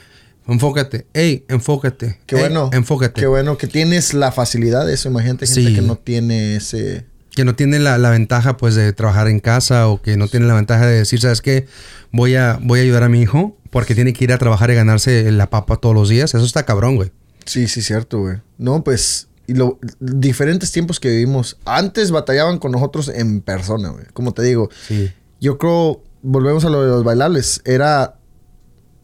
enfócate, 0.49 1.07
hey, 1.15 1.45
enfócate. 1.49 2.19
Qué 2.27 2.37
"Ey, 2.37 2.41
bueno. 2.43 2.71
Enfócate. 2.73 3.21
Qué 3.21 3.27
bueno 3.27 3.59
que 3.59 3.67
tienes 3.67 4.15
la 4.15 4.33
facilidad 4.33 4.87
de 4.87 4.95
eso. 4.95 5.09
Imagínate 5.09 5.47
gente 5.47 5.69
Sí. 5.71 5.75
que 5.75 5.83
no 5.83 5.97
tiene 5.97 6.57
ese. 6.57 7.05
que 7.35 7.45
no 7.45 7.55
tiene 7.55 7.79
la, 7.79 7.99
la 7.99 8.09
ventaja 8.09 8.57
pues 8.57 8.75
de 8.77 8.95
trabajar 8.95 9.29
en 9.29 9.41
casa 9.41 9.89
o 9.89 10.01
que 10.01 10.17
no 10.17 10.27
tiene 10.27 10.47
la 10.47 10.55
ventaja 10.55 10.87
de 10.87 10.97
decir, 11.01 11.21
¿sabes 11.21 11.43
qué? 11.43 11.67
Voy 12.11 12.35
a, 12.35 12.59
voy 12.63 12.79
a 12.81 12.83
ayudar 12.83 13.03
a 13.03 13.11
mi 13.11 13.21
hijo 13.21 13.55
porque 13.69 13.95
tiene 13.95 14.15
que 14.15 14.25
ir 14.25 14.33
a 14.33 14.39
trabajar 14.39 14.71
y 14.71 14.75
ganarse 14.75 15.31
la 15.31 15.51
papa 15.51 15.77
todos 15.77 15.95
los 15.95 16.09
días. 16.09 16.33
Eso 16.35 16.47
está 16.47 16.63
cabrón, 16.65 16.97
güey. 16.97 17.13
Sí, 17.45 17.69
sí, 17.69 17.83
cierto, 17.83 18.21
güey. 18.21 18.37
No, 18.57 18.83
pues. 18.83 19.29
Y 19.47 19.55
lo, 19.55 19.79
diferentes 20.01 20.73
tiempos 20.73 20.99
que 21.01 21.09
vivimos. 21.09 21.57
Antes 21.65 22.11
batallaban 22.11 22.59
con 22.59 22.73
nosotros 22.73 23.09
en 23.09 23.41
persona, 23.41 23.91
güey. 23.91 24.05
Como 24.13 24.33
te 24.33 24.43
digo. 24.43 24.69
Sí. 24.89 25.13
Yo 25.41 25.59
creo, 25.59 26.03
volvemos 26.23 26.65
a 26.65 26.71
lo 26.71 26.83
de 26.83 26.89
los 26.89 27.05
bailables, 27.05 27.61
era 27.65 28.17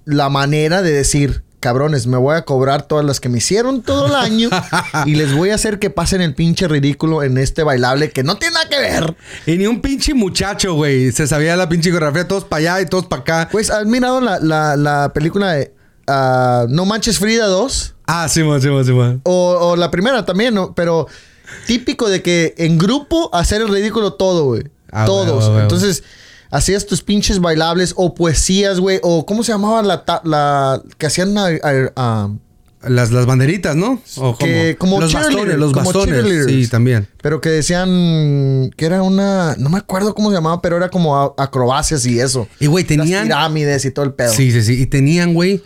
la 0.05 0.28
manera 0.31 0.83
de 0.83 0.90
decir, 0.90 1.44
cabrones, 1.61 2.09
me 2.09 2.16
voy 2.16 2.35
a 2.35 2.42
cobrar 2.44 2.83
todas 2.88 3.05
las 3.05 3.20
que 3.20 3.28
me 3.28 3.38
hicieron 3.38 3.83
todo 3.83 4.07
el 4.07 4.14
año 4.16 4.50
y 5.07 5.14
les 5.14 5.33
voy 5.33 5.50
a 5.50 5.55
hacer 5.55 5.78
que 5.78 5.90
pasen 5.90 6.20
el 6.20 6.35
pinche 6.35 6.66
ridículo 6.66 7.22
en 7.22 7.38
este 7.38 7.62
bailable 7.62 8.11
que 8.11 8.24
no 8.24 8.37
tiene 8.37 8.55
nada 8.55 8.68
que 8.68 8.81
ver. 8.81 9.16
Y 9.46 9.59
ni 9.59 9.66
un 9.68 9.81
pinche 9.81 10.12
muchacho, 10.14 10.74
güey. 10.74 11.12
Se 11.12 11.28
sabía 11.28 11.55
la 11.57 11.68
pinche 11.68 11.92
coreografía, 11.92 12.26
todos 12.26 12.44
para 12.44 12.59
allá 12.61 12.81
y 12.81 12.87
todos 12.87 13.07
para 13.07 13.22
acá. 13.22 13.48
Pues, 13.52 13.70
¿has 13.70 13.87
mirado 13.87 14.20
la, 14.20 14.40
la- 14.40 14.74
la 14.76 15.12
película 15.12 15.52
de 15.52 15.72
ah, 16.09 16.66
No 16.68 16.85
Manches 16.85 17.20
Frida 17.20 17.46
2? 17.46 17.94
Ah, 18.07 18.29
sí, 18.29 18.43
man, 18.43 18.61
sí, 18.61 18.69
man, 18.69 18.85
sí, 18.85 18.93
man. 18.93 19.21
O, 19.25 19.57
o 19.61 19.77
la 19.77 19.91
primera 19.91 20.25
también, 20.25 20.55
¿no? 20.55 20.75
Pero 20.75 21.07
típico 21.67 22.09
de 22.09 22.23
que 22.23 22.55
en 22.59 22.79
grupo 22.79 23.31
hacer 23.35 23.62
el 23.62 23.69
ridículo 23.69 24.15
todo, 24.15 24.45
güey. 24.45 24.65
Ah, 24.91 25.05
Todos. 25.07 25.45
huevo. 25.49 25.61
Entonces, 25.61 26.03
hacías 26.51 26.87
tus 26.87 27.03
pinches 27.03 27.39
bailables 27.41 27.95
o 27.97 28.14
poesías, 28.14 28.79
güey. 28.81 28.99
O 29.03 29.24
¿cómo 29.24 29.43
se 29.43 29.53
llamaba 29.53 29.83
la... 29.83 30.83
que 30.99 31.07
hacían... 31.07 31.37
ah, 31.39 31.49
ah, 31.62 31.89
ah, 31.97 32.29
Las, 32.83 33.11
las 33.12 33.24
banderitas, 33.24 33.74
¿no? 33.76 34.03
O 34.16 34.37
Que- 34.37 34.76
como 34.79 35.01
los 35.01 35.12
bastones, 35.12 35.57
los 35.57 35.72
como 35.72 35.93
bastones. 35.93 36.47
Sí, 36.47 36.66
también. 36.68 37.07
pero 37.22 37.41
que 37.41 37.49
decían 37.49 38.70
que 38.76 38.85
era 38.85 39.03
una... 39.03 39.55
No 39.57 39.70
me 39.70 39.79
acuerdo 39.79 40.14
cómo 40.14 40.29
se 40.31 40.35
llamaba, 40.37 40.61
pero 40.61 40.76
era 40.76 40.91
como 40.91 41.35
acrobacias 41.39 42.05
y 42.05 42.18
eso. 42.20 42.49
Y, 42.61 42.66
güey, 42.66 42.85
Las 42.85 42.89
tenían... 42.89 43.22
pirámides 43.24 43.85
y 43.85 43.91
todo 43.93 44.05
el 44.05 44.12
pedo. 44.12 44.33
Sí, 44.33 44.51
sí, 44.53 44.62
sí. 44.62 44.83
Y 44.83 44.87
tenían, 44.87 45.33
güey, 45.33 45.62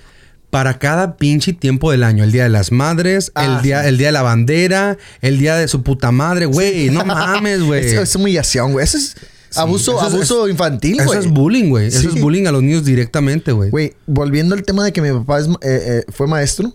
para 0.50 0.78
cada 0.78 1.16
pinche 1.16 1.52
tiempo 1.52 1.90
del 1.90 2.02
año. 2.04 2.24
El 2.24 2.32
día 2.32 2.44
de 2.44 2.48
las 2.48 2.72
madres, 2.72 3.32
Ah, 3.34 3.44
el, 3.56 3.62
día, 3.62 3.82
sí. 3.82 3.88
el 3.88 3.98
día 3.98 4.08
de 4.08 4.12
la 4.12 4.22
bandera, 4.22 4.96
el 5.20 5.38
día 5.38 5.56
de 5.56 5.68
su 5.68 5.82
puta 5.82 6.12
madre, 6.12 6.46
güey. 6.46 6.88
No 6.90 7.04
mames, 7.04 7.62
güey. 7.62 7.84
Es, 7.84 7.92
es 7.92 8.14
humillación, 8.16 8.72
güey. 8.72 8.84
Eso 8.84 8.96
es... 8.96 9.16
abuso, 9.56 9.96
Eso 9.98 10.06
es- 10.08 10.14
abuso 10.14 10.48
infantil, 10.48 10.94
Eso 11.00 11.06
güey. 11.06 11.18
es 11.18 11.26
bullying, 11.28 11.68
güey. 11.68 11.86
Eso 11.88 12.00
Sí. 12.00 12.08
es 12.14 12.20
bullying 12.20 12.46
a 12.46 12.52
los 12.52 12.62
niños 12.62 12.84
directamente, 12.84 13.52
güey. 13.52 13.70
Güey, 13.70 13.94
volviendo 14.06 14.54
al 14.54 14.62
tema 14.62 14.84
de 14.84 14.92
que 14.92 15.02
mi 15.02 15.10
papá 15.12 15.40
es, 15.40 15.46
eh, 15.46 15.52
eh, 15.62 16.04
fue 16.12 16.26
maestro, 16.26 16.72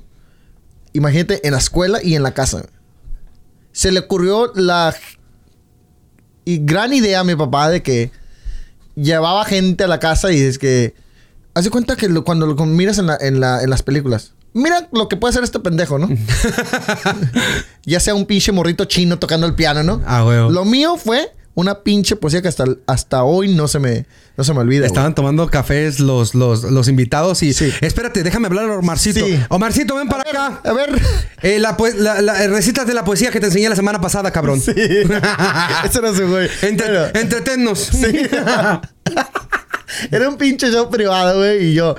imagínate 0.94 1.46
en 1.48 1.54
la 1.54 1.60
escuela 1.60 2.00
y 2.04 2.16
en 2.16 2.24
la 2.24 2.34
casa. 2.34 2.66
Se 3.72 3.92
le 3.92 4.00
ocurrió 4.00 4.52
la 4.56 4.94
y 6.44 6.60
gran 6.66 6.92
idea 6.94 7.22
a 7.22 7.24
mi 7.24 7.36
papá 7.36 7.70
de 7.70 7.82
que 7.82 8.12
llevaba 8.96 9.46
gente 9.46 9.84
a 9.84 9.88
la 9.88 10.00
casa 10.00 10.32
y 10.34 10.42
es 10.42 10.58
que 10.58 10.94
hace 11.54 11.70
cuenta 11.70 11.96
que 11.96 12.10
lo- 12.10 12.24
cuando 12.24 12.46
lo 12.48 12.56
miras 12.66 12.98
en, 12.98 13.08
la- 13.08 13.18
en 13.20 13.40
la- 13.40 13.62
en 13.64 13.70
las 13.70 13.84
películas. 13.84 14.34
Mira 14.54 14.90
lo 14.92 15.08
que 15.08 15.16
puede 15.16 15.32
hacer 15.32 15.44
este 15.44 15.60
pendejo, 15.60 15.98
¿no? 15.98 16.10
ya 17.86 18.00
sea 18.00 18.16
un 18.16 18.26
pinche 18.26 18.52
morrito 18.52 18.86
chino 18.86 19.18
tocando 19.18 19.48
el 19.48 19.56
piano, 19.56 19.82
¿no? 19.84 20.02
Ah, 20.06 20.22
güey. 20.24 20.50
Lo 20.52 20.66
mío 20.66 20.98
fue 20.98 21.32
una 21.54 21.80
pinche 21.84 22.16
poesía 22.16 22.42
que 22.42 22.48
hasta, 22.48 22.66
hasta 22.88 23.24
hoy 23.24 23.54
no 23.54 23.68
se 23.68 23.80
me, 23.80 24.06
no 24.38 24.44
se 24.44 24.54
me 24.54 24.60
olvida. 24.60 24.80
güey. 24.82 24.88
Estaban 24.88 25.16
tomando 25.16 25.48
cafés 25.50 26.00
los, 26.00 26.34
los, 26.36 26.64
los 26.64 26.88
invitados 26.88 27.44
y... 27.44 27.54
Sí. 27.54 27.72
Espérate, 27.82 28.24
déjame 28.24 28.48
hablar 28.48 28.70
a 28.70 28.78
Omarcito. 28.78 29.26
Sí. 29.26 29.40
Omarcito, 29.50 29.96
ven 29.96 30.08
para 30.10 30.30
acá. 30.30 30.62
A 30.64 30.74
ver. 30.74 30.90
Eh, 31.42 31.60
la, 31.60 31.78
la, 31.98 32.22
la- 32.22 32.48
recítate 32.48 32.94
la 32.94 33.04
poesía 33.06 33.32
que 33.32 33.40
te 33.40 33.48
enseñé 33.48 33.70
la 33.70 33.76
semana 33.76 34.00
pasada, 34.02 34.32
cabrón. 34.32 34.60
Sí. 34.62 34.72
Ese 34.76 36.00
era 36.00 36.14
su 36.14 36.28
güey. 36.28 36.50
Entre- 36.62 36.88
Bueno, 36.88 37.06
Entretennos. 37.20 37.90
era 40.12 40.30
un 40.30 40.38
pinche 40.38 40.70
show 40.72 40.90
privado, 40.90 41.40
güey. 41.40 41.68
Y 41.68 41.74
yo, 41.74 41.96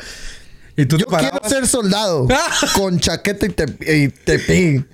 y 0.77 0.87
tú 0.87 0.97
yo 0.99 1.07
quiero 1.07 1.41
ser 1.49 1.67
soldado. 1.67 2.27
con 2.77 2.99
chaqueta 3.01 3.47
y, 3.47 3.49
te, 3.51 3.95
y 3.95 4.09
tepín. 4.09 4.87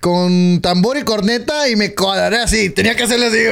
Con 0.00 0.60
tambor 0.62 0.96
y 0.98 1.02
corneta 1.02 1.68
y 1.68 1.74
me 1.74 1.92
cuadraré 1.94 2.38
así. 2.38 2.70
Tenía 2.70 2.94
que 2.94 3.02
hacerle 3.04 3.26
así, 3.26 3.38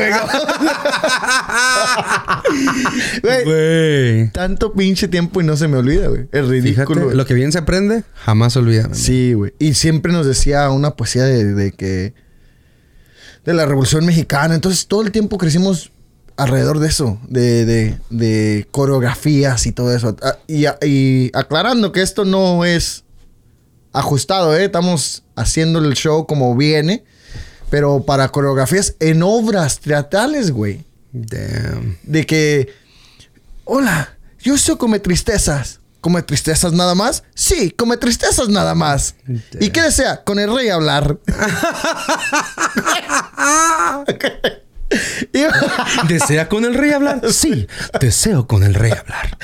güey. 3.22 3.44
Güey, 3.44 4.28
tanto 4.30 4.72
pinche 4.72 5.08
tiempo 5.08 5.40
y 5.40 5.44
no 5.44 5.56
se 5.56 5.68
me 5.68 5.78
olvida, 5.78 6.08
güey. 6.08 6.22
Es 6.32 6.46
Fíjate, 6.46 6.50
ridículo. 6.50 7.04
güey. 7.04 7.16
lo 7.16 7.26
que 7.26 7.34
bien 7.34 7.50
se 7.50 7.58
aprende, 7.58 8.04
jamás 8.14 8.56
olvida. 8.56 8.82
man. 8.84 8.94
Sí, 8.94 9.32
güey. 9.32 9.52
Y 9.58 9.74
siempre 9.74 10.12
nos 10.12 10.26
decía 10.26 10.70
una 10.70 10.92
poesía 10.94 11.24
de, 11.24 11.44
de 11.54 11.72
que. 11.72 12.14
de 13.44 13.54
la 13.54 13.66
Revolución 13.66 14.04
Mexicana. 14.06 14.54
Entonces 14.54 14.86
todo 14.86 15.02
el 15.02 15.10
tiempo 15.10 15.38
crecimos 15.38 15.90
alrededor 16.36 16.78
de 16.80 16.88
eso, 16.88 17.18
de, 17.28 17.64
de, 17.64 17.98
de 18.10 18.66
coreografías 18.70 19.66
y 19.66 19.72
todo 19.72 19.94
eso. 19.94 20.16
Ah, 20.22 20.36
Y, 20.46 20.66
y 20.86 21.30
aclarando 21.34 21.92
que 21.92 22.02
esto 22.02 22.24
no 22.24 22.64
es 22.64 23.04
ajustado, 23.92 24.56
¿eh? 24.56 24.64
Estamos 24.64 25.22
haciendo 25.36 25.78
el 25.78 25.94
show 25.94 26.26
como 26.26 26.56
viene, 26.56 27.04
pero 27.70 28.04
para 28.04 28.28
coreografías 28.30 28.96
en 29.00 29.22
obras 29.22 29.78
teatrales, 29.80 30.50
güey. 30.50 30.84
Damn. 31.12 31.98
De 32.02 32.26
que, 32.26 32.72
hola, 33.64 34.16
yo 34.40 34.58
soy 34.58 34.76
come 34.76 34.98
tristezas. 34.98 35.80
¿Come 36.00 36.20
tristezas 36.22 36.74
nada 36.74 36.94
más? 36.94 37.22
Sí, 37.34 37.70
come 37.70 37.96
tristezas 37.96 38.50
nada 38.50 38.74
más. 38.74 39.14
¿Y 39.58 39.70
qué 39.70 39.80
desea? 39.80 40.22
Con 40.22 40.38
el 40.38 40.54
rey 40.54 40.68
hablar. 40.68 41.16
Y- 41.26 41.32
¿Desea 46.08 46.48
con 46.48 46.64
el 46.64 46.74
rey 46.74 46.92
hablar? 46.92 47.20
Sí, 47.32 47.66
deseo 48.00 48.46
con 48.46 48.62
el 48.62 48.74
rey 48.74 48.92
hablar. 48.92 49.38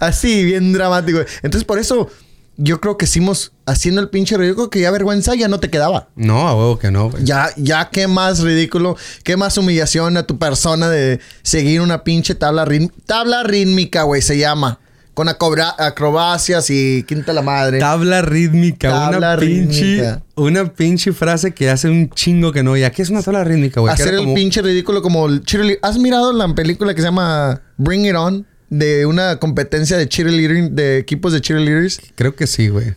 Así, 0.00 0.44
bien 0.44 0.72
dramático. 0.72 1.18
Entonces, 1.42 1.64
por 1.64 1.78
eso, 1.78 2.10
yo 2.56 2.80
creo 2.80 2.96
que 2.96 3.04
hicimos 3.04 3.52
haciendo 3.66 4.00
el 4.00 4.08
pinche 4.08 4.36
ridículo 4.36 4.70
que 4.70 4.80
ya 4.80 4.90
vergüenza 4.90 5.34
ya 5.34 5.48
no 5.48 5.60
te 5.60 5.70
quedaba. 5.70 6.08
No, 6.16 6.48
a 6.48 6.54
huevo 6.54 6.78
que 6.78 6.90
no. 6.90 7.10
güey. 7.10 7.24
Ya, 7.24 7.50
ya 7.56 7.90
qué 7.90 8.08
más 8.08 8.40
ridículo, 8.40 8.96
qué 9.24 9.36
más 9.36 9.56
humillación 9.58 10.16
a 10.16 10.24
tu 10.24 10.38
persona 10.38 10.88
de 10.88 11.20
seguir 11.42 11.80
una 11.80 12.02
pinche 12.04 12.34
tabla, 12.34 12.66
tabla 13.06 13.42
rítmica, 13.42 14.02
güey, 14.02 14.22
se 14.22 14.38
llama. 14.38 14.80
Con 15.18 15.28
acobra- 15.28 15.74
acrobacias 15.76 16.70
y 16.70 17.02
quinta 17.02 17.32
la 17.32 17.42
madre. 17.42 17.80
Tabla 17.80 18.22
rítmica, 18.22 18.88
Tabla 18.90 19.18
una 19.18 19.36
pinche, 19.36 19.82
rítmica. 19.82 20.22
una 20.36 20.72
pinche 20.72 21.12
frase 21.12 21.52
que 21.52 21.68
hace 21.68 21.88
un 21.88 22.08
chingo 22.10 22.52
que 22.52 22.62
no. 22.62 22.76
¿Y 22.76 22.88
qué 22.92 23.02
es 23.02 23.10
una 23.10 23.20
tabla 23.20 23.42
rítmica, 23.42 23.80
güey? 23.80 23.92
Hacer 23.92 24.14
el 24.14 24.20
como- 24.20 24.34
pinche 24.36 24.62
ridículo 24.62 25.02
como 25.02 25.26
el 25.26 25.42
cheerleader. 25.42 25.80
¿Has 25.82 25.98
mirado 25.98 26.32
la 26.32 26.54
película 26.54 26.94
que 26.94 27.00
se 27.00 27.08
llama 27.08 27.62
Bring 27.78 28.06
It 28.06 28.14
On? 28.14 28.46
De 28.70 29.06
una 29.06 29.40
competencia 29.40 29.96
de 29.96 30.08
cheerleading, 30.08 30.76
de 30.76 30.98
equipos 30.98 31.32
de 31.32 31.40
cheerleaders. 31.40 32.00
Creo 32.14 32.36
que 32.36 32.46
sí, 32.46 32.68
güey. 32.68 32.94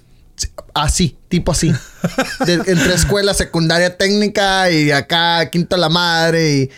Así, 0.75 1.17
tipo 1.27 1.51
así. 1.53 1.73
De- 2.45 2.53
entre 2.67 2.93
escuela, 2.93 3.33
secundaria 3.33 3.97
técnica 3.97 4.69
y 4.69 4.91
acá, 4.91 5.49
quinta 5.49 5.75
la 5.75 5.89
madre. 5.89 6.53
Y... 6.55 6.69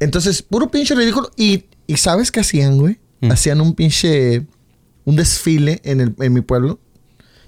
Entonces, 0.00 0.42
puro 0.42 0.68
pinche 0.68 0.96
ridículo. 0.96 1.30
Y, 1.36 1.66
y 1.86 1.96
¿sabes 1.96 2.32
qué 2.32 2.40
hacían, 2.40 2.76
güey? 2.76 2.98
Mm. 3.20 3.30
Hacían 3.30 3.60
un 3.60 3.72
pinche... 3.76 4.46
Un 5.04 5.16
desfile 5.16 5.80
en, 5.84 6.00
el, 6.00 6.14
en 6.18 6.32
mi 6.32 6.40
pueblo. 6.40 6.80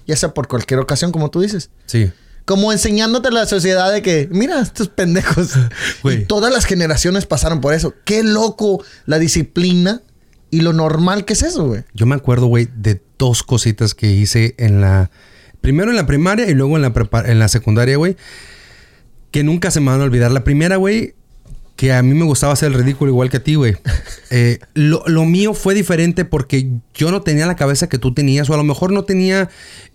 Ya 0.05 0.15
sea 0.15 0.33
por 0.33 0.47
cualquier 0.47 0.79
ocasión, 0.79 1.11
como 1.11 1.29
tú 1.29 1.41
dices. 1.41 1.69
Sí. 1.85 2.11
Como 2.45 2.71
enseñándote 2.71 3.27
a 3.27 3.31
la 3.31 3.45
sociedad 3.45 3.91
de 3.91 4.01
que, 4.01 4.29
mira, 4.31 4.61
estos 4.61 4.87
pendejos. 4.87 5.51
Y 6.03 6.25
todas 6.25 6.53
las 6.53 6.65
generaciones 6.65 7.25
pasaron 7.25 7.59
por 7.59 7.73
eso. 7.73 7.93
Qué 8.05 8.23
loco 8.23 8.83
la 9.05 9.19
disciplina 9.19 10.01
y 10.49 10.61
lo 10.61 10.71
normal 10.71 11.25
que 11.25 11.33
es 11.33 11.43
eso, 11.43 11.67
güey. 11.67 11.83
Yo 11.93 12.05
me 12.05 12.15
acuerdo, 12.15 12.45
güey, 12.45 12.69
de 12.73 13.01
dos 13.17 13.43
cositas 13.43 13.93
que 13.93 14.11
hice 14.11 14.55
en 14.57 14.79
la... 14.79 15.11
Primero 15.59 15.89
en 15.89 15.97
la 15.97 16.05
primaria 16.05 16.49
y 16.49 16.53
luego 16.53 16.77
en 16.77 16.83
la, 16.83 16.93
en 17.25 17.39
la 17.39 17.49
secundaria, 17.49 17.97
güey. 17.97 18.15
Que 19.31 19.43
nunca 19.43 19.71
se 19.71 19.81
me 19.81 19.91
van 19.91 19.99
a 19.99 20.05
olvidar. 20.05 20.31
La 20.31 20.45
primera, 20.45 20.77
güey, 20.77 21.15
que 21.77 21.93
a 21.93 22.01
mí 22.01 22.13
me 22.13 22.25
gustaba 22.25 22.53
hacer 22.53 22.73
el 22.73 22.77
ridículo 22.77 23.11
igual 23.11 23.29
que 23.29 23.37
a 23.37 23.43
ti, 23.43 23.55
güey. 23.55 23.77
Eh, 24.29 24.59
lo, 24.73 25.03
lo 25.07 25.23
mío 25.23 25.53
fue 25.53 25.73
diferente 25.73 26.25
porque 26.25 26.69
yo 26.93 27.11
no 27.11 27.21
tenía 27.21 27.45
la 27.45 27.55
cabeza 27.55 27.87
que 27.87 27.97
tú 27.97 28.13
tenías, 28.13 28.49
o 28.49 28.53
a 28.53 28.57
lo 28.57 28.65
mejor 28.65 28.91
no 28.91 29.05
tenía 29.05 29.47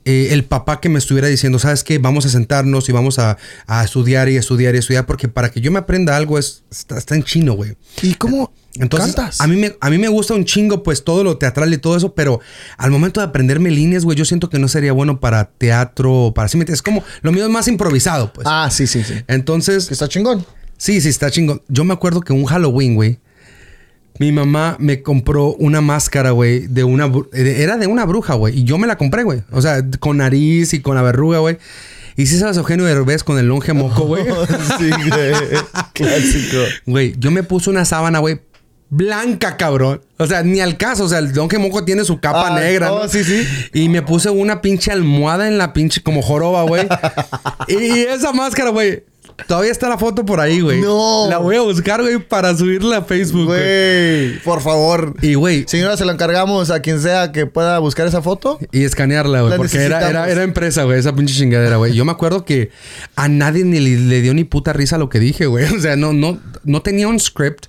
eh, 0.06 0.28
el 0.30 0.44
papá 0.44 0.80
que 0.80 0.88
me 0.88 0.98
estuviera 0.98 1.28
diciendo, 1.28 1.58
¿sabes 1.58 1.84
qué? 1.84 1.98
Vamos 1.98 2.24
a 2.24 2.30
sentarnos 2.30 2.88
y 2.88 2.92
vamos 2.92 3.18
a, 3.18 3.36
a 3.66 3.84
estudiar 3.84 4.30
y 4.30 4.36
estudiar 4.38 4.74
y 4.74 4.78
estudiar, 4.78 5.04
porque 5.04 5.28
para 5.28 5.50
que 5.50 5.60
yo 5.60 5.70
me 5.70 5.80
aprenda 5.80 6.16
algo 6.16 6.38
es, 6.38 6.64
está, 6.70 6.96
está 6.96 7.14
en 7.14 7.24
chino, 7.24 7.52
güey. 7.52 7.76
¿Y 8.00 8.14
cómo 8.14 8.54
Entonces, 8.76 9.14
cantas? 9.14 9.42
a 9.42 9.46
mí, 9.46 9.56
me, 9.56 9.76
a 9.78 9.90
mí 9.90 9.98
me 9.98 10.08
gusta 10.08 10.32
un 10.32 10.46
chingo, 10.46 10.82
pues, 10.82 11.04
todo 11.04 11.22
lo 11.22 11.36
teatral 11.36 11.74
y 11.74 11.76
todo 11.76 11.94
eso, 11.98 12.14
pero 12.14 12.40
al 12.78 12.90
momento 12.90 13.20
de 13.20 13.26
aprenderme 13.26 13.70
líneas, 13.70 14.06
güey, 14.06 14.16
yo 14.16 14.24
siento 14.24 14.48
que 14.48 14.58
no 14.58 14.68
sería 14.68 14.94
bueno 14.94 15.20
para 15.20 15.50
teatro 15.50 16.10
o 16.10 16.32
para... 16.32 16.48
¿sí? 16.48 16.58
Es 16.68 16.80
como, 16.80 17.04
lo 17.20 17.32
mío 17.32 17.44
es 17.44 17.50
más 17.50 17.68
improvisado, 17.68 18.32
pues. 18.32 18.46
Ah, 18.50 18.70
sí, 18.72 18.86
sí, 18.86 19.04
sí. 19.04 19.14
Entonces, 19.28 19.90
está 19.90 20.08
chingón. 20.08 20.46
Sí, 20.82 21.00
sí, 21.00 21.08
está 21.08 21.30
chingón. 21.30 21.62
Yo 21.68 21.84
me 21.84 21.92
acuerdo 21.94 22.20
que 22.20 22.32
un 22.32 22.44
Halloween, 22.44 22.94
güey, 22.96 23.18
mi 24.18 24.32
mamá 24.32 24.76
me 24.78 25.02
compró 25.02 25.54
una 25.54 25.80
máscara, 25.80 26.30
güey, 26.32 26.66
de 26.66 26.84
una... 26.84 27.08
de- 27.32 27.62
Era 27.62 27.76
de 27.76 27.86
una 27.86 28.04
bruja, 28.04 28.34
güey, 28.34 28.58
y 28.60 28.64
yo 28.64 28.78
me 28.78 28.86
la 28.86 28.96
compré, 28.98 29.22
güey. 29.22 29.42
O 29.52 29.62
sea, 29.62 29.82
con 30.00 30.18
nariz 30.18 30.74
y 30.74 30.80
con 30.80 30.94
la 30.96 31.02
verruga, 31.02 31.38
güey. 31.38 31.58
Y 32.16 32.26
si 32.26 32.36
sabes 32.38 32.56
Eugenio 32.58 32.84
Derbez 32.84 33.24
con 33.24 33.38
el 33.38 33.46
longe 33.46 33.72
moco, 33.72 34.02
güey. 34.06 34.24
sí, 34.78 34.90
güey. 34.90 35.32
Clásico. 35.94 36.58
Güey, 36.86 37.14
yo 37.18 37.30
me 37.30 37.42
puse 37.42 37.70
una 37.70 37.84
sábana, 37.86 38.18
güey, 38.18 38.40
blanca, 38.90 39.56
cabrón. 39.56 40.02
O 40.18 40.26
sea, 40.26 40.42
ni 40.42 40.60
al 40.60 40.76
caso. 40.76 41.04
O 41.04 41.08
sea, 41.08 41.18
el 41.20 41.32
Don 41.32 41.48
Moco 41.60 41.84
tiene 41.84 42.04
su 42.04 42.20
capa 42.20 42.48
Ah, 42.54 42.60
negra. 42.60 42.92
oh, 42.92 43.04
¿no? 43.04 43.08
sí, 43.08 43.24
sí. 43.24 43.42
Y 43.72 43.88
me 43.88 44.02
puse 44.02 44.28
una 44.28 44.60
pinche 44.60 44.92
almohada 44.92 45.48
en 45.48 45.56
la 45.56 45.72
pinche 45.72 46.02
como 46.02 46.20
joroba, 46.20 46.64
güey. 46.64 46.86
y 47.68 48.00
esa 48.00 48.32
máscara, 48.32 48.68
güey. 48.70 49.04
Todavía 49.46 49.70
está 49.70 49.88
la 49.88 49.98
foto 49.98 50.24
por 50.24 50.40
ahí, 50.40 50.60
güey. 50.60 50.80
No. 50.80 51.26
La 51.28 51.38
voy 51.38 51.56
a 51.56 51.60
buscar, 51.62 52.00
güey, 52.02 52.18
para 52.18 52.56
subirla 52.56 52.98
a 52.98 53.02
Facebook, 53.02 53.46
güey. 53.46 54.38
Por 54.40 54.60
favor. 54.60 55.14
Y, 55.22 55.34
güey, 55.34 55.64
Señora, 55.66 55.96
se 55.96 56.04
lo 56.04 56.12
encargamos 56.12 56.70
a 56.70 56.80
quien 56.80 57.00
sea 57.00 57.32
que 57.32 57.46
pueda 57.46 57.78
buscar 57.78 58.06
esa 58.06 58.22
foto. 58.22 58.58
Y 58.70 58.84
escanearla, 58.84 59.40
güey. 59.40 59.50
La 59.50 59.56
Porque 59.56 59.78
era, 59.78 60.08
era, 60.08 60.28
era 60.30 60.42
empresa, 60.42 60.84
güey. 60.84 60.98
Esa 60.98 61.14
pinche 61.14 61.34
chingadera, 61.34 61.76
güey. 61.76 61.94
Yo 61.94 62.04
me 62.04 62.12
acuerdo 62.12 62.44
que 62.44 62.70
a 63.16 63.28
nadie 63.28 63.64
ni 63.64 63.80
le, 63.80 63.96
le 63.96 64.20
dio 64.20 64.34
ni 64.34 64.44
puta 64.44 64.72
risa 64.72 64.98
lo 64.98 65.08
que 65.08 65.18
dije, 65.18 65.46
güey. 65.46 65.62
O 65.76 65.80
sea, 65.80 65.96
no, 65.96 66.12
no, 66.12 66.38
no 66.64 66.82
tenía 66.82 67.08
un 67.08 67.18
script. 67.18 67.66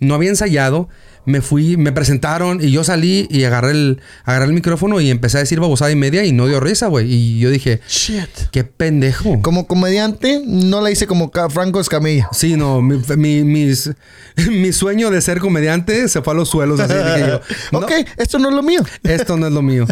No 0.00 0.14
había 0.14 0.30
ensayado. 0.30 0.88
Me 1.24 1.42
fui, 1.42 1.76
me 1.76 1.92
presentaron 1.92 2.62
y 2.64 2.70
yo 2.70 2.84
salí 2.84 3.26
y 3.30 3.44
agarré 3.44 3.72
el, 3.72 4.00
agarré 4.24 4.46
el 4.46 4.52
micrófono 4.54 5.00
y 5.00 5.10
empecé 5.10 5.36
a 5.36 5.40
decir 5.40 5.60
babosada 5.60 5.90
y 5.90 5.96
media 5.96 6.24
y 6.24 6.32
no 6.32 6.46
dio 6.46 6.58
risa, 6.60 6.86
güey. 6.86 7.12
Y 7.12 7.38
yo 7.38 7.50
dije, 7.50 7.80
Shit. 7.88 8.28
qué 8.50 8.64
pendejo. 8.64 9.42
Como 9.42 9.66
comediante, 9.66 10.42
no 10.46 10.80
la 10.80 10.90
hice 10.90 11.06
como 11.06 11.30
Franco 11.50 11.80
Escamilla. 11.80 12.28
Sí, 12.32 12.56
no, 12.56 12.80
mi, 12.80 12.98
mi, 13.16 13.44
mis- 13.44 13.90
mi 14.50 14.72
sueño 14.72 15.10
de 15.10 15.20
ser 15.20 15.38
comediante 15.40 16.08
se 16.08 16.22
fue 16.22 16.32
a 16.32 16.36
los 16.36 16.48
suelos. 16.48 16.80
Así 16.80 16.94
dije 16.94 17.28
yo. 17.28 17.40
"No, 17.72 17.78
ok, 17.84 17.92
esto 18.16 18.38
no 18.38 18.48
es 18.48 18.54
lo 18.54 18.62
mío. 18.62 18.80
Esto 19.02 19.36
no 19.36 19.46
es 19.48 19.52
lo 19.52 19.60
mío. 19.62 19.86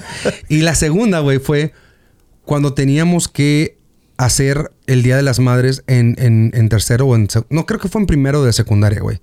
Y 0.48 0.58
la 0.62 0.74
segunda, 0.74 1.18
güey, 1.20 1.38
fue 1.38 1.72
cuando 2.44 2.72
teníamos 2.74 3.28
que 3.28 3.76
hacer 4.18 4.70
el 4.86 5.02
Día 5.02 5.16
de 5.16 5.22
las 5.22 5.40
Madres 5.40 5.82
en, 5.86 6.16
en- 6.18 6.50
en 6.54 6.68
tercero 6.70 7.06
o 7.06 7.14
en... 7.16 7.28
No, 7.50 7.66
creo 7.66 7.78
que 7.80 7.88
fue 7.88 8.00
en 8.00 8.06
primero 8.06 8.42
de 8.44 8.52
secundaria, 8.54 9.00
güey. 9.00 9.20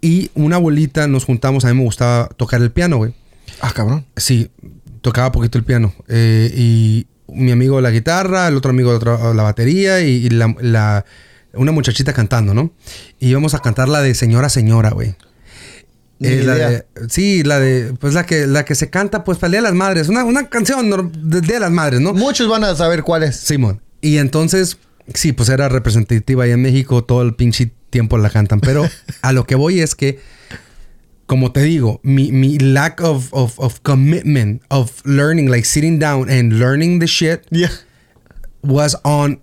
Y 0.00 0.30
una 0.34 0.56
abuelita 0.56 1.06
nos 1.08 1.24
juntamos, 1.24 1.64
a 1.64 1.68
mí 1.68 1.74
me 1.74 1.82
gustaba 1.84 2.28
tocar 2.36 2.62
el 2.62 2.70
piano, 2.70 2.98
güey. 2.98 3.14
Ah, 3.60 3.72
cabrón. 3.74 4.04
Sí, 4.16 4.50
tocaba 5.00 5.32
poquito 5.32 5.58
el 5.58 5.64
piano. 5.64 5.92
Eh, 6.08 6.52
y 6.56 7.06
mi 7.28 7.50
amigo 7.50 7.80
la 7.80 7.90
guitarra, 7.90 8.48
el 8.48 8.56
otro 8.56 8.70
amigo 8.70 8.98
la, 9.34 9.42
batería 9.42 10.00
y, 10.00 10.26
y 10.26 10.30
la, 10.30 10.54
la- 10.60 11.04
una 11.54 11.72
muchachita 11.72 12.12
cantando, 12.12 12.54
¿no? 12.54 12.72
Y 13.18 13.28
íbamos 13.30 13.54
a 13.54 13.58
cantar 13.60 13.88
la 13.88 14.00
de 14.02 14.14
Señora 14.14 14.48
Señora, 14.48 14.90
güey. 14.90 15.14
Eh, 16.20 16.42
la 16.44 16.54
de- 16.54 16.86
sí, 17.08 17.42
la 17.42 17.58
de, 17.60 17.94
pues 17.98 18.12
la 18.14 18.26
que, 18.26 18.46
la 18.46 18.64
que 18.64 18.74
se 18.74 18.90
canta, 18.90 19.24
pues 19.24 19.38
para 19.38 19.46
el 19.48 19.52
Día 19.52 19.60
de 19.60 19.68
las 19.68 19.74
Madres. 19.74 20.08
Una, 20.08 20.24
una 20.24 20.48
canción 20.48 20.90
del 20.90 21.40
Día 21.42 21.54
de 21.54 21.60
las 21.60 21.70
Madres, 21.70 22.00
¿no? 22.00 22.12
Muchos 22.12 22.48
van 22.48 22.64
a 22.64 22.74
saber 22.74 23.02
cuál 23.02 23.22
es. 23.22 23.36
Simón. 23.36 23.80
Y 24.00 24.18
entonces, 24.18 24.78
sí, 25.14 25.32
pues 25.32 25.48
era 25.48 25.68
representativa 25.68 26.44
ahí 26.44 26.50
en 26.50 26.62
México, 26.62 27.02
todo 27.04 27.22
el 27.22 27.34
pinche 27.34 27.72
tiempo 27.90 28.18
la 28.18 28.30
cantan. 28.30 28.60
Pero 28.60 28.88
a 29.22 29.32
lo 29.32 29.44
que 29.44 29.54
voy 29.54 29.80
es 29.80 29.94
que, 29.94 30.18
como 31.26 31.52
te 31.52 31.62
digo, 31.62 32.00
mi, 32.02 32.32
mi 32.32 32.58
lack 32.58 33.00
of, 33.00 33.32
of, 33.32 33.58
of 33.58 33.80
commitment, 33.82 34.62
of 34.70 35.02
learning, 35.04 35.50
like 35.50 35.64
sitting 35.66 35.98
down 35.98 36.30
and 36.30 36.58
learning 36.58 36.98
the 37.00 37.06
shit, 37.06 37.46
Yeah. 37.50 37.70
was 38.62 38.96
on 39.04 39.40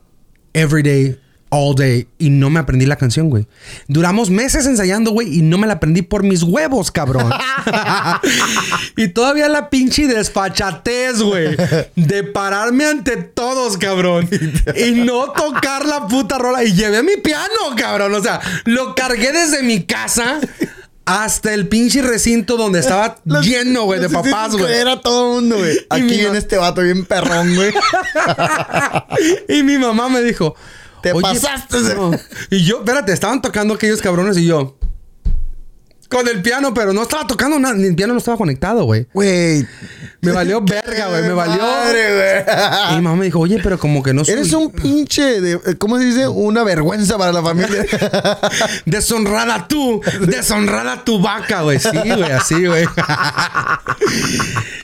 every 0.54 0.84
day, 0.84 1.18
all 1.56 1.76
day. 1.76 2.08
Y 2.20 2.30
no 2.30 2.50
me 2.50 2.60
aprendí 2.60 2.86
la 2.86 2.96
canción, 2.98 3.30
güey. 3.30 3.48
Duramos 3.88 4.30
meses 4.30 4.66
ensayando, 4.66 5.12
güey, 5.12 5.40
y 5.40 5.42
no 5.42 5.58
me 5.58 5.68
la 5.68 5.74
aprendí 5.74 6.02
por 6.02 6.24
mis 6.24 6.44
huevos, 6.44 6.92
cabrón. 6.92 7.30
y 8.98 9.08
todavía 9.10 9.48
la 9.50 9.70
pinche 9.70 10.08
desfachatez, 10.08 11.22
güey. 11.22 11.56
De 11.96 12.24
pararme 12.24 12.86
ante 12.86 13.18
todos, 13.18 13.78
cabrón. 13.78 14.30
Y 14.76 14.92
no 14.92 15.32
tocar 15.32 15.86
la 15.86 16.08
puta 16.08 16.38
rola. 16.38 16.64
Y 16.64 16.74
llevé 16.74 17.04
mi 17.04 17.18
piano, 17.18 17.48
cabrón. 17.78 18.14
O 18.14 18.22
sea, 18.22 18.40
lo 18.66 18.96
cargué 18.96 19.32
desde 19.32 19.64
mi 19.64 19.84
casa. 19.84 20.40
Hasta 21.08 21.54
el 21.54 21.68
pinche 21.68 22.02
recinto 22.02 22.58
donde 22.58 22.80
estaba 22.80 23.18
Los- 23.26 23.46
lleno, 23.46 23.84
güey, 23.84 24.00
de 24.00 24.10
papás, 24.10 24.54
güey. 24.54 24.66
creer 24.66 24.88
a 24.88 25.02
todo 25.02 25.28
el 25.28 25.42
mundo, 25.42 25.58
güey. 25.60 25.78
Aquí 25.90 26.18
viene 26.18 26.38
este 26.40 26.58
vato 26.58 26.82
bien 26.82 27.06
perrón, 27.06 27.54
güey. 27.56 27.72
y 29.48 29.62
mi 29.64 29.78
mamá 29.78 30.10
me 30.10 30.22
dijo... 30.24 30.56
Te 31.06 31.12
"Oye, 31.14 31.22
pasaste 31.22 31.78
no". 31.96 32.12
Y 32.50 32.64
yo, 32.66 32.80
espérate, 32.80 33.14
estaban 33.14 33.42
tocando 33.42 33.74
aquellos 33.76 34.02
cabrones 34.02 34.38
y 34.38 34.46
yo... 34.46 34.78
Con 36.08 36.28
el 36.28 36.44
piano, 36.44 36.72
pero 36.72 36.94
no 36.94 37.02
estaba 37.02 37.26
tocando 37.26 37.58
nada. 37.58 37.74
Ni 37.74 37.88
el 37.88 37.96
piano 37.96 38.14
no 38.14 38.20
estaba 38.20 38.38
conectado, 38.38 38.84
güey. 38.84 39.08
Güey. 39.12 39.66
Me 40.22 40.32
valió 40.32 40.62
verga, 40.64 41.10
güey. 41.10 41.24
Me 41.24 41.34
valió... 41.34 41.58
Madre, 41.58 42.00
Y 42.08 42.12
mi 42.12 42.90
güey. 42.92 43.02
mamá 43.02 43.16
me 43.16 43.26
dijo, 43.26 43.40
oye, 43.40 43.60
pero 43.62 43.80
como 43.80 44.04
que 44.04 44.14
no 44.14 44.24
soy... 44.24 44.36
Eres 44.36 44.54
un 44.54 44.72
pinche 44.72 45.42
de, 45.42 45.78
¿cómo 45.80 45.98
se 45.98 46.06
dice? 46.06 46.28
Una 46.28 46.64
vergüenza 46.64 47.18
para 47.18 47.34
la 47.34 47.42
familia. 47.42 47.86
Deshonrada 48.86 49.68
tú. 49.68 50.00
Deshonrada 50.22 51.04
tu 51.04 51.20
vaca, 51.20 51.64
güey. 51.64 51.80
Sí, 51.80 51.90
güey. 51.92 52.32
Así, 52.32 52.66
güey. 52.68 52.86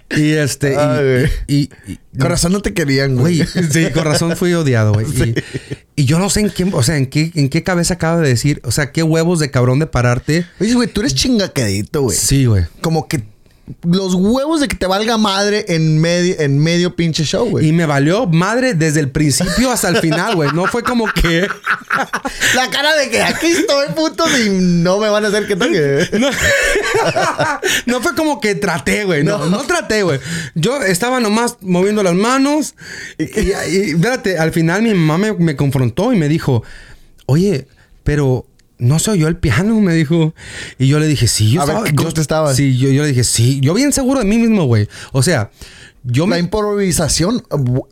y 0.10 0.32
este... 0.32 0.74
y- 0.74 0.76
Ay, 0.76 1.04
güey. 1.04 1.26
y, 1.48 1.56
y- 1.88 2.00
y- 2.14 2.20
Corazón 2.20 2.52
no 2.52 2.62
te 2.62 2.74
querían, 2.74 3.16
güey. 3.16 3.38
Güey, 3.38 3.48
sí, 3.72 3.90
con 3.94 4.04
razón 4.06 4.36
fui 4.36 4.54
odiado, 4.54 4.92
güey. 4.94 5.06
Y, 5.91 5.91
y 6.02 6.06
yo 6.06 6.18
no 6.18 6.32
sé 6.32 6.40
en 6.40 6.50
qué, 6.50 6.64
o 6.64 6.82
sea, 6.82 6.98
en 6.98 7.06
qué, 7.06 7.32
en 7.36 7.48
qué 7.48 7.62
cabeza 7.62 7.94
acaba 7.94 8.20
de 8.20 8.28
decir, 8.28 8.60
o 8.64 8.72
sea, 8.72 8.92
qué 8.92 9.04
huevos 9.04 9.38
de 9.38 9.52
cabrón 9.52 9.78
de 9.78 9.86
pararte. 9.86 10.48
Oye, 10.60 10.74
güey, 10.74 10.88
tú 10.88 11.02
eres 11.02 11.14
chingaquedito, 11.14 12.02
güey. 12.02 12.18
Sí, 12.18 12.46
güey. 12.46 12.66
Como 12.82 13.08
que 13.08 13.22
los 13.84 14.14
huevos 14.16 14.60
de 14.62 14.68
que 14.68 14.76
te 14.76 14.86
valga 14.88 15.18
madre 15.18 15.66
en 15.70 16.00
medio, 16.00 16.36
en 16.40 16.60
medio 16.60 16.96
pinche 16.96 17.24
show, 17.24 17.50
güey. 17.50 17.68
Y 17.68 17.72
me 17.72 17.86
valió 17.86 18.28
madre 18.28 18.74
desde 18.74 19.00
el 19.00 19.10
principio 19.10 19.72
hasta 19.72 19.90
el 19.90 19.98
final, 19.98 20.36
güey. 20.36 20.50
No 20.54 20.66
fue 20.68 20.84
como 20.84 21.06
que. 21.12 21.48
La 22.56 22.70
cara 22.70 22.96
de 22.96 23.10
que 23.10 23.22
aquí 23.22 23.48
estoy, 23.48 23.88
puto, 23.96 24.24
y 24.40 24.50
no 24.50 25.00
me 25.00 25.10
van 25.10 25.26
a 25.26 25.28
hacer 25.30 25.48
que 25.48 25.56
toque. 25.56 26.08
No, 26.20 26.30
no 27.86 28.02
fue 28.02 28.16
como 28.16 28.40
que 28.40 28.56
traté, 28.56 29.04
güey. 29.06 29.24
No, 29.24 29.46
no, 29.48 29.64
traté, 29.64 30.04
güey. 30.04 30.20
Yo 30.56 30.82
estaba 30.82 31.20
nomás 31.20 31.58
moviendo 31.62 32.04
las 32.04 32.14
manos. 32.16 32.76
Y, 33.18 33.24
y- 33.24 33.54
y, 33.70 33.92
espérate, 33.92 34.38
al 34.38 34.52
final 34.52 34.82
mi 34.84 34.94
mamá 34.94 35.18
me, 35.18 35.34
me 35.34 35.56
confrontó 35.56 36.14
y 36.14 36.18
me 36.18 36.28
dijo: 36.28 36.64
Oye, 37.26 37.68
pero. 38.04 38.46
No 38.82 38.98
se 38.98 39.12
oyó 39.12 39.28
el 39.28 39.38
piano, 39.38 39.80
me 39.80 39.94
dijo. 39.94 40.34
Y 40.80 40.88
yo 40.88 41.00
le 41.00 41.08
dije, 41.08 41.28
sí, 41.28 41.52
yo 41.52 41.62
A 41.62 41.66
ver, 41.66 41.76
estaba. 41.78 41.84
¿qué 41.86 41.94
yo-? 41.94 42.56
Sí, 42.56 42.78
yo, 42.78 42.90
yo 42.90 43.04
le 43.04 43.10
dije, 43.10 43.24
sí. 43.24 43.60
Yo 43.62 43.76
bien 43.76 43.94
seguro 43.94 44.20
de 44.20 44.26
mí 44.26 44.40
mismo, 44.40 44.66
güey. 44.66 44.90
O 45.12 45.22
sea, 45.22 45.52
yo 46.04 46.26
La 46.26 46.38
me. 46.38 46.40
improvisación 46.40 47.44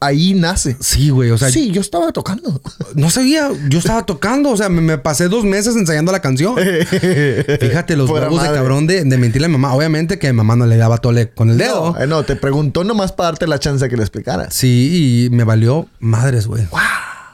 ahí 0.02 0.34
nace. 0.34 0.76
Sí, 0.80 1.12
güey. 1.12 1.30
O 1.30 1.38
sea, 1.38 1.52
sí, 1.52 1.70
yo 1.70 1.80
estaba 1.80 2.12
tocando. 2.12 2.60
no 2.96 3.12
sabía. 3.12 3.50
Yo 3.70 3.78
estaba 3.78 4.04
tocando. 4.08 4.50
O 4.50 4.58
sea, 4.58 4.68
me, 4.70 4.82
me 4.82 4.98
pasé 4.98 5.28
dos 5.28 5.44
meses 5.46 5.76
ensayando 5.76 6.12
la 6.12 6.22
canción. 6.22 6.56
Fíjate 7.62 7.96
los 7.96 8.10
huevos 8.10 8.42
de 8.42 8.50
cabrón 8.50 8.88
de, 8.88 9.04
de 9.04 9.18
mentirle 9.20 9.46
a 9.46 9.50
mi 9.50 9.58
mamá. 9.60 9.76
Obviamente 9.76 10.18
que 10.18 10.28
mi 10.34 10.38
mamá 10.38 10.56
no 10.56 10.66
le 10.66 10.78
daba 10.78 10.98
tole 10.98 11.30
con 11.30 11.52
el 11.52 11.60
dedo. 11.60 11.94
No, 11.94 12.02
eh, 12.04 12.08
no, 12.08 12.24
te 12.24 12.36
preguntó 12.36 12.84
nomás 12.84 13.12
para 13.12 13.30
darte 13.30 13.46
la 13.46 13.60
chance 13.60 13.86
de 13.86 13.90
que 13.92 13.96
le 13.98 14.02
explicaras. 14.02 14.56
Sí, 14.56 15.28
y 15.28 15.30
me 15.30 15.44
valió 15.44 15.88
madres, 16.00 16.48
güey. 16.48 16.66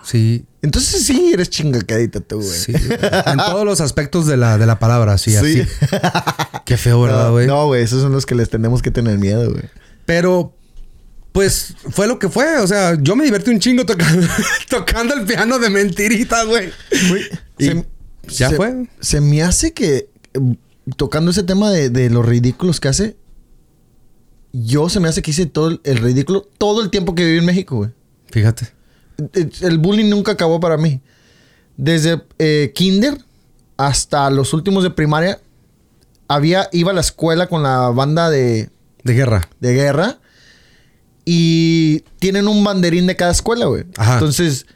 Sí, 0.05 0.45
Entonces 0.61 1.03
sí, 1.03 1.31
eres 1.33 1.49
chingaquedito 1.49 2.21
tú, 2.21 2.35
güey. 2.37 2.47
sí. 2.47 2.73
en 2.73 3.37
todos 3.37 3.65
los 3.65 3.81
aspectos 3.81 4.27
de 4.27 4.37
la, 4.37 4.57
de 4.59 4.65
la 4.67 4.77
palabra, 4.79 5.17
sí, 5.17 5.35
así. 5.35 5.63
Sí. 5.63 5.69
Qué 6.65 6.77
feo, 6.77 7.01
¿verdad, 7.01 7.31
güey? 7.31 7.47
No, 7.47 7.65
güey, 7.67 7.83
esos 7.83 8.01
son 8.03 8.11
los 8.11 8.25
que 8.25 8.35
les 8.35 8.49
tenemos 8.49 8.81
que 8.81 8.91
tener 8.91 9.17
miedo, 9.17 9.49
güey. 9.51 9.63
Pero, 10.05 10.55
pues, 11.31 11.73
fue 11.89 12.05
lo 12.07 12.19
que 12.19 12.29
fue. 12.29 12.59
O 12.59 12.67
sea, 12.67 12.95
yo 13.01 13.15
me 13.15 13.23
divertí 13.25 13.49
un 13.49 13.59
chingo 13.59 13.85
tocando, 13.85 14.27
tocando 14.69 15.13
el 15.15 15.25
piano 15.25 15.57
de 15.59 15.69
mentiritas, 15.71 16.45
güey. 16.45 16.69
Ya 18.27 18.49
se- 18.49 18.55
fue. 18.55 18.87
Se 18.99 19.21
me 19.21 19.41
hace 19.41 19.73
que, 19.73 20.09
eh, 20.33 20.39
tocando 20.97 21.31
ese 21.31 21.43
tema 21.43 21.71
de, 21.71 21.89
de 21.89 22.09
los 22.09 22.25
ridículos 22.25 22.79
que 22.79 22.87
hace, 22.89 23.17
yo 24.51 24.87
se 24.89 24.99
me 24.99 25.07
hace 25.09 25.21
que 25.21 25.31
hice 25.31 25.45
todo 25.47 25.67
el, 25.69 25.81
el 25.83 25.97
ridículo 25.97 26.47
todo 26.57 26.81
el 26.81 26.89
tiempo 26.89 27.13
que 27.15 27.25
viví 27.25 27.39
en 27.39 27.45
México, 27.45 27.75
güey. 27.77 27.91
Fíjate. 28.31 28.67
Eh, 29.33 29.49
El 29.61 29.77
bullying 29.77 30.09
nunca 30.09 30.33
acabó 30.33 30.59
para 30.59 30.77
mí. 30.77 31.01
Desde 31.77 32.21
eh, 32.39 32.71
kinder 32.73 33.17
hasta 33.77 34.29
los 34.29 34.53
últimos 34.53 34.83
de 34.83 34.89
primaria, 34.91 35.39
había, 36.27 36.69
iba 36.71 36.91
a 36.91 36.93
la 36.93 37.01
escuela 37.01 37.47
con 37.47 37.63
la 37.63 37.89
banda 37.89 38.29
de, 38.29 38.69
De 39.03 39.13
guerra. 39.13 39.49
de 39.59 39.73
guerra 39.73 40.19
y 41.25 42.01
tienen 42.19 42.47
un 42.47 42.63
banderín 42.63 43.07
de 43.07 43.15
cada 43.15 43.31
escuela, 43.31 43.65
güey. 43.65 43.85
Ajá. 43.97 44.13
Entonces, 44.13 44.67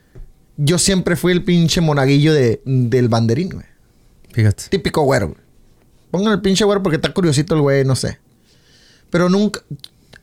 yo 0.58 0.80
siempre 0.80 1.16
fui 1.16 1.32
el 1.32 1.44
pinche 1.44 1.80
monaguillo 1.80 2.34
de, 2.34 2.62
del 2.66 3.08
banderín, 3.08 3.50
güey. 3.50 3.66
Fíjate. 4.34 4.66
Típico 4.70 5.04
güero, 5.04 5.28
güey. 5.30 5.40
Pongan 6.12 6.34
el 6.34 6.42
pinche 6.42 6.66
güero 6.66 6.82
porque 6.82 6.96
está 6.96 7.14
curiosito 7.14 7.56
el 7.56 7.62
güey, 7.62 7.86
no 7.86 7.96
sé. 7.96 8.20
Pero 9.12 9.30
nunca. 9.30 9.62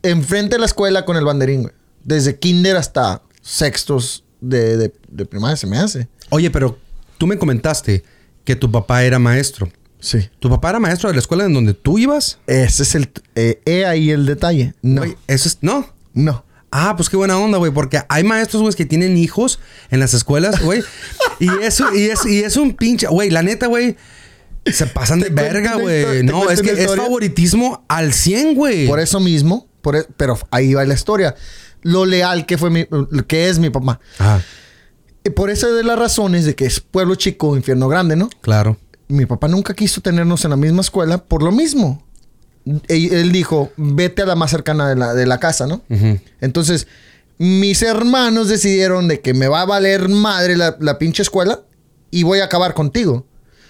Enfrente 0.03 0.57
de 0.57 0.61
la 0.61 0.67
escuela 0.67 1.05
con 1.05 1.17
el 1.17 1.25
banderín, 1.25 1.63
güey. 1.63 1.75
Desde 2.05 2.39
kinder 2.39 2.77
hasta 2.77 3.23
sextos 3.47 4.25
de, 4.41 4.77
de, 4.77 4.93
de 5.09 5.25
primaria 5.25 5.57
se 5.57 5.67
me 5.67 5.79
hace. 5.79 6.09
Oye, 6.31 6.51
pero 6.51 6.79
tú 7.17 7.27
me 7.27 7.39
comentaste 7.39 8.03
que 8.45 8.57
tu 8.57 8.71
papá 8.71 9.05
era 9.05 9.19
maestro. 9.19 9.71
Sí. 10.01 10.29
¿Tu 10.41 10.51
papá 10.51 10.71
era 10.71 10.81
maestro 10.81 11.09
de 11.09 11.15
la 11.15 11.21
escuela 11.21 11.45
en 11.45 11.55
donde 11.55 11.73
tú 11.73 11.99
ibas? 11.99 12.39
Ese 12.47 12.83
es 12.83 12.95
el. 12.97 13.11
Eh, 13.35 13.61
he 13.65 13.87
ahí 13.87 14.11
el 14.11 14.27
detalle. 14.27 14.75
No. 14.83 15.03
Eso 15.27 15.49
es. 15.49 15.59
No. 15.63 15.89
No. 16.13 16.45
Ah, 16.71 16.95
pues 16.97 17.09
qué 17.09 17.17
buena 17.17 17.39
onda, 17.39 17.59
güey, 17.59 17.73
porque 17.73 18.03
hay 18.09 18.25
maestros, 18.25 18.61
güey, 18.61 18.75
que 18.75 18.85
tienen 18.85 19.17
hijos 19.17 19.61
en 19.91 20.01
las 20.01 20.13
escuelas, 20.13 20.61
güey. 20.61 20.83
y 21.41 21.49
eso, 21.63 21.95
y 21.95 22.07
es, 22.07 22.27
y 22.27 22.41
es 22.41 22.57
un 22.57 22.75
pinche, 22.75 23.07
güey, 23.07 23.31
la 23.31 23.43
neta, 23.43 23.69
güey. 23.69 23.97
Se 24.65 24.87
pasan 24.87 25.21
de 25.21 25.31
verga, 25.31 25.77
güey. 25.77 26.25
No, 26.25 26.51
es 26.51 26.61
que 26.61 26.73
es 26.73 26.95
favoritismo 26.95 27.85
al 27.89 28.13
100, 28.13 28.55
güey. 28.55 28.89
Por 28.89 28.99
eso 28.99 29.21
mismo. 29.21 29.69
Por 29.81 29.95
e- 29.97 30.07
pero 30.17 30.37
ahí 30.51 30.75
va 30.75 30.85
la 30.85 30.95
historia. 30.95 31.37
Lo 31.87 32.05
leal 32.05 32.47
que 32.47 32.59
fue 32.59 32.71
mi. 32.71 32.87
que 33.29 33.49
es 33.49 33.59
mi 33.59 33.71
papá. 33.71 34.01
Y 35.25 35.31
por 35.31 35.51
eso 35.51 35.73
de 35.73 35.85
las 35.85 35.99
razones 35.99 36.45
de 36.45 36.55
que 36.55 36.67
es 36.67 36.81
pueblo 36.81 37.15
chico, 37.15 37.57
infierno 37.57 37.89
grande, 37.89 38.17
¿no? 38.17 38.29
claro. 38.41 38.77
mi 39.09 39.27
papá 39.27 39.49
nunca 39.49 39.75
quiso 39.75 40.01
tenernos 40.01 40.45
en 40.45 40.51
la 40.51 40.57
misma 40.57 40.81
escuela 40.81 41.19
por 41.19 41.43
lo 41.43 41.53
mismo. 41.53 42.05
Él, 42.65 43.13
él 43.13 43.33
dijo, 43.33 43.73
vete 43.77 44.23
a 44.23 44.27
la 44.27 44.35
más 44.35 44.51
cercana 44.51 44.89
de 44.89 44.97
la, 44.97 45.15
de 45.15 45.27
la 45.27 45.39
casa, 45.39 45.67
¿no? 45.67 45.83
Entonces, 46.41 46.89
mis 47.39 47.83
hermanos 47.83 48.49
decidieron 48.49 49.07
de 49.07 49.21
que 49.21 49.35
me 49.35 49.47
va 49.47 49.61
a 49.61 49.67
valer 49.67 50.09
madre 50.09 50.57
la, 50.57 50.77
la 50.81 50.99
pinche 50.99 51.23
escuela 51.23 51.61
y 52.11 52.25
voy 52.25 52.41
a 52.41 52.45
acabar 52.45 52.75
contigo. 52.75 53.27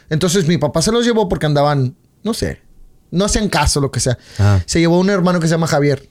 Entonces, 0.09 0.47
mi 0.47 0.57
papá 0.57 0.81
se 0.81 0.93
los 0.93 1.05
llevó 1.05 1.29
porque 1.29 1.47
andaban, 1.47 1.97
no 2.23 2.33
sé, 2.33 2.61
no 3.11 3.25
hacían 3.27 3.49
caso, 3.49 3.81
lo 3.81 3.91
que 3.91 4.01
sea. 4.01 4.19
Ah. 4.39 4.61
Se 4.67 4.81
llevó 4.81 4.99
un 4.99 5.11
hermano 5.11 5.41
que 5.41 5.47
se 5.47 5.53
llama 5.53 5.67
Javier. 5.67 6.09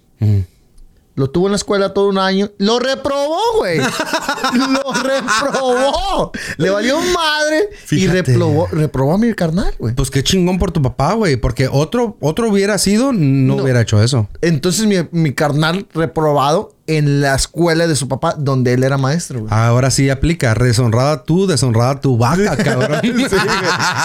Lo 1.16 1.30
tuvo 1.30 1.48
en 1.48 1.54
la 1.54 1.56
escuela 1.56 1.94
todo 1.94 2.10
un 2.10 2.18
año. 2.18 2.52
Lo 2.58 2.78
reprobó, 2.80 3.38
güey. 3.58 3.80
lo 4.54 4.94
reprobó. 5.02 6.32
Le 6.58 6.70
valió 6.70 7.00
madre 7.00 7.70
y 7.92 8.08
reprobó, 8.08 8.68
reprobó 8.68 9.14
a 9.14 9.18
mi 9.18 9.34
carnal, 9.34 9.74
güey. 9.80 9.96
Pues 9.96 10.12
qué 10.12 10.24
chingón 10.24 10.60
por 10.60 10.72
tu 10.72 10.82
papá, 10.82 11.14
güey. 11.14 11.38
Porque 11.38 11.70
otro, 11.72 12.18
otro 12.20 12.50
hubiera 12.50 12.78
sido, 12.78 13.14
no, 13.14 13.56
No. 13.56 13.64
hubiera 13.64 13.82
hecho 13.82 14.02
eso. 14.04 14.28
Entonces 14.42 14.86
mi, 14.88 14.96
mi 15.12 15.34
carnal 15.34 15.88
reprobado 15.94 16.74
en 16.88 17.22
la 17.22 17.36
escuela 17.36 17.88
de 17.88 17.96
su 17.96 18.08
papá, 18.10 18.36
donde 18.38 18.74
él 18.74 18.84
era 18.84 18.98
maestro, 18.98 19.40
güey. 19.40 19.54
Ahora 19.54 19.92
sí 19.92 20.10
aplica. 20.10 20.54
Deshonrada 20.54 21.24
tú, 21.24 21.48
deshonrada 21.48 22.02
tu 22.02 22.18
vaca, 22.18 22.58
cabrón. 22.64 23.00
Sí, 23.02 23.12
güey. 23.12 23.28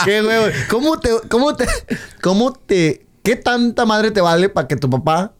¿Qué, 0.04 0.22
güey? 0.22 0.38
güey? 0.38 0.52
¿Cómo 0.68 0.98
te, 1.00 1.10
cómo 1.28 1.56
te, 1.56 1.66
cómo 2.22 2.52
te, 2.52 3.04
qué 3.24 3.34
tanta 3.34 3.84
madre 3.84 4.12
te 4.12 4.20
vale 4.20 4.48
para 4.48 4.68
que 4.68 4.76
tu 4.76 4.88
papá 4.88 5.32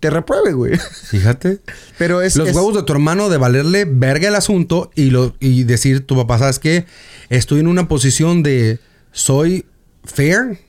te 0.00 0.10
repruebe, 0.10 0.52
güey. 0.52 0.78
Fíjate. 1.10 1.58
Pero 1.98 2.22
es... 2.22 2.36
Los 2.36 2.48
es- 2.50 2.54
huevos 2.56 2.74
de 2.74 2.82
tu 2.82 2.92
hermano 2.92 3.28
de 3.28 3.36
valerle 3.38 3.84
verga 3.84 4.28
el 4.28 4.34
asunto 4.34 4.90
y, 4.94 5.10
lo, 5.10 5.34
y 5.40 5.64
decir, 5.64 6.06
tu 6.06 6.16
papá, 6.16 6.38
¿sabes 6.38 6.58
qué? 6.58 6.86
Estoy 7.28 7.60
en 7.60 7.66
una 7.68 7.88
posición 7.88 8.42
de 8.42 8.78
soy 9.12 9.66
fair 10.04 10.60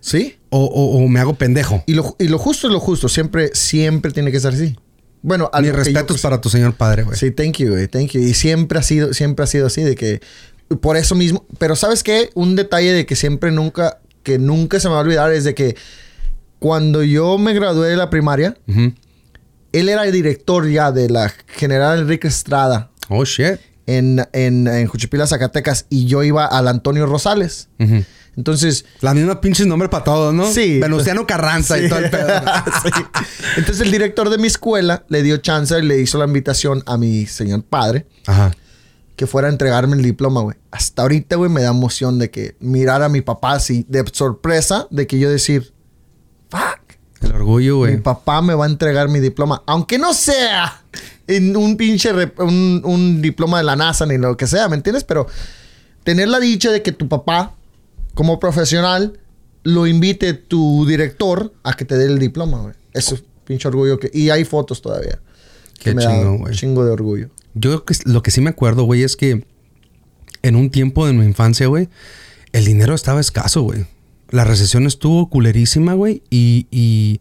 Sí. 0.00 0.36
o, 0.50 0.64
o- 0.64 0.96
o 1.04 1.08
me 1.08 1.20
hago 1.20 1.34
pendejo. 1.34 1.84
Y 1.86 1.94
lo, 1.94 2.16
y 2.18 2.26
lo 2.28 2.38
justo 2.38 2.66
es 2.66 2.72
lo 2.72 2.80
justo. 2.80 3.08
Siempre, 3.08 3.50
siempre 3.54 4.10
tiene 4.10 4.32
que 4.32 4.40
ser 4.40 4.54
así. 4.54 4.76
Bueno, 5.22 5.48
a 5.52 5.60
Mis 5.60 5.70
yo- 5.70 5.76
respetos 5.76 6.20
para 6.20 6.40
tu 6.40 6.50
señor 6.50 6.74
padre, 6.74 7.04
güey. 7.04 7.16
Sí, 7.16 7.30
thank 7.30 7.58
you, 7.58 7.68
güey. 7.70 7.86
Thank 7.86 8.10
you. 8.10 8.20
Y 8.20 8.34
siempre 8.34 8.80
ha 8.80 8.82
sido, 8.82 9.14
siempre 9.14 9.44
ha 9.44 9.46
sido 9.46 9.66
así 9.68 9.82
de 9.82 9.94
que... 9.94 10.20
Por 10.80 10.96
eso 10.96 11.14
mismo... 11.14 11.46
Pero 11.58 11.76
¿sabes 11.76 12.02
qué? 12.02 12.30
Un 12.34 12.56
detalle 12.56 12.92
de 12.92 13.06
que 13.06 13.14
siempre 13.14 13.52
nunca... 13.52 14.00
Que 14.24 14.38
nunca 14.38 14.80
se 14.80 14.88
me 14.88 14.94
va 14.94 15.00
a 15.00 15.04
olvidar 15.04 15.32
es 15.32 15.44
de 15.44 15.54
que... 15.54 15.76
Cuando 16.62 17.02
yo 17.02 17.38
me 17.38 17.52
gradué 17.54 17.88
de 17.88 17.96
la 17.96 18.08
primaria... 18.08 18.56
Él 19.72 19.88
era 19.88 20.04
el 20.04 20.12
director 20.12 20.68
ya 20.68 20.92
de 20.92 21.08
la 21.08 21.32
General 21.46 21.98
Enrique 21.98 22.28
Estrada 22.28 22.90
Oh, 23.08 23.24
shit. 23.24 23.58
en, 23.86 24.22
en, 24.34 24.66
en 24.68 24.86
Juchipila, 24.86 25.26
Zacatecas. 25.26 25.86
Y 25.88 26.04
yo 26.06 26.22
iba 26.22 26.44
al 26.46 26.68
Antonio 26.68 27.06
Rosales. 27.06 27.68
Entonces... 28.36 28.84
La 29.00 29.14
misma 29.14 29.40
pinches 29.40 29.66
nombre 29.66 29.88
para 29.88 30.04
todos, 30.04 30.34
¿no? 30.34 30.46
Sí. 30.52 30.78
Venustiano 30.78 31.26
Carranza 31.26 31.78
Sí. 31.78 31.84
y 31.86 31.88
todo 31.88 31.98
el 32.00 32.10
pedo. 32.10 32.28
Sí. 32.84 32.90
Entonces 33.56 33.80
el 33.84 33.90
director 33.90 34.28
de 34.30 34.38
mi 34.38 34.46
escuela 34.46 35.04
le 35.08 35.22
dio 35.22 35.38
chance 35.38 35.78
y 35.78 35.82
le 35.82 35.98
hizo 36.00 36.18
la 36.18 36.26
invitación 36.26 36.82
a 36.86 36.96
mi 36.98 37.26
señor 37.26 37.64
padre 37.64 38.06
Ajá. 38.26 38.52
que 39.16 39.26
fuera 39.26 39.48
a 39.48 39.50
entregarme 39.50 39.96
el 39.96 40.02
diploma, 40.02 40.42
güey. 40.42 40.56
Hasta 40.70 41.00
ahorita, 41.02 41.36
güey, 41.36 41.50
me 41.50 41.62
da 41.62 41.70
emoción 41.70 42.18
de 42.18 42.30
que 42.30 42.56
mirar 42.60 43.02
a 43.02 43.08
mi 43.08 43.20
papá 43.22 43.54
así, 43.54 43.84
de 43.88 44.04
sorpresa, 44.12 44.86
de 44.90 45.06
que 45.06 45.18
yo 45.18 45.30
decir, 45.30 45.71
fuck, 46.58 46.96
El 47.22 47.32
orgullo, 47.32 47.74
mi 47.74 47.78
güey. 47.78 47.96
papá 48.02 48.42
me 48.42 48.54
va 48.54 48.66
a 48.66 48.68
entregar 48.68 49.08
mi 49.08 49.20
diploma, 49.20 49.62
aunque 49.66 49.98
no 49.98 50.12
sea 50.12 50.82
en 51.26 51.56
un 51.56 51.76
pinche, 51.76 52.10
un, 52.38 52.82
un 52.84 53.22
diploma 53.22 53.58
de 53.58 53.64
la 53.64 53.76
NASA 53.76 54.06
ni 54.06 54.18
lo 54.18 54.36
que 54.36 54.46
sea, 54.46 54.68
¿me 54.68 54.76
entiendes? 54.76 55.04
Pero 55.04 55.26
tener 56.04 56.28
la 56.28 56.40
dicha 56.40 56.70
de 56.70 56.82
que 56.82 56.92
tu 56.92 57.08
papá, 57.08 57.54
como 58.14 58.38
profesional, 58.38 59.18
lo 59.62 59.86
invite 59.86 60.34
tu 60.34 60.84
director 60.86 61.52
a 61.62 61.74
que 61.74 61.84
te 61.84 61.96
dé 61.96 62.06
el 62.06 62.18
diploma, 62.18 62.60
güey. 62.60 62.74
Eso 62.92 63.14
es 63.14 63.24
pinche 63.44 63.68
orgullo 63.68 63.98
que... 63.98 64.10
Y 64.12 64.30
hay 64.30 64.44
fotos 64.44 64.82
todavía. 64.82 65.20
Qué 65.78 65.92
un 65.92 66.38
güey. 66.38 66.54
Chingo 66.54 66.84
de 66.84 66.90
orgullo. 66.92 67.30
Yo 67.54 67.84
lo 68.04 68.22
que 68.22 68.30
sí 68.30 68.40
me 68.40 68.50
acuerdo, 68.50 68.84
güey, 68.84 69.02
es 69.02 69.16
que 69.16 69.44
en 70.42 70.56
un 70.56 70.70
tiempo 70.70 71.06
de 71.06 71.12
mi 71.12 71.24
infancia, 71.24 71.66
güey, 71.66 71.88
el 72.52 72.64
dinero 72.64 72.94
estaba 72.94 73.20
escaso, 73.20 73.62
güey. 73.62 73.86
La 74.32 74.42
recesión 74.44 74.86
estuvo 74.86 75.28
culerísima, 75.30 75.94
güey. 75.94 76.22
Y, 76.30 76.66
y 76.72 77.20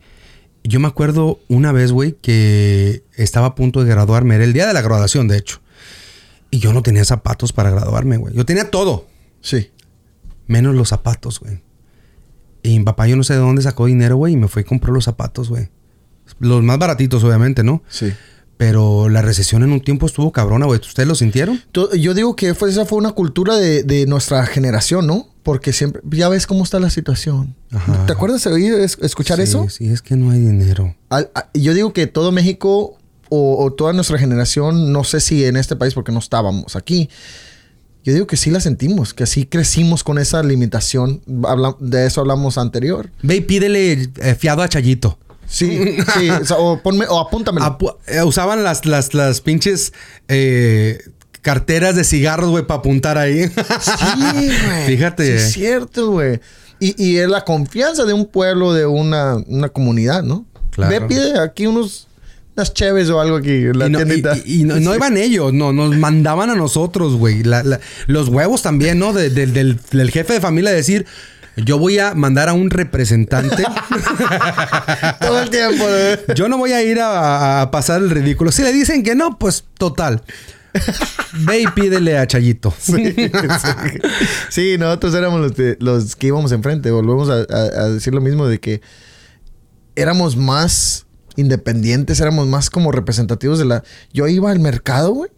yo 0.64 0.80
me 0.80 0.88
acuerdo 0.88 1.40
una 1.50 1.72
vez, 1.72 1.92
güey, 1.92 2.14
que 2.22 3.04
estaba 3.16 3.48
a 3.48 3.56
punto 3.56 3.84
de 3.84 3.90
graduarme. 3.90 4.36
Era 4.36 4.46
el 4.46 4.54
día 4.54 4.66
de 4.66 4.74
la 4.74 4.82
graduación, 4.82 5.28
de 5.28 5.38
hecho. 5.38 5.60
Y 6.50 6.60
yo 6.60 6.74
no 6.74 6.82
tenía 6.82 7.06
zapatos 7.06 7.54
para 7.54 7.70
graduarme, 7.70 8.18
güey. 8.18 8.34
Yo 8.34 8.46
tenía 8.46 8.72
todo, 8.72 9.08
Sí. 9.42 9.70
menos 10.48 10.74
los 10.76 10.90
zapatos, 10.90 11.40
güey. 11.40 11.62
Y 12.64 12.78
mi 12.80 12.86
papá, 12.86 13.08
yo 13.08 13.16
no 13.16 13.24
sé 13.24 13.34
de 13.34 13.40
dónde 13.40 13.62
sacó 13.62 13.86
dinero, 13.88 14.18
güey, 14.18 14.34
y 14.34 14.38
me 14.38 14.48
fue 14.48 14.62
y 14.64 14.66
compró 14.66 14.94
los 14.94 15.06
zapatos, 15.06 15.50
güey. 15.50 15.70
Los 16.40 16.62
más 16.64 16.78
baratitos, 16.78 17.24
obviamente, 17.24 17.64
¿no? 17.64 17.84
Sí. 17.90 18.12
Pero 18.58 19.10
la 19.10 19.22
recesión 19.22 19.64
en 19.64 19.72
un 19.72 19.82
tiempo 19.82 20.06
estuvo 20.06 20.32
cabrona, 20.32 20.66
güey. 20.66 20.80
¿Ustedes 20.80 21.08
lo 21.10 21.16
sintieron? 21.16 21.60
Yo 21.74 22.14
digo 22.14 22.36
que 22.36 22.54
fue, 22.54 22.70
esa 22.70 22.86
fue 22.86 23.00
una 23.00 23.12
cultura 23.14 23.58
de, 23.58 23.84
de 23.84 24.06
nuestra 24.06 24.46
generación, 24.46 25.08
¿no? 25.08 25.31
Porque 25.44 25.74
siempre, 25.74 26.02
ya 26.12 26.30
ves 26.30 26.46
cómo 26.46 26.64
está 26.64 26.80
la 26.80 26.90
situación. 26.90 27.56
Ajá. 27.72 28.06
¿Te 28.06 28.14
acuerdas 28.14 28.44
de 28.44 28.52
oír, 28.54 28.74
es- 28.76 28.98
escuchar 29.02 29.38
sí, 29.38 29.44
eso? 29.44 29.68
Sí, 29.70 29.88
es 29.88 30.02
que 30.02 30.16
no 30.16 30.30
hay 30.32 30.40
dinero. 30.40 30.96
Al- 31.10 31.32
a- 31.34 31.50
yo 31.54 31.74
digo 31.74 31.94
que 31.94 32.06
todo 32.08 32.32
México 32.32 32.98
o, 33.30 33.64
o 33.64 33.74
toda 33.74 33.94
nuestra 33.94 34.18
generación, 34.20 34.92
no 34.94 35.04
sé 35.04 35.20
si 35.20 35.46
en 35.46 35.58
este 35.58 35.76
país 35.76 35.94
porque 35.96 36.12
no 36.12 36.20
estábamos 36.20 36.76
aquí, 36.76 37.10
yo 38.04 38.14
digo 38.14 38.28
que 38.28 38.36
sí 38.38 38.50
la 38.52 38.60
sentimos, 38.60 39.14
que 39.14 39.24
así 39.24 39.46
crecimos 39.46 40.04
con 40.04 40.18
esa 40.20 40.44
limitación. 40.44 41.22
Habla- 41.44 41.76
de 41.80 42.06
eso 42.06 42.22
hablamos 42.22 42.58
anterior. 42.58 43.10
Ve 43.24 43.38
y 43.38 43.42
pídele 43.42 44.10
eh, 44.22 44.36
fiado 44.36 44.62
a 44.62 44.70
Chayito. 44.70 45.18
Sí, 45.48 45.98
sí, 46.18 46.30
o, 46.30 46.46
sea, 46.46 46.58
o 46.58 46.82
ponme, 46.82 47.06
o 47.10 47.20
apúntamelo. 47.20 47.66
Apu- 47.66 47.96
eh, 48.08 48.24
usaban 48.24 48.64
las, 48.64 48.86
las, 48.86 49.14
las 49.14 49.42
pinches 49.42 49.92
eh, 50.30 51.00
carteras 51.42 51.96
de 51.96 52.04
cigarros, 52.04 52.50
güey, 52.50 52.66
para 52.66 52.80
apuntar 52.80 53.18
ahí. 53.18 53.48
Sí, 53.48 53.54
güey. 54.66 54.86
Fíjate. 54.88 55.26
Sí, 55.26 55.32
es 55.46 55.52
cierto, 55.54 56.12
güey. 56.12 56.40
Y, 56.80 56.96
y 57.04 57.18
es 57.18 57.28
la 57.30 57.44
confianza 57.46 58.06
de 58.06 58.14
un 58.14 58.26
pueblo, 58.26 58.74
de 58.74 58.86
una, 58.86 59.36
una 59.48 59.70
comunidad, 59.70 60.24
¿no? 60.24 60.46
Claro. 60.72 60.92
Ve, 60.92 61.02
pide 61.08 61.40
aquí 61.40 61.68
unos, 61.68 62.08
unas 62.56 62.74
cheves 62.74 63.10
o 63.10 63.20
algo 63.22 63.36
aquí 63.38 63.52
en 63.52 63.78
la 63.78 63.88
y 63.88 63.90
no, 63.92 63.98
tiendita. 64.00 64.38
y- 64.46 64.62
y 64.62 64.64
no- 64.64 64.80
no 64.80 64.96
iban 64.96 65.18
ellos, 65.18 65.54
no, 65.54 65.74
nos 65.74 65.96
mandaban 65.98 66.50
a 66.50 66.56
nosotros, 66.56 67.16
güey. 67.18 67.44
La- 67.44 67.62
la- 67.64 67.80
los 68.08 68.30
huevos 68.30 68.62
también, 68.64 68.98
¿no? 68.98 69.14
De- 69.14 69.30
del- 69.30 69.54
del, 69.54 69.80
del 69.92 70.10
jefe 70.12 70.34
de 70.34 70.42
familia 70.42 70.72
decir, 70.72 71.06
yo 71.58 71.78
voy 71.78 72.00
a 72.00 72.14
mandar 72.16 72.50
a 72.50 72.54
un 72.54 72.70
representante. 72.72 73.64
Todo 75.20 75.42
el 75.42 75.50
tiempo, 75.50 75.84
güey. 75.84 76.36
yo 76.36 76.48
no 76.50 76.58
voy 76.58 76.72
a 76.72 76.82
ir 76.82 77.00
a, 77.00 77.62
a 77.62 77.72
pasar 77.72 78.02
el 78.02 78.10
ridículo. 78.10 78.52
Si 78.52 78.64
le 78.64 78.72
dicen 78.74 79.04
que 79.04 79.16
no, 79.16 79.38
pues 79.38 79.66
total. 79.78 80.22
Ve 81.46 81.62
y 81.62 81.68
pídele 81.68 82.18
a 82.18 82.28
Chayito. 82.28 82.74
Sí, 82.80 83.14
sí. 83.14 84.00
Sí, 84.50 84.76
nosotros 84.78 85.14
éramos 85.16 85.42
los, 85.42 85.56
de- 85.56 85.78
los 85.80 86.16
que 86.16 86.28
íbamos 86.28 86.52
enfrente. 86.52 86.92
Volvemos 86.92 87.30
a, 87.30 87.34
a- 87.54 87.84
a 87.84 87.90
decir 87.90 88.14
lo 88.14 88.22
mismo 88.22 88.48
de 88.48 88.60
que 88.60 88.82
éramos 89.96 90.38
más 90.38 91.06
independientes, 91.36 92.20
éramos 92.20 92.48
más 92.48 92.70
como 92.70 92.92
representativos 92.92 93.58
de 93.60 93.66
la... 93.66 93.84
Yo 94.14 94.28
iba 94.28 94.52
al 94.52 94.60
mercado, 94.60 95.12
güey. 95.12 95.32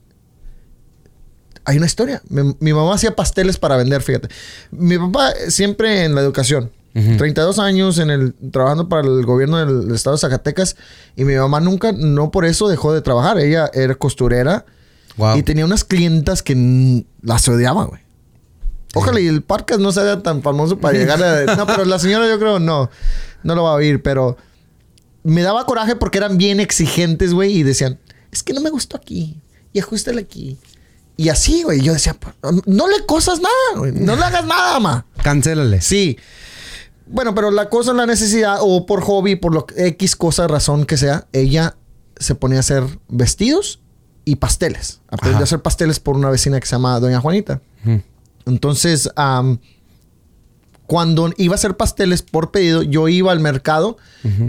Hay 1.65 1.77
una 1.77 1.85
historia. 1.85 2.21
Mi, 2.29 2.55
mi 2.59 2.73
mamá 2.73 2.93
hacía 2.95 3.15
pasteles 3.15 3.57
para 3.57 3.77
vender, 3.77 4.01
fíjate. 4.01 4.27
Mi 4.71 4.97
papá 4.97 5.31
siempre 5.49 6.03
en 6.03 6.13
la 6.15 6.21
educación. 6.21 6.71
Ujú. 6.95 7.17
32 7.17 7.57
años 7.57 7.97
en 7.97 8.09
el 8.11 8.35
trabajando 8.51 8.87
para 8.89 9.07
el 9.07 9.25
gobierno 9.25 9.57
del 9.57 9.93
estado 9.95 10.15
de 10.15 10.19
Zacatecas 10.19 10.75
y 11.15 11.23
mi 11.23 11.33
mamá 11.35 11.59
nunca 11.59 11.91
no 11.91 12.29
por 12.29 12.45
eso 12.45 12.67
dejó 12.69 12.93
de 12.93 13.01
trabajar, 13.01 13.39
ella 13.39 13.67
era 13.73 13.95
costurera 13.95 14.65
Wow. 15.17 15.37
y 15.37 15.43
tenía 15.43 15.65
unas 15.65 15.83
clientas 15.83 16.41
que 16.41 16.55
mm, 16.55 17.03
las 17.21 17.47
odiaba, 17.47 17.85
güey. 17.85 18.01
Ojalá 18.95 19.19
y 19.19 19.27
el 19.27 19.41
podcast 19.41 19.79
no 19.79 19.91
sea 19.91 20.21
tan 20.21 20.41
famoso 20.41 20.79
para 20.79 20.97
llegar 20.97 21.21
a... 21.23 21.55
No, 21.57 21.65
pero 21.65 21.85
la 21.85 21.97
señora 21.99 22.27
yo 22.27 22.37
creo 22.39 22.59
no. 22.59 22.89
No 23.43 23.55
lo 23.55 23.63
va 23.63 23.71
a 23.71 23.75
oír, 23.75 24.01
pero... 24.01 24.37
Me 25.23 25.41
daba 25.41 25.65
coraje 25.65 25.95
porque 25.95 26.17
eran 26.17 26.37
bien 26.37 26.59
exigentes, 26.59 27.33
güey. 27.33 27.57
Y 27.57 27.63
decían, 27.63 27.99
es 28.31 28.43
que 28.43 28.53
no 28.53 28.61
me 28.61 28.69
gustó 28.69 28.97
aquí. 28.97 29.39
Y 29.71 29.79
ajustale 29.79 30.21
aquí. 30.21 30.57
Y 31.15 31.29
así, 31.29 31.63
güey. 31.63 31.79
Yo 31.81 31.93
decía, 31.93 32.13
"Pues, 32.13 32.35
no 32.65 32.87
le 32.87 33.05
cosas 33.05 33.39
nada, 33.39 33.77
güey. 33.79 33.91
No 33.93 34.15
le 34.15 34.23
hagas 34.23 34.45
nada, 34.45 34.79
ma. 34.79 35.05
Cancélale. 35.23 35.79
Sí. 35.81 36.17
Bueno, 37.07 37.33
pero 37.35 37.51
la 37.51 37.69
cosa, 37.69 37.93
la 37.93 38.05
necesidad, 38.05 38.57
o 38.61 38.85
por 38.85 39.01
hobby, 39.01 39.35
por 39.35 39.53
lo 39.53 39.65
X 39.75 40.15
cosa, 40.15 40.47
razón 40.47 40.85
que 40.85 40.97
sea, 40.97 41.27
ella 41.31 41.75
se 42.17 42.35
ponía 42.35 42.57
a 42.57 42.61
hacer 42.61 42.83
vestidos 43.07 43.79
y 44.25 44.35
pasteles. 44.37 45.01
Aprendió 45.07 45.35
Ajá. 45.37 45.41
a 45.41 45.43
hacer 45.43 45.61
pasteles 45.61 45.99
por 45.99 46.15
una 46.15 46.29
vecina 46.29 46.59
que 46.59 46.65
se 46.65 46.71
llama 46.75 46.99
Doña 46.99 47.19
Juanita. 47.19 47.61
Entonces, 48.45 49.09
cuando 50.87 51.31
iba 51.37 51.53
a 51.53 51.55
hacer 51.55 51.75
pasteles 51.77 52.21
por 52.21 52.51
pedido, 52.51 52.83
yo 52.83 53.07
iba 53.07 53.31
al 53.31 53.39
mercado 53.39 53.97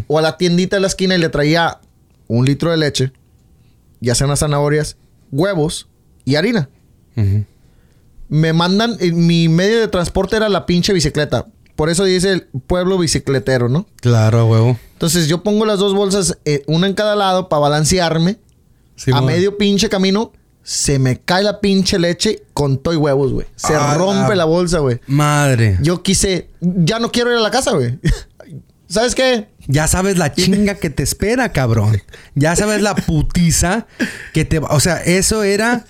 o 0.08 0.18
a 0.18 0.22
la 0.22 0.36
tiendita 0.36 0.76
de 0.76 0.80
la 0.80 0.86
esquina 0.88 1.14
y 1.14 1.18
le 1.18 1.28
traía 1.28 1.80
un 2.26 2.44
litro 2.44 2.70
de 2.70 2.76
leche, 2.76 3.12
ya 4.00 4.14
sean 4.14 4.28
unas 4.30 4.40
zanahorias, 4.40 4.96
huevos 5.30 5.88
y 6.24 6.36
harina. 6.36 6.68
Me 8.28 8.52
mandan, 8.52 8.96
eh, 9.00 9.12
mi 9.12 9.48
medio 9.48 9.80
de 9.80 9.88
transporte 9.88 10.36
era 10.36 10.48
la 10.48 10.66
pinche 10.66 10.92
bicicleta. 10.92 11.46
Por 11.76 11.90
eso 11.90 12.04
dice 12.04 12.32
el 12.32 12.42
pueblo 12.66 12.98
bicicletero, 12.98 13.68
¿no? 13.68 13.86
Claro, 13.96 14.46
huevo. 14.46 14.78
Entonces 14.92 15.28
yo 15.28 15.42
pongo 15.42 15.66
las 15.66 15.78
dos 15.78 15.94
bolsas, 15.94 16.38
eh, 16.44 16.62
una 16.66 16.86
en 16.86 16.94
cada 16.94 17.16
lado, 17.16 17.48
para 17.48 17.60
balancearme. 17.60 18.38
A 19.12 19.20
medio 19.20 19.56
pinche 19.58 19.88
camino, 19.88 20.32
se 20.62 20.98
me 20.98 21.20
cae 21.20 21.42
la 21.42 21.60
pinche 21.60 21.98
leche 21.98 22.44
con 22.54 22.78
todo 22.78 22.94
y 22.94 22.96
huevos, 22.96 23.32
güey. 23.32 23.46
Se 23.56 23.74
Ah, 23.74 23.94
rompe 23.98 24.30
la- 24.30 24.36
la 24.36 24.44
bolsa, 24.44 24.78
güey. 24.78 25.00
Madre. 25.06 25.78
Yo 25.82 26.02
quise, 26.02 26.48
ya 26.60 26.98
no 26.98 27.10
quiero 27.12 27.30
ir 27.30 27.36
a 27.38 27.40
la 27.42 27.50
casa, 27.50 27.72
güey. 27.72 27.98
¿Sabes 28.88 29.14
qué? 29.14 29.48
Ya 29.66 29.88
sabes 29.88 30.18
la 30.18 30.32
chinga 30.32 30.74
que 30.76 30.90
te 30.90 31.02
espera, 31.02 31.50
cabrón. 31.52 32.00
Ya 32.34 32.54
sabes 32.54 32.82
la 32.82 32.94
putiza 32.94 33.86
que 34.32 34.44
te... 34.44 34.58
va- 34.60 34.68
O 34.70 34.80
sea, 34.80 34.98
eso 35.02 35.42
era 35.42 35.84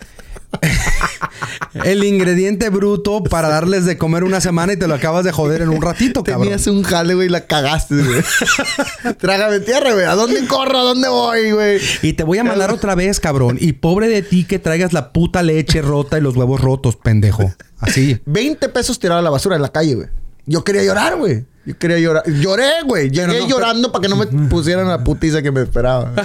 el 1.84 2.04
ingrediente 2.04 2.70
bruto 2.70 3.22
para 3.22 3.48
darles 3.48 3.84
de 3.84 3.98
comer 3.98 4.24
una 4.24 4.40
semana 4.40 4.72
y 4.72 4.76
te 4.76 4.86
lo 4.86 4.94
acabas 4.94 5.24
de 5.24 5.32
joder 5.32 5.62
en 5.62 5.68
un 5.68 5.82
ratito, 5.82 6.24
cabrón. 6.24 6.44
Tenías 6.44 6.66
un 6.66 6.82
jale, 6.82 7.14
güey, 7.14 7.28
y 7.28 7.30
la 7.30 7.46
cagaste, 7.46 7.96
güey. 7.96 8.22
Trágame 9.18 9.60
tierra, 9.60 9.92
güey. 9.92 10.04
¿A 10.04 10.14
dónde 10.14 10.46
corro? 10.46 10.78
¿A 10.78 10.82
dónde 10.82 11.08
voy, 11.08 11.52
güey? 11.52 11.80
Y 12.02 12.12
te 12.14 12.24
voy 12.24 12.38
a 12.38 12.44
mandar 12.44 12.70
otra 12.70 12.94
vez, 12.94 13.20
cabrón. 13.20 13.58
Y 13.60 13.74
pobre 13.74 14.08
de 14.08 14.22
ti 14.22 14.44
que 14.44 14.58
traigas 14.58 14.92
la 14.92 15.12
puta 15.12 15.42
leche 15.42 15.82
rota 15.82 16.18
y 16.18 16.20
los 16.20 16.36
huevos 16.36 16.60
rotos, 16.60 16.96
pendejo. 16.96 17.52
Así. 17.78 18.18
20 18.26 18.68
pesos 18.70 18.98
tirado 18.98 19.20
a 19.20 19.22
la 19.22 19.30
basura 19.30 19.56
en 19.56 19.62
la 19.62 19.70
calle, 19.70 19.94
güey. 19.94 20.08
Yo 20.46 20.64
quería 20.64 20.82
llorar, 20.84 21.16
güey. 21.16 21.44
Yo 21.66 21.78
quería 21.78 21.98
llorar. 21.98 22.24
Lloré, 22.28 22.82
güey. 22.84 23.08
Llegué 23.10 23.40
no, 23.40 23.48
llorando 23.48 23.90
para 23.90 24.02
que 24.02 24.08
no 24.10 24.16
me 24.16 24.26
pusieran 24.50 24.86
la 24.86 25.02
putiza 25.02 25.40
que 25.40 25.50
me 25.50 25.62
esperaba. 25.62 26.12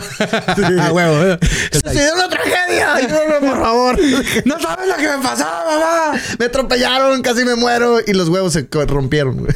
Ah, 0.80 0.92
huevo. 0.92 1.24
eh. 1.24 1.40
¡Se 1.72 1.94
dio 2.04 2.14
una 2.14 2.28
tragedia! 2.28 2.96
Ayúdame, 2.96 3.48
por 3.48 3.58
favor. 3.62 3.98
No 4.46 4.60
sabes 4.60 4.88
lo 4.90 4.96
que 4.98 5.08
me 5.08 5.24
pasaba, 5.24 5.64
mamá. 5.66 6.20
me 6.38 6.46
atropellaron, 6.46 7.22
casi 7.22 7.46
me 7.46 7.56
muero. 7.56 8.00
Y 8.06 8.12
los 8.14 8.28
huevos 8.28 8.52
se 8.54 8.68
rompieron, 8.88 9.38
güey. 9.38 9.54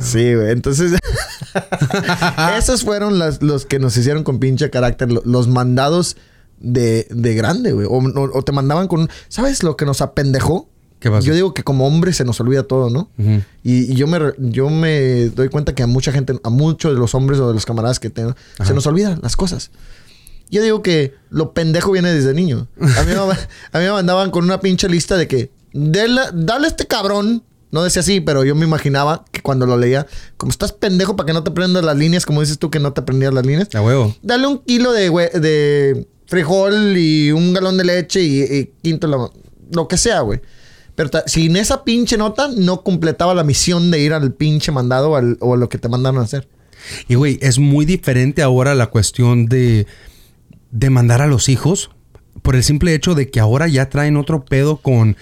Sí, 0.00 0.34
güey. 0.34 0.50
Entonces, 0.52 0.92
esos 2.58 2.82
fueron 2.84 3.18
las- 3.18 3.42
los 3.42 3.66
que 3.66 3.78
nos 3.78 3.96
hicieron 3.96 4.24
con 4.24 4.38
pinche 4.38 4.70
carácter. 4.70 5.12
lo- 5.12 5.22
Los 5.26 5.48
mandados 5.48 6.16
de, 6.58 7.06
de 7.10 7.34
grande, 7.34 7.72
güey. 7.72 7.86
O, 7.86 7.98
o- 7.98 8.38
o 8.38 8.42
te 8.42 8.52
mandaban 8.52 8.88
con... 8.88 9.10
¿Sabes 9.28 9.62
lo 9.62 9.76
que 9.76 9.84
nos 9.84 10.00
apendejó? 10.00 10.70
Yo 11.26 11.34
digo 11.34 11.54
que 11.54 11.62
como 11.62 11.86
hombre 11.86 12.12
se 12.12 12.24
nos 12.24 12.40
olvida 12.40 12.62
todo, 12.62 12.90
¿no? 12.90 13.10
Y, 13.62 13.92
y 13.92 13.94
yo, 13.94 14.06
me, 14.06 14.18
yo 14.38 14.70
me 14.70 15.26
doy 15.30 15.48
cuenta 15.48 15.74
que 15.74 15.82
a 15.82 15.86
mucha 15.86 16.10
gente, 16.12 16.38
a 16.42 16.50
muchos 16.50 16.92
de 16.92 16.98
los 16.98 17.14
hombres 17.14 17.38
o 17.40 17.48
de 17.48 17.54
los 17.54 17.66
camaradas 17.66 18.00
que 18.00 18.10
tengo, 18.10 18.34
se 18.64 18.74
nos 18.74 18.86
olvidan 18.86 19.20
las 19.22 19.36
cosas. 19.36 19.70
Yo 20.50 20.62
digo 20.62 20.80
que 20.82 21.14
lo 21.30 21.52
pendejo 21.52 21.90
viene 21.92 22.12
desde 22.12 22.32
niño. 22.32 22.68
A 22.80 23.02
mí, 23.02 23.12
me, 23.12 23.14
a 23.72 23.78
mí 23.78 23.84
me 23.84 23.90
mandaban 23.92 24.30
con 24.30 24.44
una 24.44 24.60
pinche 24.60 24.88
lista 24.88 25.16
de 25.16 25.26
que, 25.28 25.50
"Dele- 25.72 26.30
dale 26.32 26.66
a 26.66 26.68
este 26.68 26.86
cabrón. 26.86 27.42
No 27.72 27.82
decía 27.82 28.00
así, 28.00 28.20
pero 28.20 28.44
yo 28.44 28.54
me 28.54 28.64
imaginaba 28.64 29.24
que 29.32 29.42
cuando 29.42 29.66
lo 29.66 29.76
leía, 29.76 30.06
como 30.36 30.50
estás 30.50 30.72
pendejo 30.72 31.16
para 31.16 31.26
que 31.26 31.32
no 31.32 31.42
te 31.42 31.50
prendas 31.50 31.84
las 31.84 31.96
líneas, 31.96 32.24
como 32.24 32.40
dices 32.40 32.58
tú 32.58 32.70
que 32.70 32.78
no 32.78 32.92
te 32.92 33.02
prendías 33.02 33.34
las 33.34 33.44
líneas, 33.44 33.68
A 33.74 33.82
huevo. 33.82 34.14
dale 34.22 34.46
un 34.46 34.58
kilo 34.60 34.92
de, 34.92 35.10
de 35.10 36.06
frijol 36.26 36.96
y 36.96 37.32
un 37.32 37.52
galón 37.52 37.76
de 37.76 37.84
leche 37.84 38.22
y, 38.22 38.40
y 38.42 38.66
quinto 38.82 39.08
la- 39.08 39.30
lo 39.72 39.88
que 39.88 39.96
sea, 39.98 40.20
güey. 40.20 40.40
Pero 40.96 41.10
sin 41.26 41.56
esa 41.56 41.84
pinche 41.84 42.16
nota 42.16 42.48
no 42.56 42.82
completaba 42.82 43.34
la 43.34 43.44
misión 43.44 43.90
de 43.92 44.00
ir 44.00 44.12
al 44.12 44.32
pinche 44.32 44.72
mandado 44.72 45.10
o, 45.12 45.16
al- 45.16 45.36
o 45.40 45.54
a 45.54 45.56
lo 45.56 45.68
que 45.68 45.78
te 45.78 45.88
mandaron 45.88 46.18
a 46.20 46.24
hacer. 46.24 46.48
Y 47.06 47.14
güey, 47.14 47.38
es 47.42 47.58
muy 47.58 47.84
diferente 47.84 48.42
ahora 48.42 48.74
la 48.74 48.86
cuestión 48.88 49.46
de, 49.46 49.86
de 50.70 50.90
mandar 50.90 51.22
a 51.22 51.26
los 51.26 51.48
hijos 51.48 51.90
por 52.42 52.56
el 52.56 52.64
simple 52.64 52.94
hecho 52.94 53.14
de 53.14 53.30
que 53.30 53.40
ahora 53.40 53.68
ya 53.68 53.88
traen 53.90 54.16
otro 54.16 54.44
pedo 54.44 54.78
con 54.78 55.16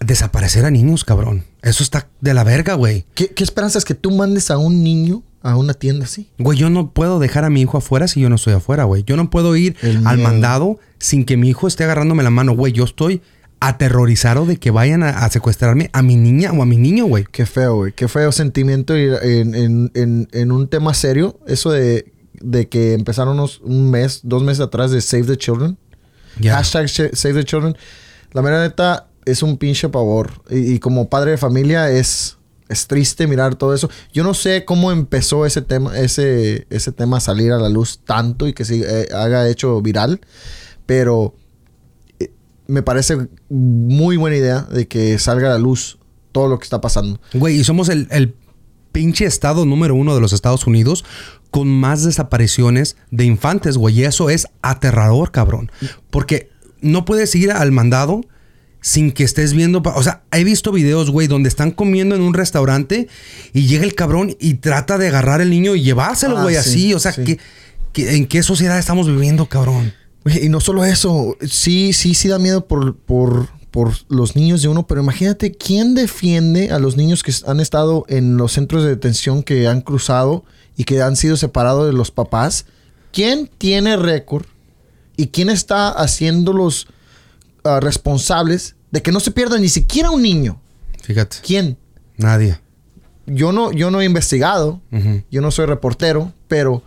desaparecer 0.00 0.64
a 0.64 0.70
niños, 0.70 1.04
cabrón. 1.04 1.44
Eso 1.62 1.82
está 1.82 2.08
de 2.20 2.34
la 2.34 2.44
verga, 2.44 2.74
güey. 2.74 3.04
¿Qué, 3.14 3.28
qué 3.28 3.42
esperanzas 3.44 3.84
que 3.84 3.94
tú 3.94 4.10
mandes 4.10 4.50
a 4.50 4.58
un 4.58 4.82
niño 4.84 5.22
a 5.42 5.56
una 5.56 5.74
tienda 5.74 6.04
así? 6.04 6.28
Güey, 6.38 6.58
yo 6.58 6.70
no 6.70 6.90
puedo 6.90 7.18
dejar 7.18 7.44
a 7.44 7.50
mi 7.50 7.62
hijo 7.62 7.78
afuera 7.78 8.06
si 8.08 8.20
yo 8.20 8.28
no 8.28 8.36
estoy 8.36 8.52
afuera, 8.54 8.84
güey. 8.84 9.04
Yo 9.04 9.16
no 9.16 9.30
puedo 9.30 9.56
ir 9.56 9.74
El 9.82 10.06
al 10.06 10.18
miedo. 10.18 10.28
mandado 10.28 10.78
sin 10.98 11.24
que 11.24 11.36
mi 11.36 11.48
hijo 11.48 11.66
esté 11.66 11.84
agarrándome 11.84 12.22
la 12.22 12.30
mano, 12.30 12.54
güey. 12.54 12.72
Yo 12.72 12.84
estoy 12.84 13.22
aterrorizado 13.60 14.46
de 14.46 14.56
que 14.58 14.70
vayan 14.70 15.02
a, 15.02 15.10
a 15.10 15.30
secuestrarme 15.30 15.90
a 15.92 16.02
mi 16.02 16.16
niña 16.16 16.52
o 16.52 16.62
a 16.62 16.66
mi 16.66 16.76
niño, 16.76 17.06
güey. 17.06 17.24
Qué 17.30 17.46
feo, 17.46 17.76
güey. 17.76 17.92
Qué 17.92 18.08
feo 18.08 18.32
sentimiento 18.32 18.94
en, 18.94 19.54
en- 19.54 19.90
en- 19.94 20.28
en 20.32 20.52
un 20.52 20.68
tema 20.68 20.94
serio. 20.94 21.38
Eso 21.46 21.70
de, 21.70 22.12
de 22.40 22.68
que 22.68 22.92
empezaron 22.94 23.34
unos, 23.34 23.60
un 23.62 23.90
mes, 23.90 24.20
dos 24.22 24.42
meses 24.42 24.60
atrás 24.60 24.90
de 24.90 25.00
Save 25.00 25.24
the 25.24 25.36
Children. 25.36 25.76
Hashtag 26.42 26.86
sh- 26.86 27.14
Save 27.14 27.34
the 27.34 27.44
Children. 27.44 27.76
La 28.32 28.42
mera 28.42 28.60
neta 28.62 29.08
es 29.24 29.42
un 29.42 29.56
pinche 29.56 29.88
pavor. 29.88 30.32
Y, 30.50 30.74
y 30.74 30.78
como 30.78 31.08
padre 31.08 31.30
de 31.32 31.38
familia 31.38 31.90
es, 31.90 32.36
es 32.68 32.86
triste 32.86 33.26
mirar 33.26 33.54
todo 33.54 33.74
eso. 33.74 33.88
Yo 34.12 34.22
no 34.22 34.34
sé 34.34 34.64
cómo 34.66 34.92
empezó 34.92 35.46
ese 35.46 35.62
tema, 35.62 35.98
ese, 35.98 36.66
ese 36.68 36.92
tema 36.92 37.16
a 37.16 37.20
salir 37.20 37.52
a 37.52 37.58
la 37.58 37.70
luz 37.70 38.00
tanto 38.04 38.46
y 38.46 38.52
que 38.52 38.64
se 38.66 38.80
eh, 38.80 39.08
haga 39.14 39.48
hecho 39.48 39.80
viral. 39.80 40.20
Pero 40.84 41.34
me 42.66 42.82
parece 42.82 43.16
muy 43.48 44.16
buena 44.16 44.36
idea 44.36 44.62
de 44.62 44.86
que 44.88 45.18
salga 45.18 45.48
a 45.48 45.52
la 45.52 45.58
luz 45.58 45.98
todo 46.32 46.48
lo 46.48 46.58
que 46.58 46.64
está 46.64 46.80
pasando. 46.80 47.20
Güey, 47.34 47.60
y 47.60 47.64
somos 47.64 47.88
el, 47.88 48.08
el 48.10 48.34
pinche 48.92 49.24
estado 49.26 49.64
número 49.66 49.94
uno 49.94 50.14
de 50.14 50.20
los 50.20 50.32
Estados 50.32 50.66
Unidos 50.66 51.04
con 51.50 51.68
más 51.68 52.04
desapariciones 52.04 52.96
de 53.10 53.24
infantes, 53.24 53.76
güey. 53.78 54.00
Y 54.00 54.04
eso 54.04 54.30
es 54.30 54.46
aterrador, 54.62 55.30
cabrón. 55.32 55.70
Porque 56.10 56.50
no 56.80 57.04
puedes 57.04 57.34
ir 57.34 57.52
al 57.52 57.72
mandado 57.72 58.20
sin 58.82 59.12
que 59.12 59.24
estés 59.24 59.52
viendo... 59.54 59.82
O 59.94 60.02
sea, 60.02 60.22
he 60.32 60.44
visto 60.44 60.70
videos, 60.72 61.10
güey, 61.10 61.26
donde 61.26 61.48
están 61.48 61.70
comiendo 61.70 62.14
en 62.14 62.20
un 62.22 62.34
restaurante 62.34 63.08
y 63.52 63.66
llega 63.66 63.84
el 63.84 63.94
cabrón 63.94 64.36
y 64.38 64.54
trata 64.54 64.98
de 64.98 65.08
agarrar 65.08 65.40
el 65.40 65.50
niño 65.50 65.74
y 65.74 65.82
llevárselo, 65.82 66.38
Ah, 66.38 66.42
güey, 66.42 66.54
sí, 66.56 66.60
así. 66.60 66.94
O 66.94 66.98
sea, 67.00 67.12
sí. 67.12 67.24
¿qué- 67.24 67.38
qué- 67.92 68.16
en 68.16 68.26
qué 68.26 68.42
sociedad 68.42 68.78
estamos 68.78 69.06
viviendo, 69.08 69.46
cabrón? 69.46 69.92
Y 70.26 70.48
no 70.48 70.60
solo 70.60 70.84
eso, 70.84 71.36
sí, 71.48 71.92
sí, 71.92 72.14
sí 72.14 72.28
da 72.28 72.38
miedo 72.38 72.66
por, 72.66 72.96
por, 72.96 73.48
por 73.70 73.92
los 74.08 74.34
niños 74.34 74.62
de 74.62 74.68
uno, 74.68 74.86
pero 74.86 75.00
imagínate 75.00 75.52
quién 75.52 75.94
defiende 75.94 76.70
a 76.70 76.78
los 76.78 76.96
niños 76.96 77.22
que 77.22 77.32
han 77.46 77.60
estado 77.60 78.04
en 78.08 78.36
los 78.36 78.52
centros 78.52 78.82
de 78.82 78.90
detención 78.90 79.42
que 79.42 79.68
han 79.68 79.82
cruzado 79.82 80.44
y 80.76 80.84
que 80.84 81.00
han 81.00 81.16
sido 81.16 81.36
separados 81.36 81.86
de 81.86 81.92
los 81.92 82.10
papás. 82.10 82.66
¿Quién 83.12 83.48
tiene 83.58 83.96
récord 83.96 84.46
y 85.16 85.28
quién 85.28 85.48
está 85.48 85.90
haciéndolos 85.90 86.88
ah, 87.64 87.80
responsables 87.80 88.74
de 88.90 89.02
que 89.02 89.12
no 89.12 89.20
se 89.20 89.30
pierda 89.30 89.58
ni 89.58 89.68
siquiera 89.68 90.10
un 90.10 90.22
niño? 90.22 90.60
Fíjate. 91.02 91.36
¿Quién? 91.42 91.78
Nadie. 92.16 92.58
Yo 93.26 93.52
no, 93.52 93.72
yo 93.72 93.90
no 93.90 94.00
he 94.00 94.04
investigado, 94.04 94.80
yo 95.30 95.40
no 95.40 95.50
soy 95.50 95.66
reportero, 95.66 96.32
pero 96.46 96.82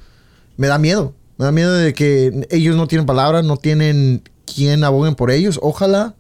me 0.56 0.68
da 0.68 0.78
miedo. 0.78 1.14
Me 1.40 1.46
da 1.46 1.52
miedo 1.54 1.74
de 1.74 1.94
que 1.94 2.46
ellos 2.52 2.76
no 2.76 2.88
tienen 2.88 3.06
palabra, 3.08 3.42
no 3.42 3.56
tienen 3.58 4.22
quien 4.46 4.84
aboguen 4.84 5.16
por 5.16 5.32
ellos. 5.32 5.58
Ojalá 5.64 6.16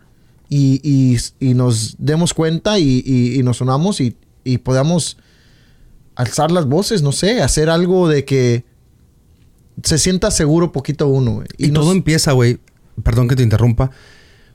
y, 0.49 0.79
y- 0.81 1.19
y 1.39 1.53
nos 1.53 1.95
demos 1.99 2.33
cuenta 2.33 2.79
y, 2.79 3.03
y- 3.05 3.43
nos 3.43 3.59
unamos 3.61 3.99
y, 3.99 4.15
y 4.45 4.59
podamos 4.59 5.17
alzar 6.15 6.51
las 6.51 6.65
voces, 6.67 7.01
no 7.01 7.11
sé, 7.11 7.41
hacer 7.41 7.69
algo 7.69 8.07
de 8.07 8.23
que 8.23 8.63
se 9.83 9.97
sienta 9.97 10.31
seguro 10.31 10.71
poquito 10.71 11.07
uno. 11.07 11.43
Y, 11.57 11.67
nos- 11.67 11.83
todo 11.83 11.91
empieza, 11.91 12.31
güey, 12.31 12.59
perdón 13.03 13.27
que 13.27 13.35
te 13.35 13.43
interrumpa, 13.43 13.91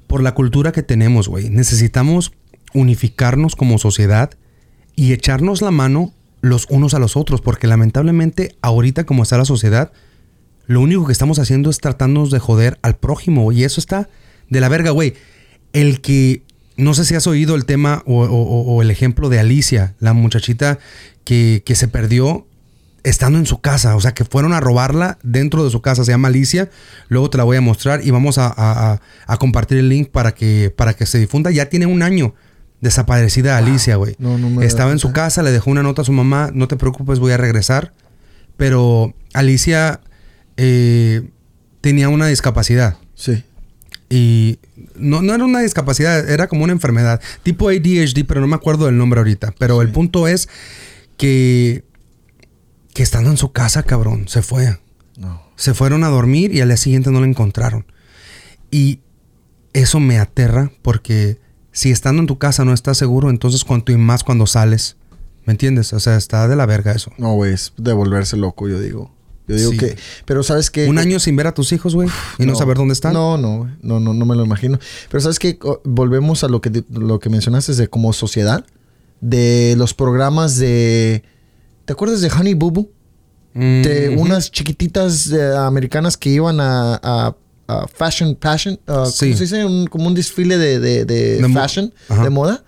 por 0.07 0.23
la 0.23 0.35
cultura 0.35 0.73
que 0.73 0.83
tenemos, 0.83 1.29
güey. 1.29 1.51
Necesitamos 1.51 2.33
unificarnos 2.73 3.55
como 3.55 3.77
sociedad 3.79 4.31
y 4.97 5.13
echarnos 5.13 5.61
la 5.61 5.71
mano 5.71 6.13
los 6.41 6.67
unos 6.71 6.95
a 6.95 6.99
los 6.99 7.17
otros, 7.19 7.41
porque 7.43 7.67
lamentablemente 7.67 8.57
ahorita 8.63 9.05
como 9.05 9.23
está 9.23 9.37
la 9.39 9.45
sociedad, 9.45 9.93
lo 10.67 10.81
único 10.81 11.07
que 11.07 11.13
estamos 11.13 11.39
haciendo 11.39 11.71
es 11.71 11.79
tratarnos 11.79 12.31
de 12.31 12.39
joder 12.39 12.79
al 12.83 12.97
prójimo, 12.97 13.53
y 13.53 13.65
eso 13.65 13.81
está 13.81 14.09
de 14.51 14.61
la 14.61 14.69
verga, 14.69 14.91
güey. 14.91 15.15
El 15.73 16.01
que, 16.01 16.43
no 16.77 16.95
sé 16.95 17.05
si 17.05 17.15
has 17.15 17.27
oído 17.27 17.55
el 17.55 17.65
tema 17.65 18.03
o, 18.07 18.23
o- 18.25 18.27
o- 18.29 18.75
o 18.77 18.83
el 18.83 18.91
ejemplo 18.91 19.29
de 19.29 19.39
Alicia, 19.41 19.95
la 20.01 20.13
muchachita 20.13 20.79
que, 21.25 21.63
que 21.65 21.75
se 21.75 21.89
perdió 21.89 22.47
estando 23.03 23.39
en 23.39 23.45
su 23.45 23.61
casa, 23.61 23.97
o 23.97 24.01
sea, 24.01 24.15
que 24.15 24.25
fueron 24.25 24.55
a 24.55 24.61
robarla 24.61 25.19
dentro 25.23 25.63
de 25.65 25.71
su 25.71 25.83
casa, 25.83 26.05
se 26.05 26.13
llama 26.13 26.29
Alicia, 26.29 26.71
luego 27.09 27.29
te 27.29 27.37
la 27.37 27.45
voy 27.45 27.57
a 27.59 27.61
mostrar 27.61 28.01
y 28.03 28.11
vamos 28.11 28.39
a, 28.39 28.47
a- 28.47 28.93
a- 28.95 29.01
a 29.27 29.37
compartir 29.37 29.77
el 29.79 29.91
link 29.91 30.09
para 30.09 30.33
que, 30.35 30.73
para 30.75 30.95
que 30.95 31.05
se 31.05 31.19
difunda, 31.19 31.51
ya 31.51 31.67
tiene 31.69 31.85
un 31.87 32.03
año 32.03 32.35
desaparecida 32.81 33.59
Alicia, 33.59 33.97
güey. 33.97 34.15
No, 34.19 34.39
no 34.39 34.63
Estaba 34.63 34.91
en 34.93 34.99
su 34.99 35.13
casa, 35.13 35.43
le 35.43 35.53
dejó 35.53 35.71
una 35.71 35.83
nota 35.83 36.01
a 36.03 36.05
su 36.07 36.13
mamá, 36.13 36.51
no 36.55 36.67
te 36.69 36.77
preocupes, 36.77 37.19
voy 37.19 37.33
a 37.33 37.37
regresar, 37.37 37.93
pero 38.57 39.15
Alicia 39.33 40.01
eh, 40.57 41.29
tenía 41.81 42.09
una 42.09 42.27
discapacidad. 42.27 42.97
Sí. 43.15 43.45
Y 44.09 44.59
no, 44.95 45.23
no 45.23 45.35
era 45.35 45.45
una 45.45 45.61
discapacidad, 45.61 46.29
era 46.29 46.47
como 46.47 46.65
una 46.65 46.73
enfermedad. 46.73 47.21
Tipo 47.43 47.69
ADHD, 47.69 48.25
pero 48.27 48.41
no 48.41 48.47
me 48.47 48.57
acuerdo 48.57 48.87
del 48.87 48.97
nombre 48.97 49.21
ahorita. 49.21 49.55
Pero 49.59 49.83
el 49.83 49.91
punto 49.91 50.29
es 50.29 50.49
que, 51.17 51.85
que 52.93 53.03
estando 53.03 53.31
en 53.31 53.37
su 53.37 53.53
casa, 53.53 53.83
cabrón, 53.83 54.29
se 54.29 54.43
fue. 54.43 54.79
No. 55.17 55.43
Se 55.57 55.75
fueron 55.75 56.05
a 56.05 56.09
dormir 56.09 56.55
y 56.55 56.61
al 56.61 56.69
día 56.69 56.77
siguiente 56.77 57.11
no 57.11 57.21
la 57.21 57.27
encontraron. 57.27 57.87
Y 58.71 59.01
eso 59.73 60.01
me 60.01 60.19
aterra 60.19 60.73
porque 60.83 61.39
si 61.73 61.91
estando 61.91 62.21
en 62.21 62.27
tu 62.27 62.39
casa 62.39 62.65
no 62.65 62.73
estás 62.73 62.97
seguro, 62.97 63.31
entonces 63.31 63.65
cuanto 63.65 63.93
y 63.93 63.97
más 63.97 64.25
cuando 64.25 64.47
sales. 64.47 64.97
¿Me 65.45 65.53
entiendes? 65.53 65.93
O 65.93 66.01
sea, 66.01 66.17
está 66.17 66.49
de 66.49 66.57
la 66.57 66.65
verga 66.65 66.93
eso. 66.93 67.13
No, 67.19 67.35
güey, 67.35 67.53
es 67.53 67.75
de 67.77 67.93
volverse 67.93 68.37
loco, 68.37 68.69
yo 68.69 68.81
digo. 68.81 69.13
Yo 69.47 69.57
digo 69.57 69.71
Sí. 69.73 69.77
que... 69.79 69.97
Pero 70.25 70.43
¿sabes 70.43 70.71
qué? 70.71 70.87
Un 70.89 70.99
año 70.99 71.19
sin 71.21 71.37
ver 71.37 71.47
a 71.47 71.53
tus 71.55 71.73
hijos, 71.73 71.95
güey, 71.95 72.09
y 72.39 72.47
no, 72.47 72.55
saber 72.55 72.77
dónde 72.79 72.95
están. 72.95 73.13
No, 73.13 73.37
no, 73.37 73.71
no, 73.83 74.01
no, 74.01 74.15
no 74.15 74.25
me 74.25 74.35
lo 74.37 74.45
imagino. 74.45 74.79
Pero 75.11 75.21
sabes 75.21 75.39
que 75.39 75.59
volvemos 75.85 76.45
a 76.45 76.49
lo 76.49 76.61
que 76.63 76.83
lo 76.91 77.19
que 77.21 77.29
mencionaste 77.29 77.75
de 77.75 77.89
como 77.89 78.13
sociedad, 78.13 78.65
de 79.21 79.75
los 79.77 79.93
programas 79.95 80.57
de, 80.57 81.23
¿te 81.85 81.93
acuerdas 81.93 82.21
de 82.23 82.31
Honey 82.31 82.55
Boo 82.55 82.71
Boo? 82.71 82.91
Mm, 83.55 83.83
De 83.83 84.09
ujú. 84.11 84.23
unas 84.23 84.51
chiquititas 84.51 85.31
eh, 85.31 85.55
americanas 85.57 86.17
que 86.17 86.31
iban 86.31 86.59
a, 86.61 86.95
a- 87.03 87.37
a 87.69 87.87
fashion, 87.89 88.37
fashion, 88.41 88.79
uh, 88.89 89.07
Sí. 89.07 89.27
¿cómo 89.27 89.37
se 89.39 89.45
dice? 89.45 89.65
Un- 89.65 89.87
como 89.87 90.07
un 90.09 90.15
desfile 90.15 90.59
de, 90.59 90.79
de, 90.81 91.05
de 91.05 91.37
De 91.41 91.49
mo- 91.49 91.59
fashion, 91.61 91.93
de 92.09 92.31
moda, 92.31 92.65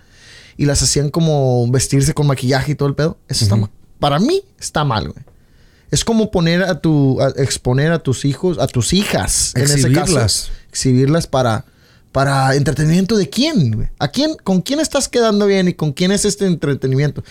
y 0.56 0.64
las 0.64 0.82
hacían 0.82 1.10
como 1.10 1.66
vestirse 1.70 2.14
con 2.14 2.26
maquillaje 2.26 2.72
y 2.72 2.74
todo 2.76 2.88
el 2.88 2.94
pedo. 2.94 3.18
Eso 3.28 3.44
está 3.44 3.56
mal. 3.56 3.70
Para 3.98 4.18
mí 4.18 4.42
está 4.60 4.84
mal, 4.84 5.08
güey. 5.10 5.24
Es 5.90 6.04
como 6.04 6.30
poner 6.30 6.62
a 6.62 6.80
tu, 6.80 7.20
a 7.20 7.28
exponer 7.36 7.92
a 7.92 8.00
tus 8.00 8.24
hijos, 8.24 8.58
a 8.58 8.66
tus 8.66 8.92
hijas, 8.92 9.52
en 9.54 9.62
ese 9.62 9.74
Exhibirlas. 9.74 10.12
caso. 10.12 10.50
Exhibirlas 10.68 11.26
para, 11.26 11.64
para 12.12 12.54
entretenimiento 12.54 13.16
de 13.16 13.28
quién. 13.28 13.90
¿A 13.98 14.08
quién, 14.08 14.36
con 14.42 14.62
quién 14.62 14.80
estás 14.80 15.08
quedando 15.08 15.46
bien 15.46 15.68
y 15.68 15.74
con 15.74 15.92
quién 15.92 16.12
es 16.12 16.24
este 16.24 16.46
entretenimiento? 16.46 17.22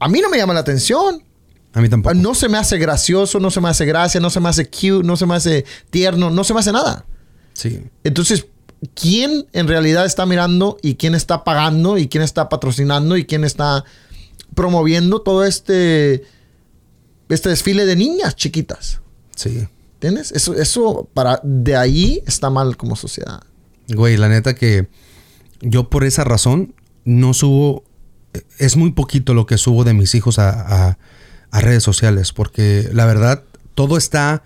a 0.00 0.08
mí 0.08 0.20
no 0.20 0.30
me 0.30 0.38
llama 0.38 0.54
la 0.54 0.60
atención. 0.60 1.22
A 1.72 1.80
mí 1.80 1.88
tampoco. 1.88 2.14
No 2.14 2.34
se 2.34 2.48
me 2.48 2.58
hace 2.58 2.78
gracioso, 2.78 3.38
no 3.38 3.50
se 3.50 3.60
me 3.60 3.68
hace 3.68 3.84
gracia, 3.84 4.20
no 4.20 4.30
se 4.30 4.40
me 4.40 4.48
hace 4.48 4.64
cute, 4.68 5.04
no 5.04 5.16
se 5.16 5.26
me 5.26 5.36
hace 5.36 5.64
tierno, 5.90 6.30
no 6.30 6.42
se 6.42 6.54
me 6.54 6.60
hace 6.60 6.72
nada. 6.72 7.04
Sí. 7.52 7.84
Entonces, 8.02 8.46
¿quién 8.94 9.46
en 9.52 9.68
realidad 9.68 10.06
está 10.06 10.26
mirando 10.26 10.78
y 10.82 10.96
quién 10.96 11.14
está 11.14 11.44
pagando 11.44 11.98
y 11.98 12.08
quién 12.08 12.24
está 12.24 12.48
patrocinando 12.48 13.16
y 13.16 13.24
quién 13.24 13.44
está 13.44 13.84
promoviendo 14.54 15.20
todo 15.20 15.44
este, 15.44 16.24
este 17.30 17.48
desfile 17.48 17.86
de 17.86 17.96
niñas 17.96 18.36
chiquitas? 18.36 19.00
Sí. 19.36 19.66
¿Entiendes? 19.94 20.32
Eso, 20.32 20.54
eso 20.54 21.08
para 21.14 21.40
de 21.44 21.76
ahí 21.76 22.22
está 22.26 22.50
mal 22.50 22.76
como 22.76 22.96
sociedad. 22.96 23.42
Güey, 23.88 24.16
la 24.16 24.28
neta 24.28 24.54
que 24.54 24.88
yo 25.60 25.90
por 25.90 26.04
esa 26.04 26.24
razón 26.24 26.74
no 27.04 27.34
subo. 27.34 27.84
Es 28.58 28.76
muy 28.76 28.92
poquito 28.92 29.34
lo 29.34 29.44
que 29.46 29.58
subo 29.58 29.82
de 29.84 29.92
mis 29.94 30.14
hijos 30.14 30.38
a, 30.38 30.50
a- 30.90 30.98
a 31.50 31.60
redes 31.60 31.82
sociales. 31.82 32.32
Porque 32.32 32.88
la 32.92 33.04
verdad, 33.06 33.42
todo 33.74 33.96
está 33.96 34.42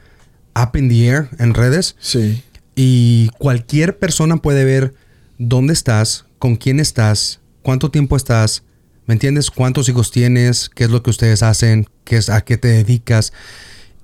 up 0.57 0.77
in 0.77 0.89
the 0.89 1.07
air 1.07 1.29
en 1.39 1.53
redes. 1.55 1.97
Sí. 2.01 2.43
Y 2.75 3.29
cualquier 3.39 3.99
persona 3.99 4.39
puede 4.39 4.65
ver 4.65 4.95
dónde 5.39 5.73
estás, 5.75 6.25
con 6.39 6.57
quién 6.57 6.81
estás, 6.81 7.41
cuánto 7.63 7.91
tiempo 7.91 8.17
estás, 8.17 8.63
¿me 9.07 9.15
entiendes? 9.15 9.51
¿Cuántos 9.51 9.89
hijos 9.89 10.11
tienes? 10.11 10.69
¿Qué 10.69 10.85
es 10.85 10.91
lo 10.91 11.03
que 11.03 11.11
ustedes 11.11 11.43
hacen? 11.43 11.87
¿Qué 12.05 12.17
es, 12.17 12.29
¿A 12.29 12.43
qué 12.43 12.57
te 12.57 12.69
dedicas? 12.69 13.33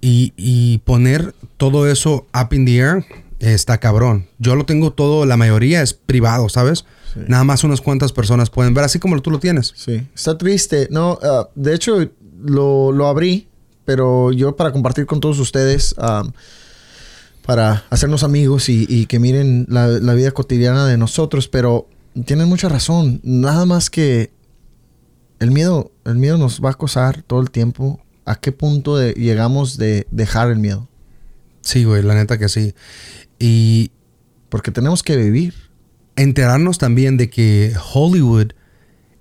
Y, 0.01 0.33
y 0.37 0.79
poner 0.79 1.35
todo 1.57 1.87
eso 1.89 2.27
up 2.35 2.53
in 2.53 2.65
the 2.65 2.79
air 2.79 3.05
está 3.39 3.79
cabrón. 3.79 4.27
Yo 4.39 4.55
lo 4.55 4.65
tengo 4.67 4.93
todo, 4.93 5.27
la 5.27 5.37
mayoría 5.37 5.83
es 5.83 5.95
privado, 5.95 6.49
¿sabes? 6.49 6.85
Nada 7.27 7.43
más 7.43 7.65
unas 7.65 7.81
cuantas 7.81 8.13
personas 8.13 8.51
pueden 8.51 8.73
ver, 8.73 8.85
así 8.85 8.99
como 8.99 9.21
tú 9.21 9.31
lo 9.31 9.41
tienes. 9.41 9.73
Sí. 9.77 10.07
Está 10.15 10.39
triste. 10.39 10.87
No, 10.91 11.19
ah, 11.23 11.49
de 11.55 11.75
hecho, 11.75 12.09
lo, 12.43 12.93
lo 12.93 13.09
abrí, 13.09 13.49
pero 13.85 14.31
yo 14.31 14.55
para 14.55 14.73
compartir 14.73 15.07
con 15.07 15.21
todos 15.21 15.39
ustedes, 15.39 15.95
para 17.45 17.85
hacernos 17.91 18.23
amigos 18.23 18.69
y, 18.69 18.87
y 18.89 19.07
que 19.07 19.19
miren 19.19 19.67
la, 19.69 19.89
la 19.89 20.15
vida 20.15 20.31
cotidiana 20.31 20.87
de 20.87 20.97
nosotros, 20.97 21.49
pero 21.49 21.89
tienen 22.27 22.49
mucha 22.49 22.69
razón. 22.69 23.21
Nada 23.25 23.67
más 23.67 23.91
que 23.91 24.31
el 25.41 25.51
miedo, 25.51 25.91
el 26.05 26.17
miedo 26.17 26.39
nos 26.39 26.61
va 26.63 26.69
a 26.69 26.73
acosar 26.73 27.23
todo 27.23 27.41
el 27.41 27.51
tiempo. 27.51 28.01
¿A 28.25 28.37
qué 28.37 28.53
punto 28.53 28.97
de- 28.97 29.13
llegamos 29.15 29.77
de 29.77 30.07
dejar 30.11 30.51
el 30.51 30.59
miedo? 30.59 30.89
Sí, 31.63 31.85
güey, 31.85 32.03
la 32.03 32.15
neta 32.15 32.39
que 32.39 32.49
sí. 32.49 32.75
Y 33.39 33.91
Porque 34.49 34.71
tenemos 34.71 35.03
que 35.03 35.17
vivir. 35.17 35.55
enterarnos 36.17 36.79
también 36.79 37.17
de 37.17 37.31
que 37.31 37.73
Hollywood 37.95 38.49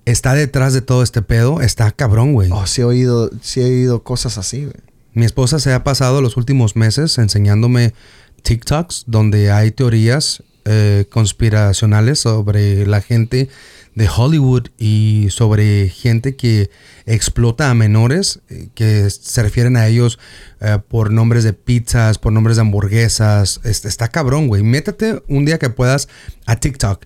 está 0.04 0.34
detrás 0.34 0.72
de 0.74 0.82
todo 0.82 1.02
este 1.02 1.22
pedo, 1.22 1.60
está 1.62 1.90
cabrón, 1.92 2.32
güey. 2.34 2.50
Oh, 2.52 2.66
sí 2.66 2.80
he 2.82 2.84
oído, 2.84 3.30
sí 3.40 3.60
he 3.60 3.64
oído 3.64 4.02
cosas 4.02 4.36
así, 4.38 4.62
güey. 4.64 4.74
Mi 5.14 5.24
esposa 5.24 5.58
se 5.60 5.72
ha 5.72 5.82
pasado 5.84 6.20
los 6.20 6.36
últimos 6.36 6.76
meses 6.76 7.16
enseñándome 7.18 7.94
TikToks 8.42 9.04
donde 9.06 9.50
hay 9.50 9.70
teorías 9.70 10.42
eh, 10.66 11.06
conspiracionales 11.10 12.18
sobre 12.20 12.86
la 12.86 13.00
gente 13.00 13.48
de 13.94 14.08
Hollywood 14.08 14.68
y 14.78 15.26
sobre 15.30 15.88
gente 15.88 16.36
que 16.36 16.70
explota 17.06 17.70
a 17.70 17.74
menores, 17.74 18.40
eh, 18.48 18.68
que 18.74 19.08
se 19.10 19.42
refieren 19.42 19.76
a 19.76 19.86
ellos 19.88 20.18
eh, 20.60 20.78
por 20.88 21.10
nombres 21.10 21.44
de 21.44 21.52
pizzas, 21.52 22.18
por 22.18 22.32
nombres 22.32 22.56
de 22.56 22.62
hamburguesas. 22.62 23.60
Es- 23.64 23.84
está 23.84 24.08
cabrón, 24.08 24.48
güey. 24.48 24.62
Métete 24.62 25.22
un 25.28 25.44
día 25.44 25.58
que 25.58 25.70
puedas 25.70 26.08
a 26.46 26.56
TikTok 26.56 27.04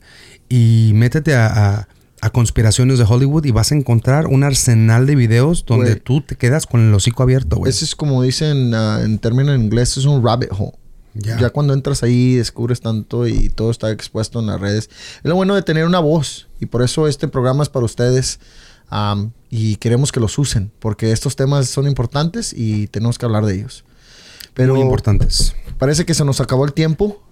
y 0.49 0.93
métete 0.95 1.35
a, 1.35 1.47
a- 1.79 1.89
a 2.21 2.31
conspiraciones 2.31 2.99
de 2.99 3.05
Hollywood 3.07 3.45
y 3.45 3.51
vas 3.51 3.71
a 3.71 3.75
encontrar 3.75 4.27
un 4.29 4.45
arsenal 4.45 5.05
de 5.07 5.15
videos 5.15 5.67
donde 5.67 5.97
tú 5.97 6.23
te 6.23 6.37
quedas 6.37 6.65
con 6.67 6.81
el 6.81 6.95
hocico 6.95 7.23
abierto, 7.23 7.57
güey. 7.57 7.69
Ese 7.69 7.85
es 7.85 7.95
como 7.95 8.23
dicen 8.23 8.73
ah, 8.75 9.01
en 9.05 9.19
términos 9.19 9.55
en 9.55 9.63
inglés, 9.65 9.97
es 9.99 10.07
un 10.07 10.25
rabbit 10.25 10.49
hole. 10.57 10.73
Ya. 11.17 11.39
Ya 11.39 11.51
cuando 11.51 11.75
entras 11.75 12.03
ahí 12.03 12.35
descubres 12.37 12.81
tanto 12.81 13.29
y 13.29 13.49
todo 13.51 13.71
está 13.71 13.91
expuesto 13.93 14.41
en 14.41 14.47
las 14.47 14.59
redes. 14.61 14.89
Es 15.19 15.25
lo 15.25 15.37
bueno 15.37 15.55
de 15.55 15.61
tener 15.63 15.85
una 15.87 16.01
voz 16.01 16.49
y 16.65 16.67
por 16.67 16.83
eso 16.83 17.07
este 17.07 17.29
programa 17.29 17.63
es 17.63 17.69
para 17.69 17.85
ustedes 17.85 18.41
am, 18.89 19.33
y 19.51 19.77
queremos 19.77 20.11
que 20.13 20.21
los 20.21 20.39
usen 20.39 20.73
porque 20.81 21.13
estos 21.13 21.37
temas 21.37 21.69
son 21.69 21.87
importantes 21.87 22.53
y 22.57 22.89
tenemos 22.89 23.19
que 23.19 23.27
hablar 23.27 23.45
de 23.47 23.55
ellos. 23.55 23.85
Pero 24.55 24.75
Muy 24.75 24.83
importantes. 24.83 25.55
parece 25.79 26.05
que 26.05 26.15
se 26.15 26.25
nos 26.25 26.41
acabó 26.41 26.65
el 26.65 26.73
tiempo. 26.73 27.23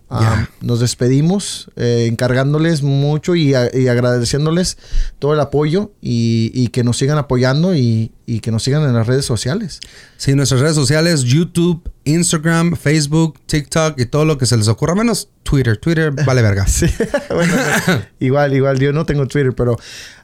Nos 0.61 0.81
despedimos 0.81 1.71
eh, 1.77 2.07
encargándoles 2.11 2.83
mucho 2.83 3.35
y, 3.35 3.55
a- 3.55 3.71
y 3.75 3.89
agradeciéndoles 3.89 4.77
todo 5.19 5.33
el 5.35 5.41
apoyo 5.41 5.93
y, 6.01 6.51
y 6.55 6.69
que 6.69 6.85
nos 6.85 6.99
sigan 6.99 7.19
apoyando 7.19 7.75
y, 7.75 8.13
y 8.27 8.41
que 8.41 8.51
nos 8.51 8.63
sigan 8.63 8.83
en 8.83 8.93
las 8.95 9.07
redes 9.07 9.25
sociales. 9.25 9.81
Sí, 10.17 10.35
nuestras 10.35 10.61
redes 10.61 10.75
sociales, 10.75 11.23
YouTube, 11.23 11.83
Instagram, 12.05 12.77
Facebook, 12.77 13.39
TikTok 13.47 13.99
y 13.99 14.07
todo 14.07 14.25
lo 14.25 14.37
que 14.39 14.47
se 14.47 14.57
les 14.57 14.69
ocurra, 14.69 14.95
menos 14.95 15.29
Twitter. 15.43 15.77
Twitter 15.79 16.13
vale 16.27 16.43
verga. 16.43 16.67
Sí, 16.67 16.87
bueno, 17.31 17.55
igual, 18.21 18.55
igual, 18.55 18.79
yo 18.79 18.93
no 18.93 19.07
tengo 19.07 19.27
Twitter, 19.27 19.55
pero 19.55 19.77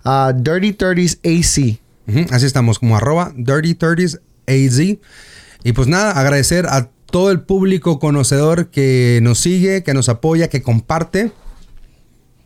ah, 0.05 0.32
Dirty 0.36 0.72
30s 0.74 1.18
AC. 1.24 1.80
Así 2.30 2.47
estamos, 2.47 2.78
como 2.78 2.97
arroba 2.97 3.32
Dirty 3.36 3.74
30s 3.74 4.20
AZ. 4.47 4.99
Y 5.64 5.72
pues 5.72 5.89
nada, 5.89 6.12
agradecer 6.12 6.66
a 6.66 6.91
todo 7.11 7.31
el 7.31 7.41
público 7.41 7.99
conocedor 7.99 8.69
que 8.71 9.21
nos 9.23 9.39
sigue, 9.39 9.83
que 9.83 9.95
nos 9.95 10.09
apoya, 10.09 10.49
que 10.49 10.63
comparte. 10.63 11.33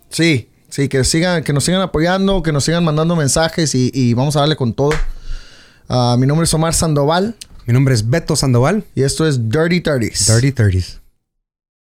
Sí, 0.09 0.49
sí, 0.69 0.89
que 0.89 1.05
sigan, 1.05 1.43
que 1.43 1.53
nos 1.53 1.65
sigan 1.65 1.81
apoyando, 1.81 2.43
que 2.43 2.53
nos 2.53 2.65
sigan 2.65 2.85
mandando 2.85 3.17
mensajes 3.17 3.75
y, 3.75 3.91
y 3.93 4.15
vamos 4.15 4.37
a 4.37 4.41
darle 4.41 4.57
con 4.57 4.75
todo. 4.75 4.93
Ah, 5.89 6.17
mi 6.19 6.27
nombre 6.27 6.45
es 6.45 6.55
Omar 6.55 6.75
Sandoval 6.75 7.37
Mi 7.67 7.75
nombre 7.75 7.93
es 7.95 8.09
Beto 8.09 8.37
Sandoval, 8.37 8.85
y 8.95 9.03
esto 9.03 9.27
es 9.27 9.49
Dirty 9.49 9.81
30s. 9.81 10.41
Dirty 10.41 10.53
30s. 10.53 11.02